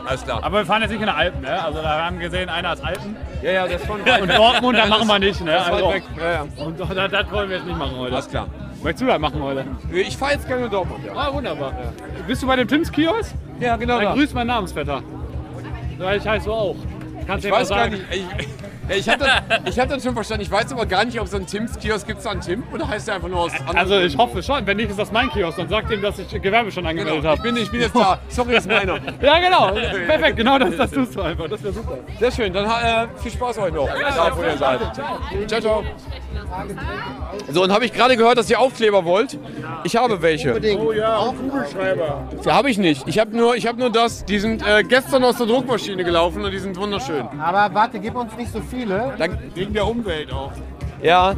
Alles 0.07 0.25
klar. 0.25 0.43
Aber 0.43 0.59
wir 0.59 0.67
fahren 0.67 0.83
jetzt 0.83 0.91
nicht 0.91 1.01
in 1.01 1.07
den 1.07 1.15
Alpen, 1.15 1.41
ne? 1.43 1.63
Also 1.65 1.81
da 1.83 2.05
haben 2.07 2.19
wir 2.19 2.29
gesehen, 2.29 2.49
einer 2.49 2.73
ist 2.73 2.85
Alpen. 2.85 3.17
Ja, 3.43 3.51
ja, 3.53 3.69
das 3.69 3.81
ist 3.83 3.87
schon 3.87 4.01
Und 4.23 4.29
Dortmund, 4.37 4.79
da 4.79 4.87
machen 4.87 5.07
wir 5.07 5.19
nicht, 5.19 5.41
ne? 5.45 5.53
Das 5.53 5.69
Also, 5.69 5.93
weg. 5.93 6.03
Ja, 6.19 6.33
ja. 6.33 6.47
und 6.65 6.81
das, 6.81 6.89
das 7.11 7.31
wollen 7.31 7.49
wir 7.51 7.57
jetzt 7.57 7.67
nicht 7.67 7.79
machen 7.79 7.97
heute. 7.99 8.15
Alles 8.15 8.29
klar. 8.29 8.49
Möchtest 8.83 9.03
du 9.03 9.07
das 9.07 9.19
machen 9.19 9.43
heute? 9.43 9.65
Ich 9.93 10.17
fahre 10.17 10.33
jetzt 10.33 10.47
gerne 10.47 10.65
in 10.67 10.71
Dortmund, 10.71 11.05
ja. 11.05 11.13
Ah, 11.15 11.33
wunderbar. 11.33 11.73
Bist 12.27 12.43
du 12.43 12.47
bei 12.47 12.57
dem 12.57 12.69
Tims 12.69 12.91
Kiosk? 12.93 13.35
Ja, 13.59 13.77
genau. 13.77 13.97
Dann 13.97 14.05
da. 14.05 14.13
grüß 14.15 14.35
meinen 14.35 14.49
Namensvetter. 14.49 15.03
Ja, 15.99 16.15
ich 16.15 16.27
heiße 16.27 16.51
auch. 16.51 16.77
Kannst 17.27 17.45
Ich 17.45 17.51
weiß 17.51 17.69
gar 17.69 17.79
sagen? 17.79 17.93
nicht. 17.93 18.05
Ich, 18.11 18.23
ja, 18.89 18.95
ich 18.95 19.09
habe 19.09 19.25
das, 19.25 19.61
ich 19.75 19.79
hab 19.81 19.89
das 19.89 20.03
schon 20.05 20.15
verstanden. 20.15 20.43
Ich 20.45 20.51
weiß 20.51 20.73
aber 20.73 20.87
gar 20.87 21.05
nicht, 21.05 21.19
ob 21.21 21.27
so 21.27 21.37
ein 21.39 21.47
Tims 21.47 21.77
Kiosk 21.77 22.07
gibt 22.07 22.21
es 22.21 22.27
einen 22.27 22.41
Tim 22.41 22.63
oder 22.73 22.87
heißt 22.87 23.09
der 23.09 23.17
einfach 23.17 23.29
nur 23.29 23.41
aus 23.41 23.53
anderen 23.53 23.77
Also 23.79 23.99
ich 23.99 24.17
hoffe 24.17 24.41
schon. 24.45 24.65
Wenn 24.65 24.77
nicht, 24.77 24.91
ist 24.91 24.99
das 24.99 25.11
mein 25.11 25.29
Kiosk. 25.31 25.57
Dann 25.59 25.69
sagt 25.69 25.91
ihm, 25.91 26.01
dass 26.03 26.19
ich 26.21 26.29
Gewerbe 26.41 26.71
schon 26.71 26.87
angemeldet 26.87 27.17
Genau. 27.23 27.29
habe. 27.31 27.37
Ich 27.49 27.55
bin, 27.55 27.63
ich 27.65 27.71
bin 27.71 27.81
jetzt 27.81 27.97
da. 27.97 28.21
Sorry, 28.29 28.53
das 28.55 28.65
ist 28.67 28.71
meiner. 28.71 28.99
Ja, 29.21 29.39
genau. 29.41 29.73
Perfekt. 30.07 30.37
Genau 30.37 30.59
das, 30.59 30.77
das 30.77 30.91
tust 30.93 31.17
du 31.17 31.23
einfach. 31.23 31.49
Das 31.49 31.61
wäre 31.65 31.73
super. 31.73 31.99
Sehr 32.21 32.31
schön. 32.31 32.53
Dann 32.53 32.67
äh, 32.67 33.09
viel 33.21 33.33
Spaß 33.33 33.59
euch 33.59 33.73
noch. 33.73 33.89
Da, 33.89 34.37
wo 34.37 34.43
ihr 34.43 34.57
seid. 34.57 34.81
Ciao, 35.49 35.61
ciao. 35.61 35.85
So, 37.51 37.63
und 37.63 37.73
habe 37.73 37.85
ich 37.85 37.93
gerade 37.93 38.17
gehört, 38.17 38.39
dass 38.39 38.49
ihr 38.51 38.59
Aufkleber 38.59 39.05
wollt? 39.05 39.39
Ich 39.85 39.97
habe 39.97 40.23
welche. 40.23 40.59
Oh 40.79 40.93
ja, 40.93 41.17
auch 41.17 41.35
Kugelschreiber. 41.35 42.29
Ja, 42.45 42.55
habe 42.55 42.71
ich 42.71 42.79
nicht. 42.79 43.07
Ich 43.07 43.19
habe 43.19 43.37
nur, 43.37 43.57
ich 43.57 43.67
hab 43.67 43.77
nur 43.77 43.91
das. 43.91 44.25
Die 44.25 44.39
sind 44.39 44.67
äh, 44.67 44.83
gestern 44.83 45.25
aus 45.25 45.37
der 45.37 45.47
Druckmaschine 45.47 46.05
gelaufen 46.05 46.45
und 46.45 46.51
die 46.51 46.59
sind 46.59 46.77
wunderschön. 46.77 47.27
Aber 47.41 47.73
warte, 47.75 47.99
gib 47.99 48.15
uns 48.17 48.35
nicht 48.37 48.53
so 48.53 48.61
viele. 48.61 49.15
Dann, 49.19 49.39
Wegen 49.55 49.73
der 49.75 49.87
Umwelt 49.87 50.33
auch. 50.33 50.53
ja. 51.03 51.35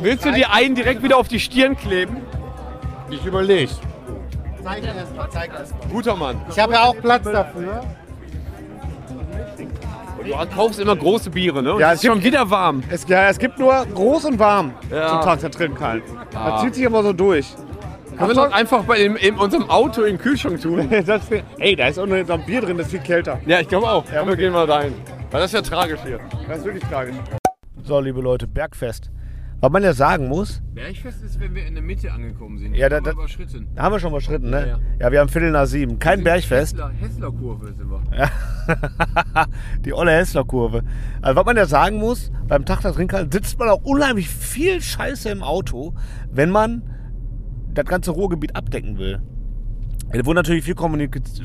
Willst 0.00 0.24
du 0.24 0.30
dir 0.32 0.52
einen 0.52 0.74
direkt 0.74 1.02
wieder 1.02 1.16
auf 1.16 1.28
die 1.28 1.40
Stirn 1.40 1.76
kleben? 1.76 2.18
Ich 3.10 3.24
überlege. 3.24 3.72
Zeig 4.62 4.84
erst 4.84 5.16
mal, 5.16 5.28
zeig 5.30 5.50
erst 5.58 5.72
mal. 5.72 5.88
Guter 5.90 6.14
Mann. 6.14 6.40
Ich 6.50 6.58
habe 6.58 6.74
ja 6.74 6.84
auch 6.84 6.96
Platz 7.00 7.24
dafür. 7.24 7.80
Du 10.28 10.34
kaufst 10.54 10.78
immer 10.78 10.94
große 10.94 11.30
Biere, 11.30 11.62
ne? 11.62 11.72
Und 11.74 11.80
Ja, 11.80 11.92
es 11.92 12.02
ist 12.02 12.06
schon 12.06 12.22
wieder 12.22 12.50
warm. 12.50 12.82
Es, 12.90 13.08
ja, 13.08 13.28
es 13.28 13.38
gibt 13.38 13.58
nur 13.58 13.86
groß 13.94 14.26
und 14.26 14.38
warm 14.38 14.72
Ja. 14.90 15.08
zum 15.08 15.20
Tag 15.22 15.40
der 15.40 15.50
Trinkhallen. 15.50 16.02
Ah. 16.34 16.50
Das 16.50 16.62
zieht 16.62 16.74
sich 16.74 16.86
aber 16.86 17.02
so 17.02 17.12
durch. 17.14 17.46
Können 18.16 18.30
wir 18.30 18.34
das 18.34 18.52
einfach 18.52 18.84
bei 18.84 18.98
dem, 18.98 19.16
in 19.16 19.36
unserem 19.36 19.70
Auto 19.70 20.02
in 20.02 20.16
den 20.16 20.18
Kühlschrank 20.18 20.60
tun? 20.60 20.88
das, 21.06 21.22
ey, 21.58 21.76
da 21.76 21.86
ist 21.86 21.98
auch 21.98 22.06
noch 22.06 22.16
ein 22.16 22.44
Bier 22.44 22.60
drin, 22.60 22.76
das 22.76 22.86
ist 22.88 22.92
viel 22.92 23.00
kälter. 23.00 23.40
Ja, 23.46 23.60
ich 23.60 23.68
glaube 23.68 23.88
auch. 23.88 24.04
Ja, 24.12 24.26
wir 24.26 24.36
gehen 24.36 24.52
mal 24.52 24.70
rein. 24.70 24.92
Weil 25.30 25.40
das 25.40 25.52
ist 25.52 25.54
ja 25.54 25.62
tragisch 25.62 26.00
hier. 26.04 26.18
Das 26.46 26.58
ist 26.58 26.64
wirklich 26.64 26.84
tragisch. 26.84 27.14
So, 27.84 28.00
liebe 28.00 28.20
Leute, 28.20 28.46
Bergfest. 28.46 29.10
Was 29.60 29.72
man 29.72 29.82
ja 29.82 29.92
sagen 29.92 30.28
muss, 30.28 30.62
Bergfest 30.72 31.24
ist, 31.24 31.40
wenn 31.40 31.52
wir 31.52 31.66
in 31.66 31.74
der 31.74 31.82
Mitte 31.82 32.12
angekommen 32.12 32.58
sind. 32.58 32.76
Ja, 32.76 32.88
da- 32.88 33.00
da- 33.00 33.10
überschritten. 33.10 33.66
da 33.74 33.82
haben 33.82 33.92
wir 33.92 33.98
schon 33.98 34.10
überschritten, 34.10 34.50
ne? 34.50 34.60
Ja, 34.60 34.66
Ja, 34.66 34.78
ja. 35.00 35.12
wir 35.12 35.18
haben 35.20 35.28
Viertel 35.28 35.50
nach 35.50 35.66
sieben. 35.66 35.98
Kein 35.98 36.22
Bergfest. 36.22 36.74
Hessler, 36.74 36.90
Hessler-Kurve 37.00 37.72
sind 37.72 37.90
wir. 37.90 38.00
Ja. 38.16 39.46
Die 39.84 39.92
olle 39.92 40.12
Hessler-Kurve. 40.12 40.84
Also, 41.22 41.36
was 41.36 41.44
man 41.44 41.56
ja 41.56 41.66
sagen 41.66 41.96
muss, 41.98 42.30
beim 42.46 42.64
Tag 42.66 42.82
der 42.82 42.92
Trinkhallen 42.92 43.32
sitzt 43.32 43.58
man 43.58 43.68
auch 43.68 43.82
unheimlich 43.82 44.28
viel 44.28 44.80
Scheiße 44.80 45.28
im 45.30 45.42
Auto, 45.42 45.92
wenn 46.30 46.50
man 46.50 46.82
das 47.74 47.84
ganze 47.86 48.12
Ruhrgebiet 48.12 48.54
abdecken 48.54 48.96
will. 48.98 49.20
Da 50.12 50.24
wurde 50.24 50.36
natürlich 50.36 50.64
viel 50.64 50.74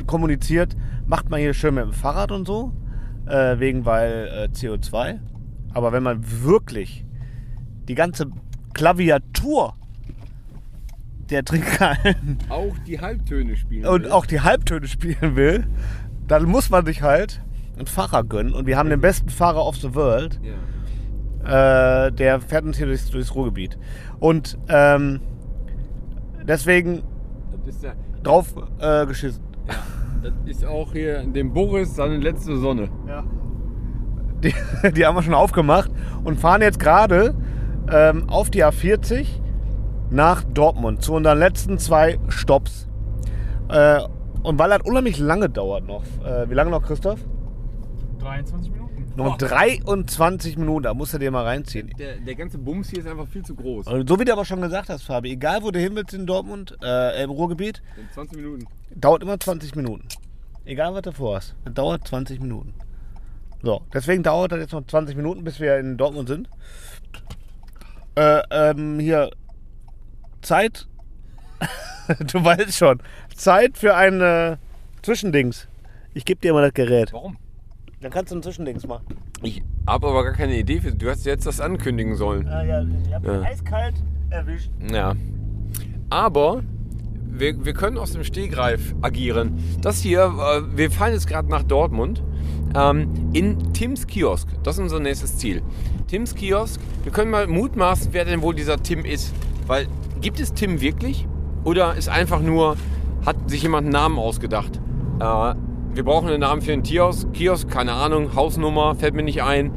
kommuniziert, 0.06 0.76
macht 1.08 1.30
man 1.32 1.40
hier 1.40 1.54
schön 1.56 1.74
mit 1.74 1.84
dem 1.84 1.94
Fahrrad 1.94 2.32
und 2.32 2.46
so, 2.46 2.72
äh, 3.26 3.60
wegen 3.60 3.86
weil 3.86 4.30
äh, 4.32 4.50
CO2. 4.56 5.20
Aber 5.74 5.92
wenn 5.92 6.04
man 6.04 6.24
wirklich 6.44 7.06
die 7.88 7.96
ganze 7.96 8.28
Klaviatur 8.74 9.76
der 11.30 11.44
Trinkhallen 11.44 12.38
Auch 12.50 12.78
die 12.86 13.00
Halbtöne 13.00 13.56
spielen. 13.56 13.86
und 13.86 14.12
auch 14.12 14.26
die 14.26 14.42
Halbtöne 14.42 14.88
spielen 14.88 15.36
will, 15.36 15.68
dann 16.28 16.46
muss 16.46 16.70
man 16.70 16.86
sich 16.86 17.02
halt 17.02 17.42
einen 17.78 17.88
Fahrer 17.88 18.24
gönnen. 18.24 18.54
Und 18.54 18.68
wir 18.68 18.78
haben 18.78 18.90
den 18.90 19.02
besten 19.02 19.30
Fahrer 19.30 19.66
of 19.66 19.78
the 19.78 19.96
world. 19.96 20.40
Äh, 21.44 22.12
der 22.12 22.40
fährt 22.40 22.64
uns 22.66 22.78
hier 22.78 22.86
durchs, 22.86 23.10
durchs 23.10 23.34
Ruhrgebiet. 23.36 23.78
Und 24.20 24.58
ähm, 24.70 25.20
deswegen 26.48 27.04
ja, 27.82 27.94
drauf 28.22 28.54
äh, 28.80 29.06
geschissen. 29.06 29.44
das 30.22 30.34
ist 30.46 30.66
auch 30.66 30.94
hier 30.94 31.24
dem 31.24 31.52
Boris 31.54 31.96
seine 31.96 32.18
letzte 32.18 32.58
Sonne. 32.58 32.90
Die, 34.44 34.54
die 34.92 35.06
haben 35.06 35.16
wir 35.16 35.24
schon 35.24 35.34
aufgemacht 35.34 35.92
und 36.24 36.40
fahren 36.40 36.62
jetzt 36.62 36.80
gerade 36.80 37.36
ähm, 37.92 38.30
auf 38.30 38.50
die 38.50 38.64
A40 38.64 39.28
nach 40.10 40.44
Dortmund 40.44 41.02
zu 41.02 41.14
unseren 41.14 41.40
letzten 41.40 41.78
zwei 41.80 42.20
Stops. 42.30 42.88
Äh, 43.70 44.02
und 44.44 44.60
weil 44.60 44.70
das 44.70 44.82
unheimlich 44.84 45.18
lange 45.20 45.50
dauert 45.50 45.86
noch. 45.86 46.04
Äh, 46.26 46.50
wie 46.50 46.54
lange 46.54 46.70
noch, 46.72 46.84
Christoph? 46.84 47.20
23 48.20 48.72
Minuten. 48.72 48.84
Noch 49.16 49.38
23 49.38 50.58
Minuten, 50.58 50.84
da 50.84 50.94
musst 50.94 51.14
du 51.14 51.20
dir 51.20 51.30
mal 51.30 51.44
reinziehen. 51.44 51.92
Der, 52.00 52.18
der 52.18 52.36
ganze 52.36 52.58
Bums 52.58 52.90
hier 52.90 53.00
ist 53.00 53.08
einfach 53.08 53.28
viel 53.28 53.44
zu 53.44 53.54
groß. 53.54 53.88
Und 53.88 54.10
so 54.10 54.20
wie 54.20 54.26
du 54.26 54.34
aber 54.34 54.44
schon 54.44 54.62
gesagt 54.62 54.90
hast, 54.90 55.04
Fabi, 55.04 55.32
egal 55.34 55.62
wo 55.62 55.70
du 55.72 55.80
hin 55.80 55.96
willst 55.96 56.14
in 56.14 56.26
Dortmund, 56.26 56.76
äh, 56.84 57.24
im 57.24 57.30
Ruhrgebiet, 57.30 57.84
In 57.98 58.10
20 58.12 58.38
Minuten. 58.38 58.66
dauert 58.96 59.22
immer 59.22 59.40
20 59.40 59.76
Minuten. 59.76 60.08
Egal 60.66 60.94
was 60.96 61.04
du 61.04 61.12
vorhast, 61.12 61.56
es 61.66 61.74
dauert 61.74 62.08
20 62.08 62.40
Minuten. 62.40 62.74
So, 63.62 63.82
deswegen 63.94 64.24
dauert 64.24 64.52
das 64.52 64.60
jetzt 64.60 64.74
noch 64.74 64.86
20 64.86 65.16
Minuten, 65.16 65.44
bis 65.44 65.60
wir 65.60 65.78
in 65.78 65.96
Dortmund 65.98 66.28
sind. 66.28 66.50
Äh, 68.16 68.42
ähm, 68.52 69.00
hier, 69.00 69.32
Zeit, 70.42 70.88
du 72.32 72.44
weißt 72.44 72.76
schon, 72.78 73.02
Zeit 73.36 73.78
für 73.78 73.96
ein 73.96 74.22
äh, 74.22 74.58
Zwischendings. 75.02 75.68
Ich 76.14 76.26
gebe 76.26 76.40
dir 76.42 76.54
mal 76.54 76.62
das 76.62 76.74
Gerät. 76.74 77.12
Warum? 77.14 77.38
Dann 78.02 78.12
kannst 78.12 78.32
du 78.32 78.36
ein 78.36 78.44
Zwischendings 78.44 78.86
machen. 78.86 79.06
Ich 79.42 79.64
habe 79.88 80.08
aber 80.08 80.24
gar 80.24 80.34
keine 80.34 80.56
Idee. 80.58 80.80
Für, 80.82 80.92
du 80.94 81.10
hast 81.10 81.26
jetzt 81.26 81.46
das 81.46 81.60
ankündigen 81.60 82.16
sollen. 82.16 82.48
Ah, 82.48 82.64
ja, 82.64 82.82
ich 83.08 83.14
hab 83.14 83.26
Ja. 83.26 83.42
eiskalt 83.42 83.96
erwischt. 84.30 84.70
Ja. 84.92 85.14
Aber 86.10 86.64
wir, 87.34 87.66
wir 87.66 87.74
können 87.74 87.98
aus 87.98 88.12
dem 88.12 88.24
Stegreif 88.24 88.94
agieren. 89.02 89.58
Das 89.82 90.00
hier, 90.00 90.22
äh, 90.22 90.78
wir 90.78 90.92
fahren 90.92 91.14
jetzt 91.14 91.28
gerade 91.28 91.50
nach 91.50 91.64
Dortmund. 91.64 92.24
Ähm, 92.76 93.10
in 93.34 93.74
Tims 93.74 94.08
Kiosk. 94.08 94.48
Das 94.64 94.76
ist 94.76 94.82
unser 94.82 95.00
nächstes 95.00 95.38
Ziel. 95.38 95.62
Tims 96.08 96.34
Kiosk. 96.36 96.80
Wir 97.04 97.12
können 97.12 97.30
mal 97.30 97.48
mutmaßen, 97.48 98.14
wer 98.14 98.26
denn 98.26 98.42
wohl 98.42 98.56
dieser 98.56 98.82
Tim 98.82 99.06
ist. 99.06 99.34
Weil, 99.68 99.88
gibt 100.22 100.40
es 100.40 100.54
Tim 100.54 100.82
wirklich? 100.82 101.28
Oder 101.64 101.96
ist 101.96 102.10
einfach 102.10 102.42
nur, 102.42 102.78
hat 103.26 103.36
sich 103.50 103.64
jemand 103.64 103.86
einen 103.86 103.94
Namen 103.94 104.18
ausgedacht? 104.18 104.80
Äh, 105.20 105.56
wir 105.94 106.04
brauchen 106.04 106.30
einen 106.30 106.40
Namen 106.40 106.62
für 106.62 106.74
einen 106.74 106.84
Kiosk, 106.84 107.32
Kiosk, 107.34 107.70
keine 107.70 107.94
Ahnung, 107.94 108.36
Hausnummer, 108.36 108.96
fällt 108.96 109.14
mir 109.14 109.24
nicht 109.24 109.44
ein. 109.44 109.72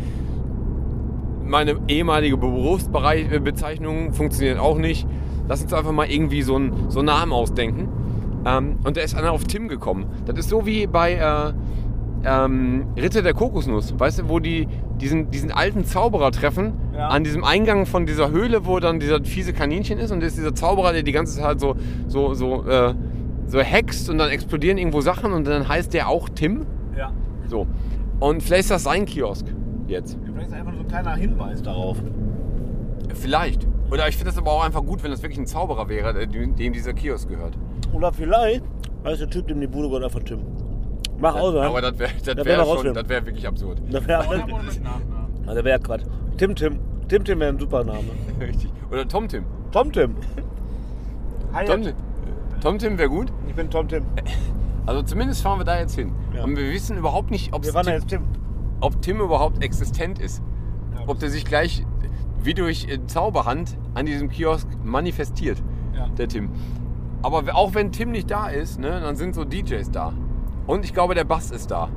Meine 1.44 1.78
ehemalige 1.88 2.38
Berufsbezeichnung 2.38 4.14
funktioniert 4.14 4.58
auch 4.58 4.78
nicht. 4.78 5.06
Lass 5.48 5.62
uns 5.62 5.72
einfach 5.72 5.92
mal 5.92 6.06
irgendwie 6.10 6.42
so 6.42 6.56
einen, 6.56 6.90
so 6.90 7.00
einen 7.00 7.06
Namen 7.06 7.32
ausdenken. 7.32 7.88
Ähm, 8.44 8.76
und 8.84 8.96
da 8.96 9.00
ist 9.00 9.14
einer 9.16 9.32
auf 9.32 9.44
Tim 9.44 9.68
gekommen. 9.68 10.06
Das 10.24 10.36
ist 10.38 10.48
so 10.48 10.66
wie 10.66 10.86
bei 10.86 11.14
äh, 11.14 11.52
ähm, 12.24 12.86
Ritter 12.96 13.22
der 13.22 13.34
Kokosnuss. 13.34 13.94
Weißt 13.98 14.20
du, 14.20 14.28
wo 14.28 14.38
die 14.40 14.68
diesen, 15.00 15.30
diesen 15.30 15.50
alten 15.52 15.84
Zauberer 15.84 16.30
treffen, 16.32 16.72
Ja. 16.94 17.08
an 17.08 17.22
diesem 17.24 17.44
Eingang 17.44 17.86
von 17.86 18.06
dieser 18.06 18.30
Höhle, 18.30 18.64
wo 18.66 18.80
dann 18.80 18.98
dieser 19.00 19.22
fiese 19.24 19.52
Kaninchen 19.52 19.98
ist. 19.98 20.10
Und 20.10 20.20
das 20.20 20.30
ist 20.30 20.38
dieser 20.38 20.54
Zauberer, 20.54 20.92
der 20.92 21.02
die 21.02 21.12
ganze 21.12 21.38
Zeit 21.40 21.60
so, 21.60 21.76
so, 22.08 22.34
so, 22.34 22.64
äh, 22.68 22.94
so 23.46 23.60
hext 23.60 24.08
und 24.10 24.18
dann 24.18 24.30
explodieren 24.30 24.78
irgendwo 24.78 25.00
Sachen 25.00 25.32
und 25.32 25.46
dann 25.46 25.68
heißt 25.68 25.92
der 25.94 26.08
auch 26.08 26.28
Tim. 26.28 26.66
Ja. 26.96 27.12
So. 27.46 27.66
Und 28.18 28.42
vielleicht 28.42 28.62
ist 28.62 28.70
das 28.70 28.84
sein 28.84 29.04
Kiosk 29.06 29.46
jetzt. 29.86 30.18
Vielleicht 30.24 30.48
ist 30.48 30.54
einfach 30.54 30.72
nur 30.72 30.80
so 30.80 30.84
ein 30.86 30.88
kleiner 30.88 31.14
Hinweis 31.14 31.62
darauf. 31.62 31.98
Vielleicht. 33.14 33.66
Oder 33.90 34.08
ich 34.08 34.16
finde 34.16 34.30
das 34.32 34.38
aber 34.38 34.50
auch 34.52 34.64
einfach 34.64 34.84
gut, 34.84 35.02
wenn 35.02 35.10
das 35.10 35.22
wirklich 35.22 35.38
ein 35.38 35.46
Zauberer 35.46 35.88
wäre, 35.88 36.12
der- 36.12 36.26
dem 36.26 36.72
dieser 36.72 36.92
Kiosk 36.92 37.28
gehört. 37.28 37.56
Oder 37.92 38.12
vielleicht 38.12 38.62
heißt 39.04 39.20
der 39.20 39.30
Typ, 39.30 39.46
dem 39.48 39.60
die 39.60 39.66
Bude 39.66 39.88
gehört, 39.88 40.04
einfach 40.04 40.20
Tim. 40.22 40.40
Mach 41.18 41.34
Das- 41.34 41.42
aus, 41.42 41.50
oder? 41.54 41.62
Aber 41.66 41.80
das 41.80 41.98
wäre 41.98 42.10
das 42.12 42.22
Da 42.36 42.44
wär 42.44 42.58
wär 42.58 42.64
schon, 42.66 42.94
das 42.94 43.08
wär 43.08 43.24
wirklich 43.26 43.46
absurd. 43.46 43.80
Das 43.90 44.06
wäre 44.06 44.24
das 45.46 45.64
wär 45.64 45.78
Quatsch. 45.78 46.02
Tim 46.36 46.54
Tim. 46.54 46.78
Tim 47.08 47.24
Tim 47.24 47.38
wäre 47.40 47.52
ein 47.52 47.58
super 47.58 47.84
Name. 47.84 48.00
Richtig. 48.40 48.70
Oder 48.90 49.06
Tom 49.06 49.28
Tim. 49.28 49.44
Tom 49.70 49.92
Tim. 49.92 50.16
Hi, 51.52 51.64
Tom 51.64 51.82
Tim, 51.82 51.94
Tom 52.60 52.78
Tim 52.78 52.98
wäre 52.98 53.08
gut. 53.08 53.32
Ich 53.48 53.54
bin 53.54 53.70
Tom 53.70 53.88
Tim. 53.88 54.04
Also 54.86 55.02
zumindest 55.02 55.42
fahren 55.42 55.58
wir 55.58 55.64
da 55.64 55.80
jetzt 55.80 55.96
hin. 55.96 56.12
Ja. 56.32 56.44
Und 56.44 56.56
wir 56.56 56.70
wissen 56.72 56.96
überhaupt 56.96 57.32
nicht, 57.32 57.52
ob 57.52 57.64
jetzt 57.64 58.06
Tim. 58.06 58.22
ob 58.80 59.02
Tim 59.02 59.18
überhaupt 59.20 59.60
existent 59.64 60.20
ist. 60.20 60.40
Ob 61.08 61.18
der 61.18 61.28
sich 61.28 61.44
gleich 61.44 61.84
wie 62.46 62.54
durch 62.54 62.88
äh, 62.88 63.04
Zauberhand 63.06 63.76
an 63.94 64.06
diesem 64.06 64.28
Kiosk 64.30 64.66
manifestiert, 64.84 65.62
Ja. 65.94 66.08
der 66.16 66.28
Tim. 66.28 66.50
Aber 67.22 67.42
auch 67.54 67.74
wenn 67.74 67.92
Tim 67.92 68.12
nicht 68.12 68.30
da 68.30 68.48
ist, 68.48 68.78
ne, 68.78 69.00
dann 69.00 69.16
sind 69.16 69.34
so 69.34 69.44
DJs 69.44 69.90
da. 69.90 70.12
Und 70.66 70.84
ich 70.84 70.94
glaube, 70.94 71.14
der 71.14 71.24
Bass 71.24 71.50
ist 71.50 71.70
da. 71.70 71.88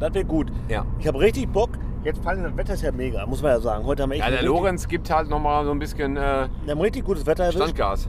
Das 0.00 0.12
wäre 0.14 0.24
gut. 0.24 0.50
Ja. 0.68 0.84
Ich 0.98 1.06
habe 1.06 1.18
richtig 1.20 1.48
Bock. 1.52 1.70
Jetzt 2.04 2.20
vor 2.22 2.30
allem 2.30 2.42
das 2.44 2.56
Wetter 2.56 2.74
ist 2.74 2.82
ja 2.82 2.92
mega, 2.92 3.26
muss 3.26 3.42
man 3.42 3.52
ja 3.52 3.60
sagen. 3.60 3.84
Heute 3.84 4.02
haben 4.02 4.10
wir 4.10 4.16
echt 4.16 4.24
Ja, 4.24 4.30
der 4.30 4.42
Lorenz 4.42 4.86
gibt 4.86 5.10
halt 5.10 5.28
nochmal 5.28 5.64
so 5.64 5.70
ein 5.72 5.78
bisschen 5.78 6.16
äh, 6.16 6.48
wir 6.64 6.72
haben 6.72 6.80
richtig 6.80 7.04
gutes 7.04 7.26
Wetter 7.26 7.44
erwischt. 7.44 7.62
Standgas. 7.62 8.08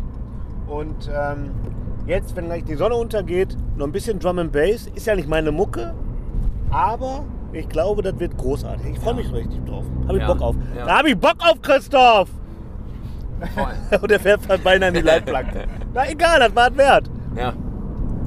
Und 0.67 1.09
ähm, 1.13 1.51
jetzt, 2.05 2.35
wenn 2.35 2.45
gleich 2.45 2.63
die 2.65 2.75
Sonne 2.75 2.95
untergeht, 2.95 3.55
noch 3.75 3.85
ein 3.87 3.91
bisschen 3.91 4.19
Drum 4.19 4.37
and 4.39 4.51
Bass. 4.51 4.87
Ist 4.93 5.07
ja 5.07 5.15
nicht 5.15 5.29
meine 5.29 5.51
Mucke, 5.51 5.93
aber 6.69 7.23
ich 7.57 7.69
glaube, 7.69 8.01
das 8.01 8.19
wird 8.19 8.37
großartig. 8.37 8.93
Ich 8.93 8.99
freue 8.99 9.15
mich 9.15 9.31
richtig 9.31 9.63
drauf. 9.65 9.85
Habe 10.07 10.17
ich 10.17 10.21
Ja. 10.23 10.33
Bock 10.33 10.41
auf. 10.41 10.55
Ja. 10.75 10.85
Da 10.85 10.97
habe 10.99 11.09
ich 11.09 11.17
Bock 11.17 11.35
auf, 11.39 11.61
Christoph! 11.61 12.29
Und 14.01 14.11
der 14.11 14.19
fährt 14.19 14.41
fast 14.41 14.63
beinahe 14.63 14.89
an 14.89 14.95
die 14.95 15.01
Leitplanke. 15.01 15.65
Na 15.93 16.09
egal, 16.09 16.39
das 16.39 16.55
war 16.55 16.71
es 16.71 16.77
wert. 16.77 17.09
Ja. 17.35 17.53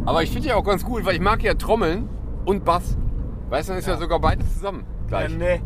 Aber 0.07 0.23
ich 0.23 0.31
finde 0.31 0.49
ja 0.49 0.57
auch 0.57 0.65
ganz 0.65 0.85
gut, 0.85 1.05
weil 1.05 1.15
ich 1.15 1.21
mag 1.21 1.43
ja 1.43 1.55
Trommeln 1.55 2.09
und 2.45 2.65
Bass. 2.65 2.97
Weißt 3.49 3.69
du, 3.69 3.73
dann 3.73 3.79
ist 3.81 3.89
ja, 3.89 3.97
sogar 3.97 4.21
beides 4.21 4.55
zusammen 4.55 4.85
gleich. 5.09 5.31
Ja, 5.31 5.37
nee. 5.37 5.61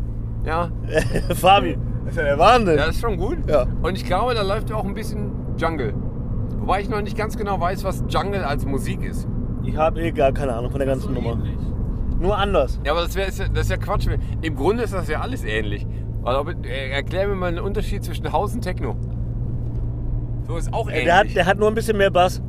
Ja. 0.45 0.69
Fabi, 1.35 1.77
das 2.03 2.13
ist 2.13 2.17
ja 2.17 2.23
der 2.23 2.39
Wahnsinn. 2.39 2.77
Ja, 2.77 2.87
das 2.87 2.95
ist 2.95 3.01
schon 3.01 3.17
gut. 3.17 3.37
Ja. 3.47 3.65
Und 3.81 3.95
ich 3.95 4.05
glaube, 4.05 4.33
da 4.33 4.41
läuft 4.41 4.69
ja 4.69 4.75
auch 4.75 4.85
ein 4.85 4.93
bisschen 4.95 5.31
Jungle. 5.57 5.93
Wobei 6.57 6.81
ich 6.81 6.89
noch 6.89 7.01
nicht 7.01 7.15
ganz 7.17 7.37
genau 7.37 7.59
weiß, 7.59 7.83
was 7.83 8.03
Jungle 8.09 8.43
als 8.43 8.65
Musik 8.65 9.03
ist. 9.03 9.27
Ich 9.63 9.77
habe 9.77 10.01
eh 10.01 10.11
gar 10.11 10.31
keine 10.31 10.53
Ahnung 10.53 10.71
von 10.71 10.79
der 10.79 10.87
ganzen 10.87 11.13
Nummer. 11.13 11.37
Nur 12.19 12.37
anders. 12.37 12.79
Ja, 12.85 12.91
aber 12.93 13.01
das, 13.01 13.15
wär, 13.15 13.27
ist 13.27 13.39
ja- 13.39 13.47
das 13.47 13.63
ist 13.65 13.69
ja 13.71 13.77
Quatsch. 13.77 14.07
Im 14.41 14.55
Grunde 14.55 14.83
ist 14.83 14.93
das 14.93 15.07
ja 15.07 15.21
alles 15.21 15.43
ähnlich. 15.43 15.85
Also, 16.23 16.49
äh, 16.63 16.89
erklär 16.91 17.27
mir 17.27 17.35
mal 17.35 17.47
einen 17.47 17.59
Unterschied 17.59 18.03
zwischen 18.03 18.31
Haus 18.31 18.53
und 18.55 18.61
Techno. 18.61 18.95
So 20.47 20.57
ist 20.57 20.73
auch 20.73 20.87
ähnlich. 20.89 21.05
Der 21.05 21.17
hat, 21.17 21.35
der 21.35 21.45
hat 21.45 21.57
nur 21.59 21.67
ein 21.67 21.75
bisschen 21.75 21.97
mehr 21.97 22.11
Bass. 22.11 22.41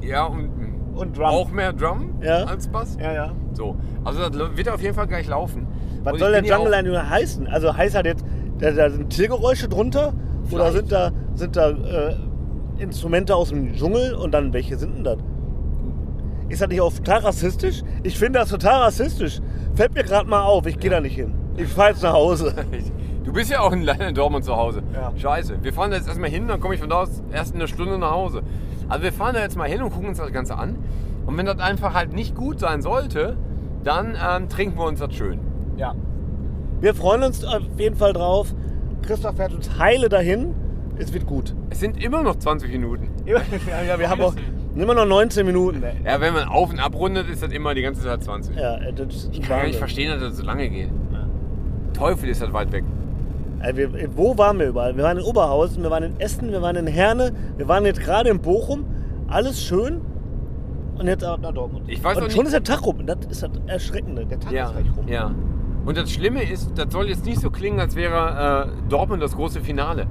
ja, 0.00 0.24
und, 0.24 0.48
Und 0.94 1.16
Drum. 1.16 1.24
auch 1.26 1.50
mehr 1.50 1.72
Drum 1.72 2.14
Ja. 2.22 2.44
als 2.44 2.68
Bass. 2.68 2.96
Ja, 3.00 3.12
ja. 3.12 3.32
So. 3.52 3.76
Also 4.04 4.28
das 4.28 4.56
wird 4.56 4.68
auf 4.68 4.80
jeden 4.82 4.94
Fall 4.94 5.06
gleich 5.06 5.26
laufen. 5.28 5.66
Was 6.02 6.14
Und 6.14 6.18
soll 6.20 6.32
der 6.32 6.44
ja 6.44 6.56
Jungle 6.56 6.74
eigentlich 6.74 6.96
heißen? 6.98 7.46
Also 7.48 7.76
heißt 7.76 7.94
das 7.94 8.02
jetzt, 8.04 8.24
da, 8.58 8.70
da 8.70 8.90
sind 8.90 9.10
Tiergeräusche 9.10 9.68
drunter? 9.68 10.12
Oder 10.50 10.66
Vielleicht. 10.70 10.74
sind 10.76 10.92
da, 10.92 11.10
sind 11.34 11.56
da 11.56 11.70
äh, 11.70 12.16
Instrumente 12.78 13.34
aus 13.34 13.48
dem 13.48 13.72
Dschungel? 13.72 14.14
Und 14.14 14.32
dann, 14.32 14.52
welche 14.52 14.76
sind 14.76 14.96
denn 14.96 15.04
das? 15.04 15.16
Ist 16.54 16.60
das 16.60 16.68
nicht 16.68 16.80
auch 16.80 16.92
total 16.92 17.18
rassistisch? 17.18 17.82
Ich 18.04 18.16
finde 18.16 18.38
das 18.38 18.48
total 18.48 18.82
rassistisch. 18.82 19.40
Fällt 19.74 19.92
mir 19.92 20.04
gerade 20.04 20.28
mal 20.28 20.44
auf, 20.44 20.66
ich 20.66 20.78
gehe 20.78 20.88
da 20.88 21.00
nicht 21.00 21.16
hin. 21.16 21.34
Ich 21.56 21.66
fahre 21.66 21.90
jetzt 21.90 22.04
nach 22.04 22.12
Hause. 22.12 22.54
Du 23.24 23.32
bist 23.32 23.50
ja 23.50 23.60
auch 23.60 23.72
in 23.72 23.88
in 23.88 24.14
Dortmund 24.14 24.44
zu 24.44 24.54
Hause. 24.54 24.82
Ja. 24.92 25.10
Scheiße. 25.16 25.56
Wir 25.62 25.72
fahren 25.72 25.90
da 25.90 25.96
jetzt 25.96 26.06
erstmal 26.06 26.28
hin, 26.28 26.46
dann 26.46 26.60
komme 26.60 26.74
ich 26.74 26.80
von 26.80 26.90
da 26.90 27.00
aus 27.00 27.22
erst 27.32 27.54
in 27.54 27.60
einer 27.60 27.66
Stunde 27.66 27.98
nach 27.98 28.10
Hause. 28.10 28.42
Also 28.86 29.02
wir 29.02 29.12
fahren 29.14 29.34
da 29.34 29.40
jetzt 29.40 29.56
mal 29.56 29.66
hin 29.66 29.82
und 29.82 29.90
gucken 29.90 30.10
uns 30.10 30.18
das 30.18 30.30
Ganze 30.30 30.56
an. 30.56 30.76
Und 31.26 31.36
wenn 31.38 31.46
das 31.46 31.58
einfach 31.58 31.94
halt 31.94 32.12
nicht 32.12 32.36
gut 32.36 32.60
sein 32.60 32.82
sollte, 32.82 33.36
dann 33.82 34.14
ähm, 34.22 34.48
trinken 34.50 34.78
wir 34.78 34.84
uns 34.84 35.00
das 35.00 35.12
schön. 35.14 35.40
Ja. 35.76 35.94
Wir 36.80 36.94
freuen 36.94 37.22
uns 37.24 37.44
auf 37.44 37.62
jeden 37.78 37.96
Fall 37.96 38.12
drauf. 38.12 38.54
Christoph 39.02 39.36
fährt 39.36 39.54
uns 39.54 39.76
heile 39.78 40.08
dahin. 40.10 40.54
Es 40.98 41.12
wird 41.12 41.26
gut. 41.26 41.56
Es 41.70 41.80
sind 41.80 42.00
immer 42.00 42.22
noch 42.22 42.36
20 42.36 42.70
Minuten. 42.70 43.08
Ja 43.24 43.40
wir 43.98 44.10
haben 44.10 44.20
auch 44.20 44.34
immer 44.82 44.94
noch 44.94 45.06
19 45.06 45.46
Minuten. 45.46 45.82
ey. 45.82 45.94
Ja, 46.04 46.20
wenn 46.20 46.34
man 46.34 46.44
auf 46.48 46.70
und 46.70 46.80
abrundet, 46.80 47.28
ist 47.28 47.42
das 47.42 47.52
immer 47.52 47.74
die 47.74 47.82
ganze 47.82 48.02
Zeit 48.02 48.22
20. 48.24 48.56
Ja, 48.56 48.78
das 48.92 49.14
ist 49.14 49.28
Ich 49.32 49.42
kann 49.42 49.58
gar 49.60 49.66
nicht 49.66 49.78
verstehen, 49.78 50.10
dass 50.10 50.20
das 50.20 50.36
so 50.38 50.44
lange 50.44 50.68
geht. 50.68 50.90
Teufel 51.92 52.28
ist 52.28 52.42
das 52.42 52.52
weit 52.52 52.72
weg. 52.72 52.84
Äh, 53.60 53.76
wir, 53.76 54.16
wo 54.16 54.36
waren 54.36 54.58
wir 54.58 54.66
überall? 54.68 54.96
Wir 54.96 55.04
waren 55.04 55.18
in 55.18 55.24
Oberhausen, 55.24 55.82
wir 55.82 55.90
waren 55.90 56.02
in 56.02 56.20
Essen, 56.20 56.50
wir 56.50 56.60
waren 56.60 56.76
in 56.76 56.86
Herne, 56.86 57.32
wir 57.56 57.68
waren 57.68 57.84
jetzt 57.84 58.00
gerade 58.00 58.30
in 58.30 58.40
Bochum. 58.40 58.84
Alles 59.28 59.62
schön. 59.62 60.00
Und 60.98 61.06
jetzt 61.06 61.24
auch 61.24 61.38
nach 61.38 61.52
Dortmund. 61.52 61.84
Ich 61.88 62.02
weiß 62.02 62.16
und 62.18 62.30
schon 62.32 62.44
nicht- 62.44 62.46
ist 62.46 62.52
der 62.52 62.62
Tag 62.64 62.84
rum. 62.86 63.04
Das 63.06 63.18
ist 63.28 63.42
das 63.42 63.50
Erschreckende. 63.66 64.26
Der 64.26 64.38
Tag 64.40 64.52
Ja, 64.52 64.66
ist 64.66 64.72
gleich 64.72 64.86
rum. 64.96 65.08
ja. 65.08 65.30
Und 65.86 65.96
das 65.98 66.10
Schlimme 66.10 66.42
ist, 66.50 66.72
das 66.78 66.86
soll 66.92 67.08
jetzt 67.08 67.26
nicht 67.26 67.40
so 67.40 67.50
klingen, 67.50 67.78
als 67.78 67.94
wäre 67.94 68.68
äh, 68.68 68.88
Dortmund 68.88 69.22
das 69.22 69.34
große 69.36 69.60
Finale. 69.60 70.06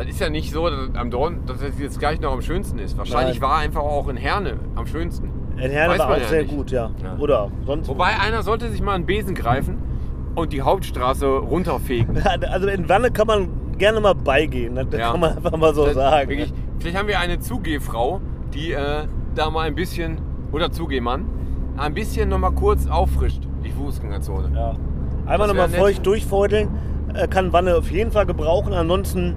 Das 0.00 0.08
ist 0.08 0.20
ja 0.20 0.30
nicht 0.30 0.50
so, 0.50 0.68
dass, 0.70 0.94
am 0.94 1.10
Dortmund, 1.10 1.48
dass 1.50 1.60
es 1.60 1.78
jetzt 1.78 1.98
gleich 1.98 2.20
noch 2.20 2.32
am 2.32 2.40
schönsten 2.40 2.78
ist. 2.78 2.96
Wahrscheinlich 2.96 3.38
Nein. 3.40 3.50
war 3.50 3.58
einfach 3.58 3.82
auch 3.82 4.08
in 4.08 4.16
Herne 4.16 4.54
am 4.74 4.86
schönsten. 4.86 5.30
In 5.58 5.70
Herne 5.70 5.92
Weiß 5.92 5.98
war 5.98 6.10
auch 6.12 6.16
ja 6.18 6.24
sehr 6.24 6.42
nicht. 6.44 6.54
gut, 6.56 6.70
ja. 6.70 6.90
Ja. 7.02 7.16
Oder 7.18 7.50
sonst. 7.66 7.86
Wobei 7.88 8.18
einer 8.18 8.42
sollte 8.42 8.70
sich 8.70 8.80
mal 8.80 8.94
einen 8.94 9.04
Besen 9.04 9.34
greifen 9.34 9.76
und 10.34 10.54
die 10.54 10.62
Hauptstraße 10.62 11.26
runterfegen. 11.26 12.16
Also 12.50 12.68
in 12.68 12.88
Wanne 12.88 13.10
kann 13.10 13.26
man 13.26 13.48
gerne 13.76 14.00
mal 14.00 14.14
beigehen. 14.14 14.74
Das 14.74 14.86
Ja. 14.98 15.10
kann 15.10 15.20
man 15.20 15.36
einfach 15.36 15.56
mal 15.58 15.74
so 15.74 15.84
Das- 15.84 15.94
sagen. 15.94 16.30
Wirklich, 16.30 16.52
vielleicht 16.78 16.96
haben 16.96 17.08
wir 17.08 17.18
eine 17.20 17.38
Zugehfrau, 17.38 18.22
die 18.54 18.72
äh, 18.72 19.04
da 19.34 19.50
mal 19.50 19.66
ein 19.66 19.74
bisschen, 19.74 20.18
oder 20.50 20.72
Zugehmann, 20.72 21.26
ein 21.76 21.92
bisschen 21.92 22.30
noch 22.30 22.38
mal 22.38 22.52
kurz 22.52 22.86
auffrischt, 22.88 23.42
die 23.64 23.70
Fußgängerzone. 23.70 24.50
Ja. 24.56 24.74
Einmal 25.26 25.48
nochmal 25.48 25.68
nett. 25.68 25.78
feucht 25.78 26.06
durchfeudeln. 26.06 26.68
Äh, 27.14 27.28
kann 27.28 27.52
Wanne 27.52 27.76
auf 27.76 27.90
jeden 27.90 28.12
Fall 28.12 28.24
gebrauchen. 28.24 28.72
Ansonsten 28.72 29.36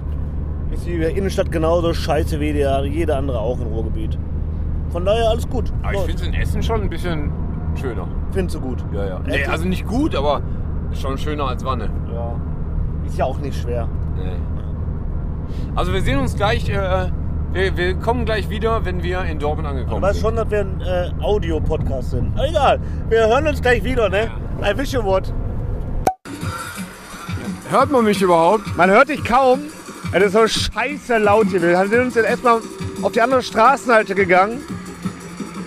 ist 0.74 0.86
die 0.86 1.02
Innenstadt 1.02 1.50
genauso 1.50 1.92
scheiße 1.94 2.38
wie 2.40 2.52
der, 2.52 2.84
jede 2.84 3.16
andere 3.16 3.38
auch 3.38 3.58
im 3.60 3.68
Ruhrgebiet. 3.68 4.18
Von 4.90 5.04
daher 5.04 5.30
alles 5.30 5.48
gut. 5.48 5.72
Aber 5.82 5.94
ich 5.94 6.00
finde 6.00 6.22
es 6.22 6.28
in 6.28 6.34
Essen 6.34 6.62
schon 6.62 6.82
ein 6.82 6.88
bisschen 6.90 7.32
schöner. 7.80 8.06
Findest 8.32 8.56
du 8.56 8.60
gut? 8.60 8.84
Ja, 8.92 9.06
ja. 9.06 9.20
Nee, 9.26 9.44
also 9.46 9.64
nicht 9.66 9.86
gut, 9.86 10.14
aber 10.14 10.42
schon 10.92 11.18
schöner 11.18 11.48
als 11.48 11.64
Wanne. 11.64 11.88
Ja. 12.12 12.36
Ist 13.06 13.18
ja 13.18 13.24
auch 13.24 13.38
nicht 13.38 13.60
schwer. 13.60 13.88
Nee. 14.16 14.36
Also 15.74 15.92
wir 15.92 16.00
sehen 16.02 16.18
uns 16.18 16.36
gleich, 16.36 16.68
äh, 16.68 17.10
wir, 17.52 17.76
wir 17.76 17.94
kommen 17.96 18.24
gleich 18.24 18.48
wieder, 18.50 18.84
wenn 18.84 19.02
wir 19.02 19.22
in 19.24 19.38
Dortmund 19.38 19.66
Du 19.66 19.70
angekommen 19.72 20.02
weißt 20.02 20.20
sind. 20.20 20.24
schon, 20.24 20.36
dass 20.36 20.50
wir 20.50 20.60
ein 20.60 20.80
äh, 20.80 21.10
Audio-Podcast 21.22 22.10
sind. 22.10 22.32
Aber 22.34 22.48
egal, 22.48 22.80
wir 23.08 23.26
hören 23.28 23.46
uns 23.46 23.60
gleich 23.60 23.82
wieder, 23.84 24.08
ne? 24.08 24.30
I 24.62 24.76
wish 24.76 24.92
you 24.92 25.02
would. 25.02 25.32
Hört 27.70 27.90
man 27.90 28.04
mich 28.04 28.22
überhaupt? 28.22 28.76
Man 28.76 28.90
hört 28.90 29.08
dich 29.08 29.24
kaum. 29.24 29.60
Es 30.12 30.22
ist 30.22 30.32
so 30.32 30.46
scheiße 30.46 31.18
laut 31.18 31.48
hier. 31.48 31.60
Wir 31.62 31.86
sind 31.88 32.00
uns 32.00 32.14
jetzt 32.14 32.26
erstmal 32.28 32.60
auf 33.02 33.12
die 33.12 33.20
andere 33.20 33.42
Straßenseite 33.42 34.14
gegangen. 34.14 34.62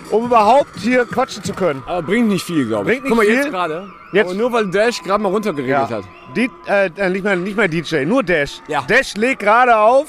um 0.10 0.24
überhaupt 0.28 0.70
hier 0.80 1.04
quatschen 1.04 1.44
zu 1.44 1.54
können. 1.54 1.84
Aber 1.86 2.02
bringt 2.02 2.30
nicht 2.30 2.46
viel, 2.46 2.66
glaube 2.66 2.94
ich. 2.94 3.02
Bringt 3.02 3.04
nicht 3.04 3.10
Guck 3.10 3.18
mal, 3.18 3.26
viel. 3.26 3.36
jetzt 3.36 3.50
gerade. 3.50 3.90
Jetzt- 4.14 4.28
Aber 4.30 4.36
nur 4.36 4.54
weil 4.54 4.68
Dash 4.72 5.04
gerade 5.04 5.22
mal 5.22 5.28
runtergeregelt 5.30 5.90
hat. 5.90 6.06
Die, 6.34 6.50
äh, 6.66 6.90
äh, 6.96 7.10
nicht, 7.10 7.26
mehr, 7.26 7.36
nicht 7.36 7.58
mehr 7.58 7.68
DJ, 7.68 8.06
nur 8.06 8.24
Dash. 8.24 8.62
Dash 8.88 9.16
legt 9.18 9.42
gerade 9.42 9.76
auf 9.78 10.06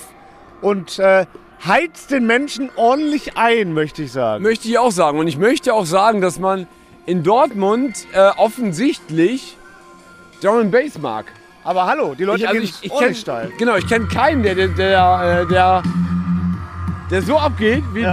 und 0.60 1.00
äh, 1.00 1.26
heizt 1.66 2.12
den 2.12 2.28
Menschen 2.28 2.70
ordentlich 2.76 3.36
ein, 3.36 3.72
möchte 3.74 4.04
ich 4.04 4.12
sagen. 4.12 4.44
Möchte 4.44 4.68
ich 4.68 4.78
auch 4.78 4.92
sagen. 4.92 5.18
Und 5.18 5.26
ich 5.26 5.36
möchte 5.36 5.74
auch 5.74 5.84
sagen, 5.84 6.20
dass 6.20 6.38
man 6.38 6.68
in 7.06 7.24
Dortmund 7.24 8.06
äh, 8.12 8.28
offensichtlich 8.36 9.56
Drum 10.40 10.58
and 10.58 10.70
Bass 10.70 10.96
mag. 11.00 11.24
Aber 11.68 11.84
hallo, 11.84 12.14
die 12.14 12.24
Leute 12.24 12.44
ich, 12.44 12.48
also 12.48 12.60
gehen 12.60 12.70
ich, 12.80 12.84
ich 12.90 12.98
kenn, 12.98 13.14
steil. 13.14 13.52
Genau, 13.58 13.76
ich 13.76 13.86
kenne 13.86 14.06
keinen, 14.06 14.42
der, 14.42 14.54
der, 14.54 14.68
der, 14.68 15.42
äh, 15.42 15.52
der, 15.52 15.82
der 17.10 17.20
so 17.20 17.38
abgeht 17.38 17.84
wie 17.92 18.06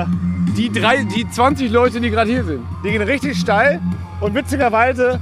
die, 0.58 0.70
drei, 0.70 1.06
die 1.06 1.26
20 1.26 1.72
Leute, 1.72 2.01
die 2.01 2.10
gerade 2.10 2.30
hier 2.30 2.43
sind. 2.43 2.66
Die 2.84 2.91
gehen 2.91 3.01
richtig 3.01 3.39
steil 3.39 3.80
und 4.20 4.36
witzigerweise, 4.36 5.22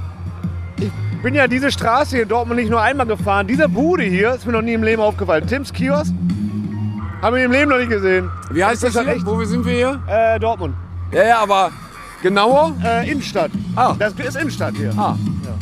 ich 0.78 0.90
bin 1.22 1.36
ja 1.36 1.46
diese 1.46 1.70
Straße 1.70 2.16
hier 2.16 2.22
in 2.24 2.28
Dortmund 2.28 2.58
nicht 2.58 2.70
nur 2.70 2.82
einmal 2.82 3.06
gefahren. 3.06 3.46
Diese 3.46 3.68
Bude 3.68 4.02
hier 4.02 4.34
ist 4.34 4.44
mir 4.46 4.52
noch 4.52 4.62
nie 4.62 4.72
im 4.72 4.82
Leben 4.82 5.00
aufgefallen. 5.00 5.46
Tims 5.46 5.72
Kiosk 5.72 6.12
haben 7.22 7.36
wir 7.36 7.44
im 7.44 7.52
Leben 7.52 7.70
noch 7.70 7.78
nicht 7.78 7.90
gesehen. 7.90 8.32
Wie 8.50 8.64
heißt 8.64 8.82
das, 8.82 8.96
hat 8.96 9.04
hier? 9.04 9.24
Wo 9.24 9.44
sind 9.44 9.64
wir 9.64 9.74
hier? 9.74 10.02
Äh, 10.08 10.40
Dortmund. 10.40 10.74
Ja, 11.12 11.24
ja, 11.24 11.38
aber 11.38 11.70
genauer? 12.20 12.74
Äh, 12.84 13.12
Innenstadt. 13.12 13.52
Ah. 13.76 13.94
Das 13.96 14.12
ist 14.14 14.36
Innenstadt 14.36 14.74
hier. 14.74 14.92
Ah. 14.96 15.16
Ja, 15.44 15.54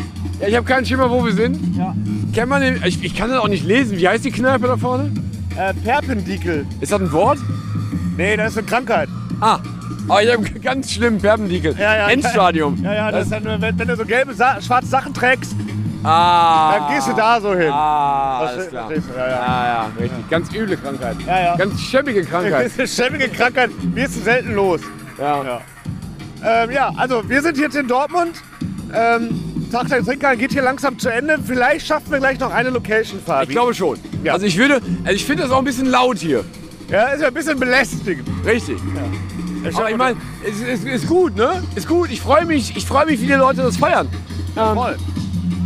ich 0.46 0.56
habe 0.56 0.64
keinen 0.66 0.84
Schimmer, 0.86 1.10
wo 1.10 1.24
wir 1.24 1.32
sind. 1.32 1.76
Ja. 1.76 1.94
Kennt 2.34 2.48
man 2.48 2.62
den? 2.62 2.82
Ich, 2.84 3.02
ich 3.02 3.14
kann 3.16 3.30
das 3.30 3.38
auch 3.38 3.48
nicht 3.48 3.64
lesen. 3.64 3.98
Wie 3.98 4.08
heißt 4.08 4.24
die 4.24 4.30
Kneipe 4.30 4.66
da 4.66 4.76
vorne? 4.76 5.10
Äh, 5.56 5.74
Perpendikel. 5.74 6.66
Ist 6.80 6.92
das 6.92 7.00
ein 7.00 7.12
Wort? 7.12 7.38
Nee, 8.16 8.36
das 8.36 8.52
ist 8.52 8.58
eine 8.58 8.66
Krankheit. 8.66 9.08
Ah. 9.40 9.58
Aber 10.08 10.22
ich 10.22 10.32
habe 10.32 10.42
ganz 10.60 10.92
schlimm 10.92 11.18
Perpendikel. 11.18 11.74
Ja, 11.78 11.96
ja, 11.96 12.08
Endstadium. 12.08 12.82
Ja, 12.82 12.94
ja, 12.94 13.10
das, 13.12 13.24
ist 13.24 13.32
dann, 13.32 13.44
wenn, 13.60 13.78
wenn 13.78 13.88
du 13.88 13.96
so 13.96 14.04
gelbe, 14.04 14.34
Sa 14.34 14.60
schwarze 14.60 14.88
Sachen 14.88 15.12
trägst, 15.14 15.54
Ah. 16.04 16.78
dann 16.78 16.94
gehst 16.94 17.06
du 17.08 17.12
da 17.12 17.40
so 17.40 17.54
hin. 17.54 17.70
Ah, 17.70 18.40
Das 18.42 18.52
alles 18.54 18.68
klar. 18.70 18.88
du, 18.88 18.94
ja, 18.94 19.00
ja. 19.18 19.28
ja, 19.28 19.66
ja, 19.66 19.90
richtig. 20.00 20.30
Ganz 20.30 20.52
üble 20.52 20.76
Krankheit. 20.76 21.16
Ja, 21.26 21.40
ja. 21.40 21.56
Ganz 21.56 21.80
schäbige 21.80 22.24
Krankheit. 22.24 22.64
Das 22.64 22.72
ist 22.88 23.00
eine 23.00 23.08
schäbige 23.10 23.28
Krankheit. 23.28 23.70
Wir 23.94 24.08
sind 24.08 24.24
selten 24.24 24.54
los. 24.54 24.80
Ja. 25.18 25.44
Ja. 25.44 25.60
Ähm, 26.44 26.70
ja, 26.72 26.90
also 26.96 27.28
wir 27.28 27.40
sind 27.40 27.56
jetzt 27.56 27.76
in 27.76 27.86
Dortmund. 27.86 28.32
Ähm, 28.92 29.28
Tag 29.72 29.88
der 29.88 30.04
Trinker 30.04 30.36
geht 30.36 30.52
hier 30.52 30.62
langsam 30.62 30.98
zu 30.98 31.08
Ende. 31.08 31.38
Vielleicht 31.44 31.86
schaffen 31.86 32.12
wir 32.12 32.18
gleich 32.18 32.38
noch 32.38 32.52
eine 32.52 32.70
Location, 32.70 33.20
Fabi. 33.24 33.44
Ich 33.44 33.48
glaube 33.50 33.74
schon. 33.74 33.98
Ja. 34.22 34.34
Also 34.34 34.46
ich 34.46 34.56
würde, 34.58 34.80
also 35.04 35.16
ich 35.16 35.24
finde 35.24 35.44
das 35.44 35.52
auch 35.52 35.58
ein 35.58 35.64
bisschen 35.64 35.86
laut 35.86 36.18
hier. 36.18 36.44
Ja, 36.90 37.06
ist 37.08 37.22
ja 37.22 37.28
ein 37.28 37.34
bisschen 37.34 37.58
belästigend. 37.58 38.28
Richtig. 38.44 38.76
Aber 39.74 39.90
ich 39.90 39.96
meine, 39.96 40.16
es 40.46 40.60
ist, 40.60 40.84
ist 40.84 41.06
gut, 41.06 41.36
ne? 41.36 41.62
Ist 41.74 41.88
gut. 41.88 42.10
Ich 42.10 42.20
freue 42.20 42.44
mich, 42.44 42.76
ich 42.76 42.84
freue 42.84 43.06
mich, 43.06 43.20
wie 43.22 43.26
die 43.26 43.32
Leute 43.32 43.62
das 43.62 43.78
feiern. 43.78 44.08
Ähm, 44.56 44.74
Voll. 44.74 44.96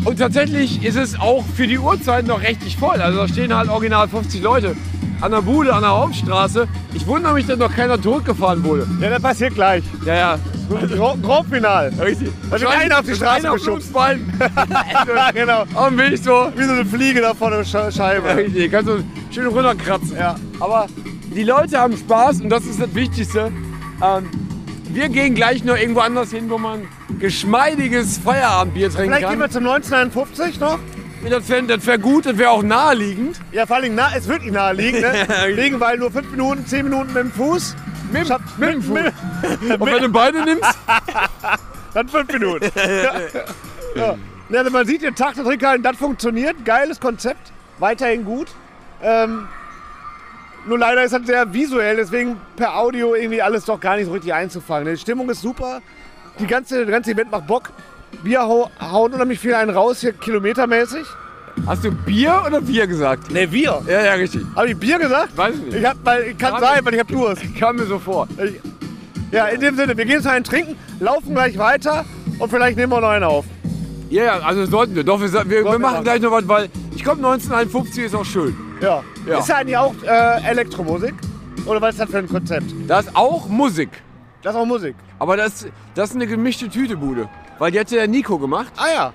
Und 0.05 0.21
tatsächlich 0.21 0.85
ist 0.85 0.97
es 0.97 1.19
auch 1.19 1.45
für 1.57 1.67
die 1.67 1.79
Uhrzeit 1.79 2.29
noch 2.29 2.41
richtig 2.41 2.77
voll. 2.77 3.01
Also 3.01 3.19
da 3.19 3.27
stehen 3.27 3.53
halt 3.53 3.69
original 3.69 4.07
50 4.07 4.41
Leute 4.41 4.77
an 5.21 5.31
der 5.33 5.43
Bude, 5.43 5.75
an 5.75 5.83
der 5.83 5.91
Hauptstraße. 5.91 6.67
Ich 6.95 7.07
wundere 7.07 7.35
mich, 7.35 7.47
dass 7.47 7.59
noch 7.59 7.75
keiner 7.75 8.01
totgefahren 8.01 8.63
wurde. 8.65 8.87
Ja, 9.01 9.11
das 9.11 9.23
passiert 9.23 9.55
gleich. 9.55 9.85
Ja, 10.05 10.15
ja. 10.15 10.39
Grand, 10.69 11.23
Grand 11.23 11.49
Final. 11.49 11.93
Richtig. 12.01 12.31
Da 12.51 12.61
wird 12.61 12.71
einer 12.71 12.99
auf 12.99 13.07
die 13.07 13.15
Straße 13.15 13.49
geschubst. 13.51 13.93
Genau. 15.35 15.65
Auf 15.75 15.89
dem 15.89 15.99
Weg 15.99 16.19
so. 16.19 16.51
Wie 16.57 16.65
so 16.65 16.73
eine 16.73 16.85
Fliege 16.85 17.21
da 17.21 17.35
vor 17.35 17.51
der 17.51 17.65
Sch 17.65 17.95
Scheibe. 17.95 18.37
Richtig, 18.37 18.71
kannst 18.73 18.89
du 18.89 19.05
schön 19.31 19.47
runterkratzen. 19.47 20.17
Ja. 20.17 20.35
Aber 20.61 20.87
die 21.35 21.45
Leute 21.45 21.79
haben 21.79 21.97
Spaß 21.97 22.41
und 22.41 22.49
das 22.49 22.65
ist 22.65 22.81
das 22.81 22.95
Wichtigste. 22.95 23.53
Ähm, 24.03 24.29
wir 24.89 25.09
gehen 25.09 25.35
gleich 25.35 25.63
noch 25.65 25.77
irgendwo 25.77 26.01
anders 26.01 26.31
hin, 26.31 26.49
wo 26.49 26.59
man 26.59 26.83
geschmeidiges 27.19 28.19
Feierabendbier 28.19 28.91
trinken 28.91 29.15
Vielleicht 29.15 29.29
gehen 29.29 29.41
kann. 29.41 29.41
wir 29.41 29.51
zum 29.51 29.67
1951 29.67 30.61
noch. 30.61 30.79
Das 31.31 31.49
wäre 31.49 31.63
das 31.65 31.87
wär 31.87 31.99
gut, 31.99 32.27
das 32.27 32.39
wäre 32.39 32.51
auch 32.51 32.63
naheliegend. 32.63 33.41
Ja, 33.53 33.67
vor 33.67 33.77
allem 33.77 33.95
nah, 33.95 34.11
es 34.17 34.29
wird 34.29 34.43
nicht 34.43 34.53
naheliegen, 34.53 35.01
ne? 35.01 35.27
Ja, 35.29 35.45
Liegen, 35.47 35.81
weil 35.81 35.99
nur 35.99 36.11
5 36.11 36.31
Minuten, 36.31 36.67
10 36.67 36.85
Minuten 36.85 37.13
mit 37.13 37.23
dem 37.25 37.33
Fuß. 37.33 37.75
Mit, 38.13 38.29
Schaff- 38.29 38.41
mit 38.59 38.73
dem 38.75 38.83
Fuß. 38.83 38.95
mit- 39.01 39.81
Und 39.81 39.93
wenn 39.93 40.03
du 40.03 40.09
beide 40.09 40.45
nimmst? 40.45 40.65
Dann 41.95 42.09
5 42.09 42.33
Minuten. 42.33 42.71
ja. 43.97 44.15
Ja, 44.49 44.59
also 44.59 44.71
man 44.71 44.87
sieht 44.87 45.03
den 45.03 45.15
Tag 45.15 45.35
der 45.35 45.45
Trinkhallen, 45.45 45.83
das 45.83 45.97
funktioniert. 45.97 46.65
Geiles 46.65 47.01
Konzept. 47.01 47.53
Weiterhin 47.79 48.25
gut. 48.25 48.49
Ähm, 49.03 49.49
nur 50.67 50.79
leider 50.79 51.03
ist 51.05 51.13
das 51.13 51.27
sehr 51.27 51.53
visuell, 51.53 51.97
deswegen 51.97 52.41
per 52.57 52.77
Audio 52.77 53.15
irgendwie 53.15 53.43
alles 53.43 53.65
doch 53.65 53.81
gar 53.81 53.97
nicht 53.97 54.07
so 54.07 54.13
richtig 54.13 54.33
einzufangen. 54.35 54.93
Die 54.95 55.01
Stimmung 55.01 55.29
ist 55.31 55.43
super. 55.43 55.81
Die 56.39 56.47
ganze, 56.47 56.83
das 56.85 56.91
ganze 56.91 57.11
Event 57.13 57.31
macht 57.31 57.47
Bock. 57.47 57.71
Wir 58.23 58.43
hau, 58.43 58.71
hauen 58.81 59.13
unheimlich 59.13 59.39
viel 59.39 59.55
einen 59.55 59.71
raus 59.71 60.01
hier, 60.01 60.13
kilometermäßig. 60.13 61.07
Hast 61.67 61.85
du 61.85 61.91
Bier 61.91 62.43
oder 62.47 62.61
Bier 62.61 62.87
gesagt? 62.87 63.31
Ne, 63.31 63.51
wir. 63.51 63.83
Ja, 63.87 64.05
ja, 64.05 64.13
richtig. 64.15 64.43
Habe 64.55 64.71
ich 64.71 64.77
Bier 64.77 64.99
gesagt? 64.99 65.37
Weiß 65.37 65.55
ich 65.55 65.63
nicht. 65.63 65.75
Ich 65.79 65.85
hab, 65.85 65.97
weil, 66.05 66.35
kann 66.35 66.53
Kam 66.53 66.61
sein, 66.61 66.85
weil 66.85 66.95
ich 66.95 67.01
hab 67.01 67.09
Durst. 67.09 67.43
Kam 67.59 67.77
mir 67.77 67.87
so 67.87 67.99
vor. 67.99 68.29
Ich, 68.43 68.61
ja, 69.33 69.47
in 69.47 69.61
dem 69.61 69.77
Sinne, 69.77 69.97
wir 69.97 70.05
gehen 70.05 70.23
zu 70.23 70.31
einem 70.31 70.45
Trinken, 70.45 70.77
laufen 71.01 71.35
gleich 71.35 71.59
weiter 71.59 72.05
und 72.39 72.51
vielleicht 72.51 72.77
nehmen 72.77 72.93
wir 72.93 73.01
noch 73.01 73.09
einen 73.09 73.25
auf. 73.25 73.45
Ja, 74.09 74.25
ja, 74.25 74.39
also 74.39 74.67
sollten 74.67 74.95
wir. 74.95 75.03
Doch, 75.03 75.21
wir, 75.21 75.33
wir, 75.33 75.49
wir 75.49 75.65
machen 75.65 75.81
machen. 75.81 76.05
gleich 76.05 76.21
noch 76.21 76.31
was, 76.31 76.47
weil 76.47 76.69
ich 76.95 77.03
glaube 77.03 77.19
1951 77.19 78.05
ist 78.05 78.15
auch 78.15 78.25
schön. 78.25 78.57
Ja. 78.81 79.03
Ja. 79.27 79.39
Ist 79.39 79.49
ja 79.49 79.57
eigentlich 79.57 79.77
auch 79.77 79.95
äh, 80.05 80.49
Elektromusik? 80.49 81.15
Oder 81.65 81.81
was 81.81 81.95
ist 81.95 82.01
das 82.01 82.11
für 82.11 82.19
ein 82.19 82.29
Konzept? 82.29 82.73
Das 82.87 83.07
ist 83.07 83.17
auch 83.17 83.49
Musik. 83.49 83.91
Das 84.43 84.55
ist 84.55 84.61
auch 84.61 84.67
Musik. 84.67 84.95
Aber 85.19 85.37
das, 85.37 85.67
das 85.97 86.11
ist 86.11 86.15
eine 86.15 86.29
gemischte 86.29 86.69
Tütebude. 86.69 87.29
Weil 87.59 87.71
die 87.73 87.81
hat 87.81 87.91
ja 87.91 87.99
der 87.99 88.09
Nico 88.09 88.39
gemacht. 88.39 88.73
Ah 88.77 88.87
ja. 88.95 89.13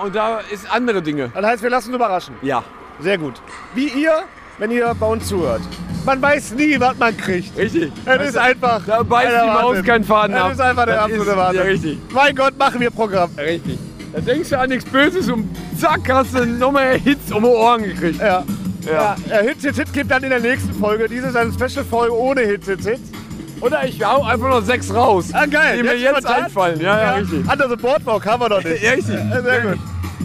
Äh, 0.00 0.04
und 0.04 0.14
da 0.14 0.38
ist 0.52 0.70
andere 0.72 1.02
Dinge. 1.02 1.30
Das 1.34 1.44
heißt, 1.44 1.62
wir 1.62 1.70
lassen 1.70 1.88
uns 1.88 1.96
überraschen. 1.96 2.34
Ja. 2.42 2.62
Sehr 3.00 3.18
gut. 3.18 3.34
Wie 3.74 3.88
ihr, 3.88 4.12
wenn 4.58 4.70
ihr 4.70 4.94
bei 4.98 5.06
uns 5.06 5.26
zuhört. 5.26 5.62
Man 6.06 6.20
weiß 6.22 6.52
nie, 6.52 6.78
was 6.78 6.96
man 6.98 7.16
kriegt. 7.16 7.56
Richtig. 7.58 7.90
Es 8.04 8.28
ist 8.28 8.38
einfach. 8.38 8.82
Da 8.86 9.02
beißt 9.02 9.32
die 9.42 9.46
Maus 9.62 9.82
keinen 9.82 10.04
Faden 10.04 10.36
ab. 10.36 10.48
Das 10.50 10.54
ist 10.54 10.60
einfach 10.60 10.84
der 10.84 10.94
Das 10.94 11.04
absolute 11.04 11.30
ist- 11.30 11.36
Wahnsinn. 11.36 11.60
ja, 11.60 11.66
richtig. 11.68 11.98
Mein 12.12 12.36
Gott, 12.36 12.58
machen 12.58 12.80
wir 12.80 12.90
Programm. 12.90 13.30
Richtig. 13.36 13.78
Da 14.12 14.20
denkst 14.20 14.50
du 14.50 14.58
an 14.60 14.68
nichts 14.68 14.84
Böses 14.88 15.28
und 15.28 15.48
zack, 15.76 16.00
hast 16.08 16.34
du 16.38 16.44
nochmal 16.46 16.94
Hits 16.98 17.32
um 17.32 17.42
die 17.42 17.48
Ohren 17.48 17.82
gekriegt. 17.82 18.20
Ja. 18.20 18.44
Ja. 18.86 19.16
Ja, 19.28 19.38
äh, 19.40 19.48
Hits, 19.48 19.64
Hits, 19.64 19.78
Hits 19.78 19.92
gibt 19.92 20.10
dann 20.10 20.22
in 20.22 20.30
der 20.30 20.40
nächsten 20.40 20.72
Folge. 20.74 21.08
Diese 21.08 21.28
ist 21.28 21.36
eine 21.36 21.50
Special-Folge 21.52 22.14
ohne 22.16 22.42
Hits, 22.42 22.66
Hits, 22.68 22.86
Hits. 22.86 23.00
Oder 23.60 23.84
ich 23.86 24.02
hau 24.04 24.22
einfach 24.24 24.48
noch 24.48 24.62
sechs 24.62 24.92
raus. 24.92 25.26
Ah, 25.32 25.46
geil. 25.46 25.78
Die 25.78 25.82
mir 25.82 25.96
jetzt 25.96 26.18
spontan? 26.18 26.44
einfallen. 26.44 26.80
Ja, 26.80 27.00
ja, 27.00 27.12
richtig. 27.14 27.48
Andere 27.48 27.76
Boardwalk 27.76 28.26
haben 28.26 28.40
wir 28.42 28.48
noch 28.48 28.62
nicht. 28.64 28.82
Ja, 28.82 28.90
richtig. 28.96 29.14
Ja, 29.30 29.42
sehr 29.42 29.60
gut. 29.62 29.78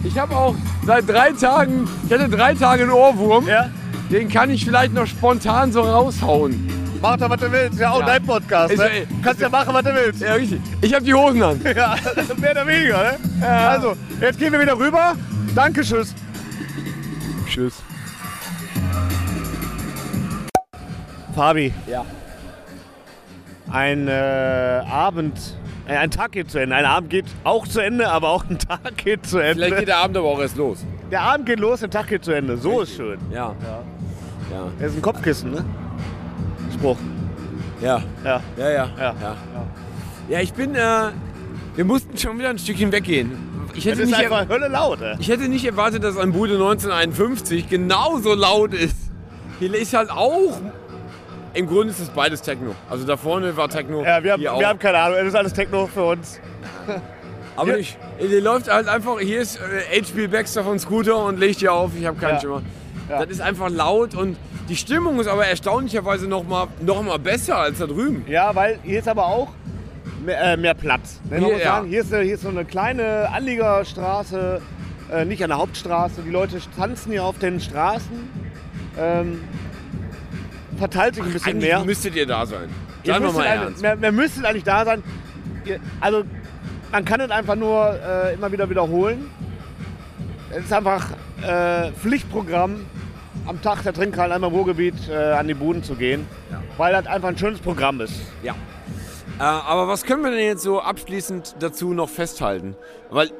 Ich 0.04 0.18
habe 0.18 0.34
auch 0.36 0.54
seit 0.86 1.08
drei 1.08 1.32
Tagen, 1.32 1.88
ich 2.06 2.12
hatte 2.12 2.28
drei 2.28 2.54
Tage 2.54 2.82
einen 2.84 2.92
Ohrwurm. 2.92 3.46
Ja. 3.46 3.70
Den 4.10 4.28
kann 4.28 4.50
ich 4.50 4.64
vielleicht 4.64 4.92
noch 4.92 5.06
spontan 5.06 5.72
so 5.72 5.82
raushauen. 5.82 6.68
Mach 7.02 7.16
doch, 7.16 7.30
was 7.30 7.40
du 7.40 7.50
willst. 7.50 7.78
Ja, 7.78 7.92
auch 7.92 8.00
Ja. 8.00 8.06
dein 8.06 8.22
Podcast. 8.26 8.72
Ist 8.72 8.78
Ne? 8.78 8.84
ja- 9.00 9.04
Kannst 9.22 9.40
ja 9.40 9.48
machen, 9.48 9.72
was 9.72 9.82
du 9.84 9.94
willst. 9.94 10.20
Ja, 10.20 10.34
richtig. 10.34 10.60
Ich 10.82 10.92
habe 10.92 11.04
die 11.04 11.14
Hosen 11.14 11.42
an. 11.42 11.60
Ja, 11.64 11.94
mehr 12.36 12.50
oder 12.50 12.66
weniger, 12.66 13.16
ne? 13.40 13.48
Also, 13.48 13.94
jetzt 14.20 14.38
gehen 14.38 14.52
wir 14.52 14.60
wieder 14.60 14.76
rüber. 14.78 15.14
Danke, 15.54 15.80
tschüss. 15.82 16.14
Tschüss. 17.48 17.74
Fabi, 21.34 21.72
Ja. 21.86 22.04
Ein 23.72 24.08
äh, 24.08 24.82
Abend, 24.90 25.38
äh, 25.86 25.96
ein 25.96 26.10
Tag 26.10 26.32
geht 26.32 26.50
zu 26.50 26.58
Ende. 26.58 26.74
Ein 26.76 26.84
Abend 26.84 27.10
geht 27.10 27.26
auch 27.44 27.66
zu 27.66 27.80
Ende, 27.80 28.08
aber 28.10 28.30
auch 28.30 28.44
ein 28.48 28.58
Tag 28.58 28.96
geht 28.96 29.26
zu 29.26 29.38
Ende. 29.38 29.54
Vielleicht 29.54 29.78
geht 29.78 29.88
der 29.88 29.98
Abend 29.98 30.16
aber 30.16 30.28
auch 30.28 30.40
erst 30.40 30.56
los. 30.56 30.84
der 31.10 31.22
Abend 31.22 31.46
geht 31.46 31.60
los, 31.60 31.80
der 31.80 31.90
Tag 31.90 32.08
geht 32.08 32.24
zu 32.24 32.32
Ende. 32.32 32.56
So 32.56 32.80
ist 32.80 32.94
schön. 32.96 33.18
Ja. 33.30 33.54
Ja. 34.50 34.64
Das 34.78 34.90
ist 34.90 34.96
ein 34.96 35.02
Kopfkissen, 35.02 35.52
ne? 35.52 35.64
Spruch. 36.74 36.96
Ja. 37.80 38.02
Ja. 38.24 38.40
Ja, 38.56 38.70
ja. 38.70 38.88
Ja. 38.98 39.14
Ja, 39.20 39.36
ja 40.28 40.40
ich 40.40 40.52
bin, 40.52 40.74
äh, 40.74 41.10
wir 41.76 41.84
mussten 41.84 42.16
schon 42.18 42.38
wieder 42.38 42.50
ein 42.50 42.58
Stückchen 42.58 42.90
weggehen. 42.92 43.32
Ich 43.74 43.84
Das 43.84 43.92
hätte, 43.92 44.02
ist 44.02 44.08
nicht, 44.08 44.18
einfach 44.18 44.48
Hölle 44.48 44.66
laut, 44.66 45.00
ey. 45.00 45.14
ich 45.20 45.28
hätte 45.28 45.48
nicht 45.48 45.64
erwartet, 45.64 46.02
dass 46.02 46.16
ein 46.16 46.32
Bude 46.32 46.54
1951 46.54 47.68
genauso 47.68 48.34
laut 48.34 48.74
ist. 48.74 48.96
Hier 49.60 49.72
ist 49.74 49.94
halt 49.94 50.10
auch, 50.10 50.60
im 51.54 51.66
Grunde 51.66 51.90
ist 51.90 52.00
es 52.00 52.08
beides 52.10 52.42
Techno. 52.42 52.74
Also 52.88 53.06
da 53.06 53.16
vorne 53.16 53.56
war 53.56 53.68
Techno, 53.68 54.04
Ja, 54.04 54.22
wir 54.22 54.32
haben, 54.32 54.42
wir 54.42 54.68
haben 54.68 54.78
keine 54.78 54.98
Ahnung. 54.98 55.18
Das 55.18 55.28
ist 55.28 55.34
alles 55.34 55.52
Techno 55.52 55.86
für 55.86 56.04
uns. 56.04 56.40
Aber 57.56 57.76
ich, 57.78 57.98
hier 58.18 58.40
läuft 58.40 58.72
halt 58.72 58.88
einfach, 58.88 59.18
hier 59.20 59.40
ist 59.40 59.58
äh, 59.58 60.00
HP 60.00 60.28
Baxter 60.28 60.64
von 60.64 60.78
Scooter 60.78 61.24
und 61.24 61.38
legt 61.38 61.58
hier 61.58 61.72
auf, 61.72 61.90
ich 61.98 62.06
habe 62.06 62.18
keinen 62.18 62.34
Ja. 62.34 62.40
Schimmer. 62.40 62.62
Ja. 63.08 63.20
Das 63.20 63.30
ist 63.30 63.40
einfach 63.40 63.68
laut 63.68 64.14
und 64.14 64.36
die 64.68 64.76
Stimmung 64.76 65.18
ist 65.20 65.26
aber 65.26 65.46
erstaunlicherweise 65.46 66.28
noch 66.28 66.44
mal, 66.44 66.68
noch 66.80 67.02
mal 67.02 67.18
besser 67.18 67.56
als 67.58 67.78
da 67.78 67.86
drüben. 67.86 68.24
Ja, 68.28 68.54
weil 68.54 68.78
hier 68.84 69.00
ist 69.00 69.08
aber 69.08 69.26
auch 69.26 69.48
mehr, 70.24 70.40
äh, 70.52 70.56
mehr 70.56 70.74
Platz. 70.74 71.20
Ne? 71.28 71.38
Hier, 71.38 71.58
ja. 71.58 71.82
hier, 71.84 72.00
ist, 72.02 72.14
eine- 72.14 72.22
hier 72.24 72.34
ist 72.36 72.42
so 72.42 72.48
eine 72.48 72.64
kleine 72.64 73.28
Anliegerstraße, 73.32 74.62
äh, 75.12 75.24
nicht 75.24 75.42
an 75.42 75.48
der 75.50 75.58
Hauptstraße. 75.58 76.22
Die 76.24 76.30
Leute 76.30 76.58
tanzen 76.76 77.10
hier 77.10 77.24
auf 77.24 77.38
den 77.38 77.60
Straßen. 77.60 78.30
Ähm, 78.98 79.42
verteilt 80.80 81.14
sich 81.14 81.22
ein 81.24 81.32
bisschen 81.32 81.52
Eigentlich 81.52 81.70
mehr. 81.70 81.84
müsstet 81.84 82.16
ihr 82.16 82.26
da 82.26 82.44
sein. 82.46 82.68
Sagen 83.04 83.24
wir 83.24 83.32
mal 83.32 83.44
ernst. 83.46 83.80
Mehr, 83.82 83.94
mehr 83.96 84.12
müsstet 84.12 84.44
eigentlich 84.44 84.64
da 84.64 84.84
sein. 84.84 85.02
ihr- 85.64 85.78
also 86.00 86.24
man 86.90 87.04
kann 87.04 87.20
es 87.20 87.30
einfach 87.30 87.54
nur 87.54 87.94
äh, 88.04 88.34
immer 88.34 88.50
wieder 88.50 88.68
wiederholen. 88.68 89.30
Es 90.50 90.64
ist 90.64 90.72
einfach 90.72 91.06
äh, 91.42 91.92
Pflichtprogramm, 91.92 92.84
am 93.46 93.62
Tag 93.62 93.82
der 93.84 93.92
Trinkhallen 93.92 94.32
einmal 94.32 94.50
im 94.50 94.56
Ruhrgebiet 94.56 95.08
äh, 95.08 95.14
an 95.14 95.46
die 95.46 95.54
Buden 95.54 95.82
zu 95.84 95.94
gehen, 95.94 96.26
weil 96.76 96.92
das 96.92 97.06
einfach 97.06 97.28
ein 97.28 97.38
schönes 97.38 97.60
Programm 97.60 98.00
ist. 98.00 98.14
Ja. 98.42 98.54
Äh, 99.38 99.42
aber 99.42 99.86
was 99.86 100.02
können 100.04 100.22
wir 100.24 100.30
denn 100.32 100.44
jetzt 100.44 100.62
so 100.62 100.80
abschließend 100.80 101.56
dazu 101.60 101.92
noch 101.94 102.08
festhalten? 102.08 102.74
Weil 103.10 103.30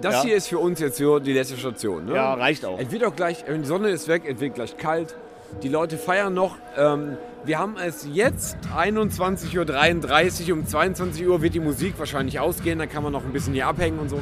das 0.00 0.16
Ja. 0.16 0.22
hier 0.22 0.36
ist 0.36 0.48
für 0.48 0.58
uns 0.58 0.80
jetzt 0.80 0.98
so 0.98 1.18
die 1.18 1.32
letzte 1.32 1.56
Station. 1.56 2.06
Ne? 2.06 2.14
Ja, 2.16 2.34
reicht 2.34 2.64
auch. 2.66 2.78
Es 2.78 2.90
wird 2.90 3.04
auch 3.04 3.16
gleich, 3.16 3.44
die 3.48 3.64
Sonne 3.64 3.88
ist 3.88 4.06
weg, 4.08 4.22
es 4.28 4.40
wird 4.40 4.54
gleich 4.54 4.76
kalt. 4.76 5.14
Die 5.62 5.68
Leute 5.68 5.96
feiern 5.96 6.34
noch. 6.34 6.56
Ähm, 6.76 7.16
wir 7.44 7.58
haben 7.58 7.76
es 7.76 8.06
jetzt 8.10 8.56
21.33 8.76 10.50
Uhr. 10.50 10.58
Um 10.58 10.66
22 10.66 11.26
Uhr 11.26 11.42
wird 11.42 11.54
die 11.54 11.60
Musik 11.60 11.94
wahrscheinlich 11.98 12.40
ausgehen. 12.40 12.78
Dann 12.78 12.88
kann 12.88 13.02
man 13.02 13.12
noch 13.12 13.24
ein 13.24 13.32
bisschen 13.32 13.54
hier 13.54 13.66
abhängen 13.66 13.98
und 13.98 14.08
so. 14.08 14.20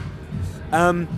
Ähm, 0.73 1.09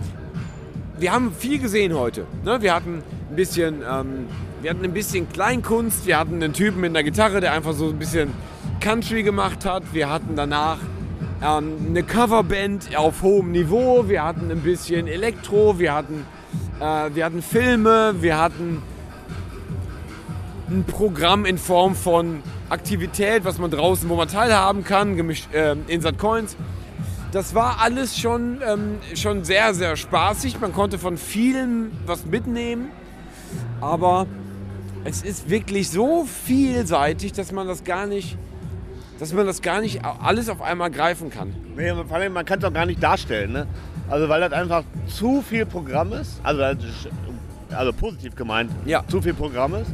wir 0.97 1.11
haben 1.11 1.33
viel 1.33 1.59
gesehen 1.59 1.93
heute. 1.93 2.25
Ne? 2.43 2.61
Wir 2.61 2.73
hatten 2.73 3.03
ein 3.29 3.35
bisschen, 3.35 3.81
ähm, 3.81 4.27
wir 4.61 4.69
hatten 4.69 4.83
ein 4.83 4.93
bisschen 4.93 5.27
Kleinkunst. 5.29 6.05
Wir 6.05 6.19
hatten 6.19 6.35
einen 6.35 6.53
Typen 6.53 6.81
mit 6.81 6.91
einer 6.91 7.03
Gitarre, 7.03 7.41
der 7.41 7.53
einfach 7.53 7.73
so 7.73 7.89
ein 7.89 7.99
bisschen 7.99 8.33
Country 8.79 9.23
gemacht 9.23 9.65
hat. 9.65 9.83
Wir 9.93 10.09
hatten 10.09 10.35
danach 10.35 10.77
ähm, 11.43 11.87
eine 11.89 12.03
Coverband 12.03 12.95
auf 12.95 13.21
hohem 13.21 13.51
Niveau. 13.51 14.07
Wir 14.07 14.23
hatten 14.23 14.51
ein 14.51 14.61
bisschen 14.61 15.07
Elektro. 15.07 15.79
Wir 15.79 15.93
hatten, 15.93 16.25
äh, 16.79 17.09
wir 17.13 17.25
hatten 17.25 17.41
Filme. 17.41 18.15
Wir 18.21 18.39
hatten 18.39 18.81
ein 20.69 20.83
Programm 20.85 21.45
in 21.45 21.57
Form 21.57 21.95
von 21.95 22.41
Aktivität, 22.69 23.45
was 23.45 23.57
man 23.59 23.69
draußen, 23.71 24.09
wo 24.09 24.15
man 24.15 24.27
teilhaben 24.27 24.83
kann, 24.83 25.15
gemischt, 25.15 25.53
äh, 25.53 25.75
Insert 25.87 26.17
Coins. 26.17 26.55
Das 27.31 27.53
war 27.53 27.81
alles 27.81 28.17
schon, 28.17 28.61
ähm, 28.65 28.97
schon 29.15 29.43
sehr, 29.43 29.73
sehr 29.73 29.95
spaßig. 29.97 30.59
Man 30.61 30.71
konnte 30.73 30.97
von 30.97 31.17
vielen 31.17 31.91
was 32.05 32.25
mitnehmen. 32.25 32.89
Aber 33.81 34.25
es 35.03 35.21
ist 35.21 35.49
wirklich 35.49 35.89
so 35.89 36.25
vielseitig, 36.45 37.33
dass 37.33 37.51
man 37.51 37.67
das 37.67 37.83
gar 37.83 38.07
nicht, 38.07 38.37
dass 39.19 39.33
man 39.33 39.45
das 39.45 39.61
gar 39.61 39.81
nicht 39.81 40.01
alles 40.03 40.49
auf 40.49 40.61
einmal 40.61 40.89
greifen 40.91 41.29
kann. 41.29 41.53
Nee, 41.75 41.91
vor 42.07 42.15
allem, 42.17 42.33
man 42.33 42.45
kann 42.45 42.59
es 42.59 42.65
auch 42.65 42.73
gar 42.73 42.85
nicht 42.85 43.03
darstellen. 43.03 43.51
Ne? 43.51 43.67
Also 44.09 44.29
weil 44.29 44.39
das 44.41 44.53
einfach 44.53 44.83
zu 45.07 45.41
viel 45.41 45.65
Programm 45.65 46.13
ist. 46.13 46.39
Also, 46.41 46.61
ist- 46.63 47.09
also 47.75 47.91
positiv 47.93 48.35
gemeint. 48.35 48.71
Zu 49.09 49.21
viel 49.21 49.33
Programm 49.33 49.75
ist. 49.75 49.91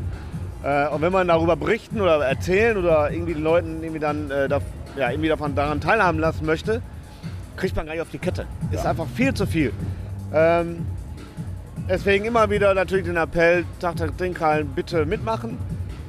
Äh, 0.64 0.88
und 0.89 1.01
wenn 1.01 1.12
man 1.12 1.28
darüber 1.28 1.55
berichten 1.55 2.01
oder 2.01 2.24
erzählen 2.26 2.78
oder 2.78 3.12
irgendwie 3.12 3.34
den 3.34 3.43
Leuten 3.43 3.82
irgendwie 3.82 3.99
dann 3.99 4.30
äh, 4.30 4.47
da, 4.47 4.59
ja, 4.95 5.09
irgendwie 5.09 5.30
davon 5.30 5.55
daran 5.55 5.82
teilhaben 5.82 6.20
lassen 6.20 6.45
möchte, 6.45 6.82
kriegt 7.57 7.76
man 7.76 7.86
gar 7.86 7.93
nicht 7.93 8.01
auf 8.01 8.12
die 8.12 8.20
Kette. 8.20 8.45
Ist 8.72 8.86
einfach 8.86 9.07
viel 9.07 9.34
zu 9.34 9.45
viel. 9.45 9.74
Ähm, 10.34 10.86
deswegen 11.89 12.26
immer 12.26 12.49
wieder 12.49 12.74
natürlich 12.74 13.05
den 13.05 13.18
Appell, 13.18 13.66
Tag 13.80 13.97
der 13.97 14.16
Trinkhallen 14.16 14.68
bitte 14.68 15.05
mitmachen. 15.05 15.57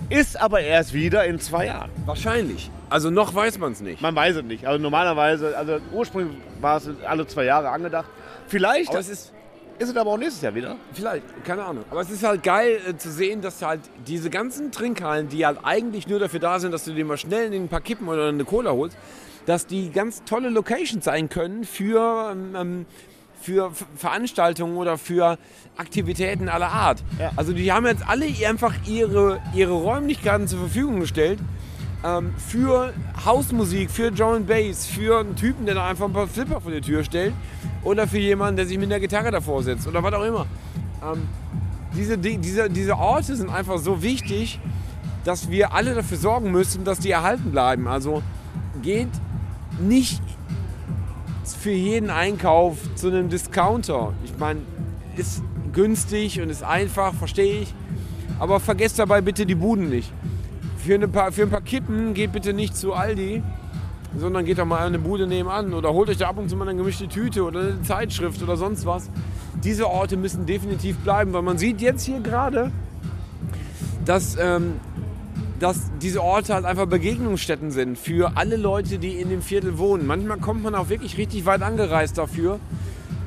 Ist 0.09 0.41
aber 0.41 0.61
erst 0.61 0.93
wieder 0.93 1.25
in 1.25 1.41
zwei 1.41 1.67
Jahren. 1.67 1.91
Wahrscheinlich. 2.05 2.71
Also 2.91 3.09
noch 3.09 3.35
weiß 3.35 3.59
man 3.59 3.73
es 3.73 3.81
nicht. 3.81 4.03
Man 4.03 4.15
weiß 4.15 4.37
es 4.37 4.43
nicht. 4.45 4.67
Also 4.67 4.79
normalerweise, 4.83 5.57
also 5.57 5.79
ursprünglich 5.93 6.37
war 6.61 6.77
es 6.77 6.91
alle 7.09 7.27
zwei 7.27 7.45
Jahre 7.45 7.71
angedacht. 7.71 8.07
Vielleicht 8.47 8.91
Aber 8.91 8.99
es 8.99 9.09
ist, 9.09 9.33
ist 9.83 9.91
es 9.91 9.97
aber 9.97 10.11
auch 10.13 10.17
nächstes 10.19 10.43
Jahr 10.43 10.55
wieder. 10.55 10.77
Vielleicht, 10.93 11.25
keine 11.45 11.65
Ahnung. 11.65 11.85
Aber 11.91 12.01
es 12.01 12.11
ist 12.11 12.23
halt 12.25 12.43
geil 12.43 12.81
äh, 12.89 12.97
zu 12.97 13.11
sehen, 13.11 13.41
dass 13.43 13.61
halt 13.63 13.81
diese 14.07 14.31
ganzen 14.31 14.71
Trinkhallen, 14.73 15.29
die 15.29 15.45
halt 15.45 15.59
eigentlich 15.65 16.07
nur 16.09 16.19
dafür 16.19 16.41
da 16.41 16.59
sind, 16.61 16.73
dass 16.73 16.85
du 16.85 16.93
dir 16.93 17.05
mal 17.05 17.17
schnell 17.19 17.53
ein 17.53 17.69
paar 17.69 17.81
Kippen 17.81 18.09
oder 18.09 18.29
eine 18.29 18.45
Cola 18.45 18.71
holst, 18.73 18.97
dass 19.47 19.67
die 19.67 19.91
ganz 19.91 20.23
tolle 20.25 20.49
Locations 20.49 21.05
sein 21.05 21.29
können 21.29 21.65
für, 21.65 22.35
ähm, 22.57 22.87
für 23.41 23.67
F- 23.71 23.87
Veranstaltungen 23.97 24.77
oder 24.77 24.99
für 24.99 25.37
Aktivitäten 25.77 26.49
aller 26.49 26.69
Art. 26.69 27.03
Also 27.37 27.53
die 27.53 27.73
haben 27.73 27.87
jetzt 27.87 28.07
alle 28.07 28.27
einfach 28.47 28.75
ihre, 28.87 29.41
ihre 29.55 29.73
Räumlichkeiten 29.73 30.47
zur 30.47 30.61
Verfügung 30.61 31.01
gestellt 31.01 31.41
ähm, 32.05 32.33
für 32.37 32.93
Hausmusik, 33.25 33.91
für 33.91 34.11
Drum 34.11 34.35
and 34.35 34.47
Bass, 34.47 34.87
für 34.87 35.21
einen 35.21 35.37
Typen, 35.37 35.67
der 35.67 35.75
da 35.77 35.89
einfach 35.89 36.07
ein 36.07 36.13
paar 36.13 36.27
Flipper 36.27 36.61
vor 36.61 36.73
die 36.73 36.81
Tür 36.81 37.05
stellt 37.05 37.35
oder 37.83 38.07
für 38.07 38.19
jemanden, 38.19 38.57
der 38.57 38.67
sich 38.67 38.79
mit 38.79 38.91
einer 38.91 39.01
Gitarre 39.01 39.31
davor 39.31 39.63
setzt 39.63 39.87
oder 39.87 40.03
was 40.03 40.13
auch 40.15 40.25
immer. 40.25 40.47
Ähm, 41.03 41.23
diese, 41.97 42.19
Di- 42.19 42.39
diese, 42.39 42.71
diese 42.71 42.97
Orte 42.97 43.37
sind 43.37 43.51
einfach 43.51 43.79
so 43.79 44.03
wichtig, 44.03 44.61
dass 45.25 45.51
wir 45.51 45.73
alle 45.73 45.95
dafür 45.95 46.19
sorgen 46.19 46.51
müssen, 46.51 46.85
dass 46.85 46.99
die 46.99 47.11
erhalten 47.11 47.51
bleiben. 47.53 47.87
Also 47.87 48.23
geht 48.83 49.09
nicht 49.81 50.21
für 51.45 51.71
jeden 51.71 52.11
Einkauf 52.11 52.79
zu 52.97 53.09
einem 53.09 53.29
Discounter. 53.29 54.13
Ich 54.25 54.37
meine, 54.39 54.61
ist 55.17 55.43
günstig 55.73 56.41
und 56.41 56.51
ist 56.51 56.65
einfach, 56.65 57.15
verstehe 57.15 57.61
ich. 57.63 57.75
Aber 58.39 58.59
vergesst 58.59 58.99
dabei 58.99 59.21
bitte 59.21 59.47
die 59.47 59.55
Buden 59.55 59.89
nicht. 59.89 60.13
Für, 60.85 60.95
eine 60.95 61.07
paar, 61.07 61.31
für 61.31 61.43
ein 61.43 61.51
paar 61.51 61.61
Kippen 61.61 62.13
geht 62.13 62.33
bitte 62.33 62.53
nicht 62.53 62.77
zu 62.77 62.93
Aldi, 62.93 63.41
sondern 64.19 64.45
geht 64.45 64.59
doch 64.59 64.65
mal 64.65 64.85
eine 64.85 64.99
Bude 64.99 65.29
nebenan 65.29 65.75
oder 65.75 65.93
holt 65.93 66.09
euch 66.09 66.17
da 66.17 66.29
ab 66.29 66.39
und 66.39 66.51
zu 66.51 66.57
mal 66.57 66.67
eine 66.67 66.77
gemischte 66.77 67.07
Tüte 67.07 67.45
oder 67.45 67.61
eine 67.61 67.83
Zeitschrift 67.83 68.43
oder 68.43 68.57
sonst 68.57 68.85
was. 68.85 69.09
Diese 69.63 69.89
Orte 69.89 70.17
müssen 70.17 70.45
definitiv 70.45 70.97
bleiben, 70.99 71.33
weil 71.35 71.43
man 71.43 71.57
sieht 71.57 71.81
jetzt 71.81 72.05
hier 72.05 72.19
gerade, 72.19 72.73
dass, 74.05 74.37
ähm, 74.41 74.73
dass 75.61 75.93
diese 76.01 76.21
Orte 76.21 76.53
halt 76.53 76.65
einfach 76.65 76.87
Begegnungsstätten 76.87 77.71
sind 77.71 77.97
für 77.97 78.37
alle 78.37 78.57
Leute, 78.57 78.99
die 78.99 79.21
in 79.21 79.29
dem 79.29 79.41
Viertel 79.41 79.79
wohnen. 79.79 80.05
Manchmal 80.05 80.39
kommt 80.39 80.65
man 80.65 80.75
auch 80.75 80.89
wirklich 80.89 81.17
richtig 81.17 81.47
weit 81.47 81.63
angereist 81.63 82.19
dafür. 82.19 82.59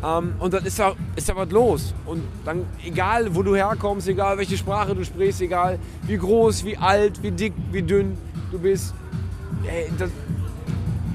Ähm, 0.05 0.33
und 0.39 0.53
dann 0.53 0.65
ist 0.65 0.77
da, 0.77 0.93
ist 1.15 1.29
da 1.29 1.35
was 1.35 1.49
los. 1.49 1.93
Und 2.05 2.21
dann, 2.43 2.65
egal 2.85 3.33
wo 3.35 3.43
du 3.43 3.55
herkommst, 3.55 4.07
egal 4.07 4.37
welche 4.37 4.57
Sprache 4.57 4.93
du 4.95 5.03
sprichst, 5.03 5.41
egal 5.41 5.79
wie 6.03 6.17
groß, 6.17 6.65
wie 6.65 6.77
alt, 6.77 7.23
wie 7.23 7.31
dick, 7.31 7.53
wie 7.71 7.81
dünn 7.81 8.17
du 8.51 8.59
bist, 8.59 8.93
ey, 9.65 9.89
das, 9.97 10.09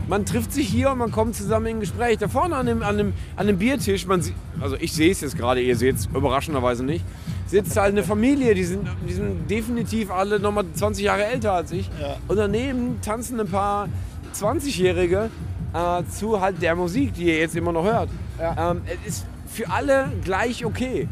man 0.09 0.27
trifft 0.27 0.53
sich 0.53 0.69
hier 0.69 0.91
und 0.91 0.99
man 0.99 1.13
kommt 1.13 1.37
zusammen 1.37 1.67
in 1.67 1.77
ein 1.77 1.81
Gespräch. 1.81 2.19
Da 2.19 2.27
vorne 2.27 2.57
an 2.57 2.67
dem, 2.67 2.83
an 2.83 2.99
dem, 2.99 3.13
an 3.37 3.47
dem 3.47 3.59
Biertisch, 3.59 4.07
man 4.07 4.23
sieht, 4.23 4.35
also 4.61 4.77
ich 4.81 4.93
sehe 4.93 5.13
es 5.13 5.21
jetzt 5.21 5.37
gerade, 5.37 5.61
ihr 5.61 5.77
seht 5.77 5.97
es 5.97 6.07
überraschenderweise 6.07 6.85
nicht, 6.85 7.05
sitzt 7.47 7.77
halt 7.77 7.93
eine 7.93 8.03
Familie, 8.03 8.55
die 8.55 8.65
sind, 8.65 8.89
die 9.09 9.13
sind 9.13 9.49
definitiv 9.49 10.11
alle 10.11 10.41
nochmal 10.41 10.65
20 10.75 11.05
Jahre 11.05 11.27
älter 11.27 11.53
als 11.53 11.71
ich. 11.71 11.89
Und 12.27 12.37
daneben 12.37 13.01
tanzen 13.03 13.39
ein 13.39 13.49
paar 13.49 13.89
20-Jährige 14.35 15.31
äh, 15.75 16.03
zu 16.11 16.41
halt 16.41 16.61
der 16.61 16.75
Musik, 16.75 17.15
die 17.15 17.27
ihr 17.27 17.39
jetzt 17.39 17.55
immer 17.55 17.71
noch 17.73 17.85
hört. 17.85 18.09
Ähm, 18.41 18.83
es 19.05 19.09
ist 19.09 19.27
für 19.47 19.69
alle 19.71 20.09
gleich 20.25 20.65
okay. 20.65 21.09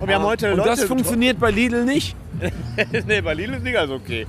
Und 0.00 0.08
wir 0.08 0.14
haben 0.16 0.22
Äh, 0.22 0.28
heute 0.28 0.50
und 0.52 0.58
Leute 0.58 0.70
das 0.70 0.84
funktioniert 0.84 1.38
bei 1.38 1.50
Lidl 1.50 1.84
nicht. 1.84 2.16
nee, 3.06 3.20
bei 3.20 3.34
Lidl 3.34 3.54
ist 3.54 3.62
nicht 3.62 3.74
ganz 3.74 3.90
okay. 3.90 4.26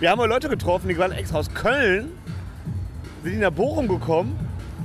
Wir 0.00 0.10
haben 0.10 0.20
heute 0.20 0.30
Leute 0.30 0.48
getroffen, 0.48 0.88
die 0.88 0.98
waren 0.98 1.12
extra 1.12 1.38
aus 1.38 1.52
Köln, 1.52 2.08
sind 3.22 3.38
nach 3.40 3.50
Bochum 3.50 3.88
gekommen, 3.88 4.36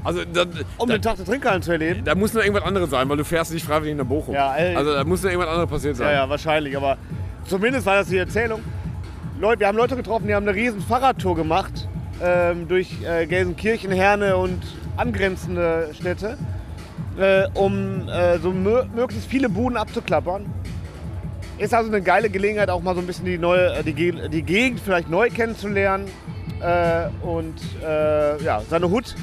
also, 0.03 0.23
da, 0.23 0.45
um 0.77 0.87
den 0.87 1.01
Tag 1.01 1.17
der 1.17 1.25
Trinkhallen 1.25 1.61
zu 1.61 1.71
erleben. 1.73 2.05
Da 2.05 2.15
muss 2.15 2.33
nur 2.33 2.43
irgendwas 2.43 2.65
anderes 2.65 2.89
sein, 2.89 3.09
weil 3.09 3.17
du 3.17 3.25
fährst 3.25 3.51
nicht 3.51 3.65
freiwillig 3.65 3.95
nach 3.97 4.05
Bochum. 4.05 4.33
Ja, 4.35 4.55
ey. 4.55 4.75
also 4.75 4.93
da 4.93 5.03
muss 5.03 5.21
nur 5.21 5.31
irgendwas 5.31 5.49
anderes 5.51 5.69
passiert 5.69 5.95
sein. 5.97 6.07
Ja, 6.07 6.13
ja, 6.23 6.29
wahrscheinlich, 6.29 6.77
aber 6.77 6.97
zumindest 7.45 7.85
war 7.85 7.95
das 7.95 8.07
die 8.07 8.17
Erzählung. 8.17 8.61
Leute, 9.39 9.59
wir 9.61 9.67
haben 9.67 9.77
Leute 9.77 9.95
getroffen, 9.95 10.27
die 10.27 10.35
haben 10.35 10.47
eine 10.47 10.55
riesen 10.55 10.81
Fahrradtour 10.81 11.35
gemacht 11.35 11.87
ähm, 12.23 12.67
durch 12.67 12.95
äh, 13.03 13.25
Gelsenkirchen, 13.25 13.91
Herne 13.91 14.37
und 14.37 14.61
angrenzende 14.95 15.89
Städte, 15.93 16.37
äh, 17.17 17.47
um 17.53 18.07
äh, 18.07 18.37
so 18.39 18.51
mö 18.51 18.83
möglichst 18.95 19.27
viele 19.29 19.49
Buden 19.49 19.77
abzuklappern. 19.77 20.45
Ist 21.57 21.73
also 21.73 21.89
eine 21.89 22.01
geile 22.01 22.29
Gelegenheit, 22.29 22.69
auch 22.69 22.83
mal 22.83 22.93
so 22.93 23.01
ein 23.01 23.07
bisschen 23.07 23.25
die, 23.25 23.37
neue, 23.37 23.73
äh, 23.73 23.83
die, 23.83 23.93
Ge- 23.93 24.29
die 24.29 24.43
Gegend 24.43 24.79
vielleicht 24.79 25.09
neu 25.09 25.29
kennenzulernen 25.29 26.05
äh, 26.61 27.07
und 27.25 27.55
äh, 27.83 28.43
ja, 28.43 28.61
seine 28.69 28.89
Hut 28.89 29.15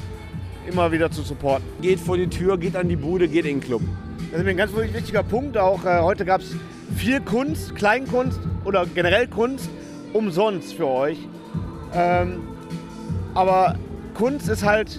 immer 0.68 0.90
wieder 0.90 1.11
zu 1.11 1.22
supporten. 1.22 1.64
Geht 1.80 2.01
vor 2.01 2.16
die 2.16 2.28
Tür, 2.28 2.59
geht 2.59 2.74
an 2.74 2.88
die 2.88 2.97
Bude, 2.97 3.28
geht 3.28 3.45
in 3.45 3.61
den 3.61 3.66
Club. 3.66 3.82
Das 4.30 4.40
ist 4.40 4.45
mir 4.45 4.51
ein 4.51 4.57
ganz 4.57 4.72
wichtiger 4.74 5.22
Punkt. 5.22 5.57
Auch 5.57 5.84
äh, 5.84 6.01
heute 6.01 6.24
gab 6.24 6.40
es 6.40 6.57
viel 6.97 7.20
Kunst, 7.20 7.76
Kleinkunst 7.76 8.40
oder 8.64 8.84
generell 8.86 9.28
Kunst 9.28 9.68
umsonst 10.12 10.74
für 10.74 10.88
euch. 10.88 11.18
Ähm, 11.92 12.40
aber 13.34 13.76
Kunst 14.14 14.49
ist 14.49 14.64
halt, 14.64 14.99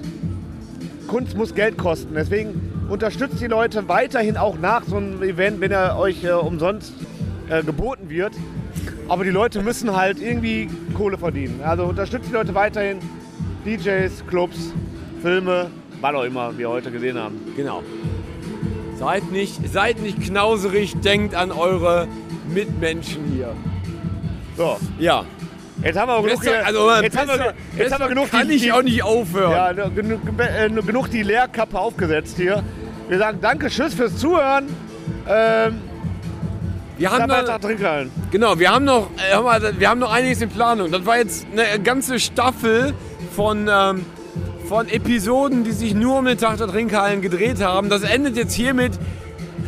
Kunst 1.07 1.35
muss 1.35 1.53
Geld 1.53 1.77
kosten. 1.77 2.13
Deswegen 2.13 2.61
unterstützt 2.89 3.41
die 3.41 3.47
Leute 3.47 3.87
weiterhin 3.87 4.37
auch 4.37 4.57
nach 4.57 4.83
so 4.83 4.97
einem 4.97 5.21
Event, 5.23 5.59
wenn 5.61 5.71
er 5.71 5.97
euch 5.97 6.23
äh, 6.23 6.31
umsonst 6.31 6.93
äh, 7.49 7.63
geboten 7.63 8.09
wird. 8.09 8.33
Aber 9.07 9.23
die 9.23 9.29
Leute 9.29 9.61
müssen 9.61 9.95
halt 9.95 10.19
irgendwie 10.19 10.69
Kohle 10.95 11.17
verdienen. 11.17 11.61
Also 11.63 11.85
unterstützt 11.85 12.29
die 12.29 12.33
Leute 12.33 12.55
weiterhin. 12.55 12.99
DJs, 13.65 14.25
Clubs, 14.27 14.73
Filme, 15.21 15.71
was 16.01 16.15
auch 16.15 16.23
immer 16.23 16.55
wir 16.57 16.69
heute 16.69 16.91
gesehen 16.91 17.17
haben. 17.17 17.39
Genau. 17.55 17.81
Seid 18.97 19.31
nicht, 19.31 19.67
seid 19.67 20.01
nicht 20.01 20.21
knauserig, 20.21 20.95
denkt 21.01 21.35
an 21.35 21.51
eure 21.51 22.07
Mitmenschen 22.47 23.25
hier. 23.33 23.53
So. 24.55 24.77
Ja. 24.99 25.25
Jetzt 25.85 25.97
haben 25.99 26.09
wir 26.09 26.21
genug 26.23 26.39
Besser- 26.41 26.65
also, 26.65 26.91
jetzt 27.01 27.17
haben 27.17 27.27
wir, 27.29 27.37
besser- 27.37 27.53
jetzt 27.77 27.93
haben 27.93 27.99
wir 28.01 28.07
besser 28.07 28.09
genug 28.09 28.31
kann 28.31 28.49
ich 28.49 28.73
auch 28.73 28.81
nicht 28.81 29.03
aufhören. 29.03 29.51
Ja, 29.51 29.71
ne, 29.73 29.91
genug, 29.95 30.19
äh, 30.39 30.69
genug 30.69 31.09
die 31.11 31.21
Leerkappe 31.23 31.79
aufgesetzt 31.79 32.37
hier. 32.37 32.63
Wir 33.07 33.19
sagen 33.19 33.37
danke, 33.41 33.67
tschüss 33.67 33.93
fürs 33.93 34.17
Zuhören. 34.17 34.65
Ähm, 35.29 35.79
Wir 36.97 37.11
haben 37.11 37.27
noch, 37.27 37.59
Trinkhallen. 37.59 38.09
genau, 38.31 38.57
wir 38.57 38.71
haben 38.71 38.85
noch, 38.85 39.09
äh, 39.31 39.39
mal, 39.39 39.61
wir 39.79 39.89
haben 39.89 39.99
noch 39.99 40.11
einiges 40.11 40.41
in 40.41 40.49
Planung. 40.49 40.91
Das 40.91 41.05
war 41.05 41.17
jetzt 41.17 41.45
eine 41.51 41.79
ganze 41.81 42.19
Staffel 42.19 42.93
von, 43.35 43.69
ähm, 43.71 44.05
von 44.67 44.87
Episoden, 44.89 45.63
die 45.63 45.71
sich 45.71 45.93
nur 45.93 46.17
um 46.17 46.25
den 46.25 46.37
Tag 46.39 46.57
der 46.57 46.67
Trinkhallen 46.67 47.21
gedreht 47.21 47.61
haben. 47.61 47.89
Das 47.89 48.01
endet 48.01 48.35
jetzt 48.37 48.53
hiermit. 48.53 48.93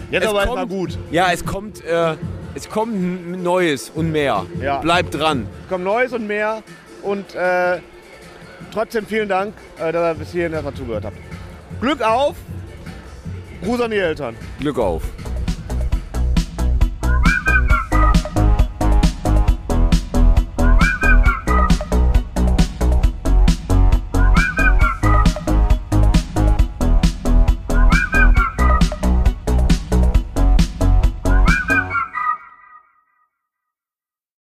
Jetzt 0.09 0.24
Es 0.24 0.30
aber 0.30 0.45
kommt- 0.45 0.57
erstmal 0.57 0.68
gut. 0.68 0.97
Ja, 1.11 1.28
es 1.32 1.45
kommt, 1.45 1.84
äh, 1.86 2.15
es 2.58 2.68
kommt 2.70 3.43
Neues 3.43 3.91
und 3.93 4.12
mehr. 4.12 4.47
Ja. 4.60 4.80
Bleibt 4.80 5.14
dran. 5.14 5.47
Es 5.64 5.70
kommt 5.70 5.84
Neues 5.84 6.12
und 6.12 6.26
mehr. 6.26 6.64
Und 7.03 7.36
äh, 7.36 7.78
trotzdem 8.74 9.05
vielen 9.05 9.30
Dank, 9.30 9.53
äh, 9.78 9.91
dass 9.91 10.16
ihr 10.16 10.20
bis 10.20 10.32
hierhin 10.32 10.53
erstmal 10.53 10.74
zugehört 10.74 11.05
habt. 11.05 11.18
Glück 11.80 12.01
auf. 12.01 12.36
Gruß 13.64 13.82
an 13.82 13.91
die 13.91 13.97
Eltern. 13.97 14.36
Glück 14.60 14.80
auf. 14.80 15.03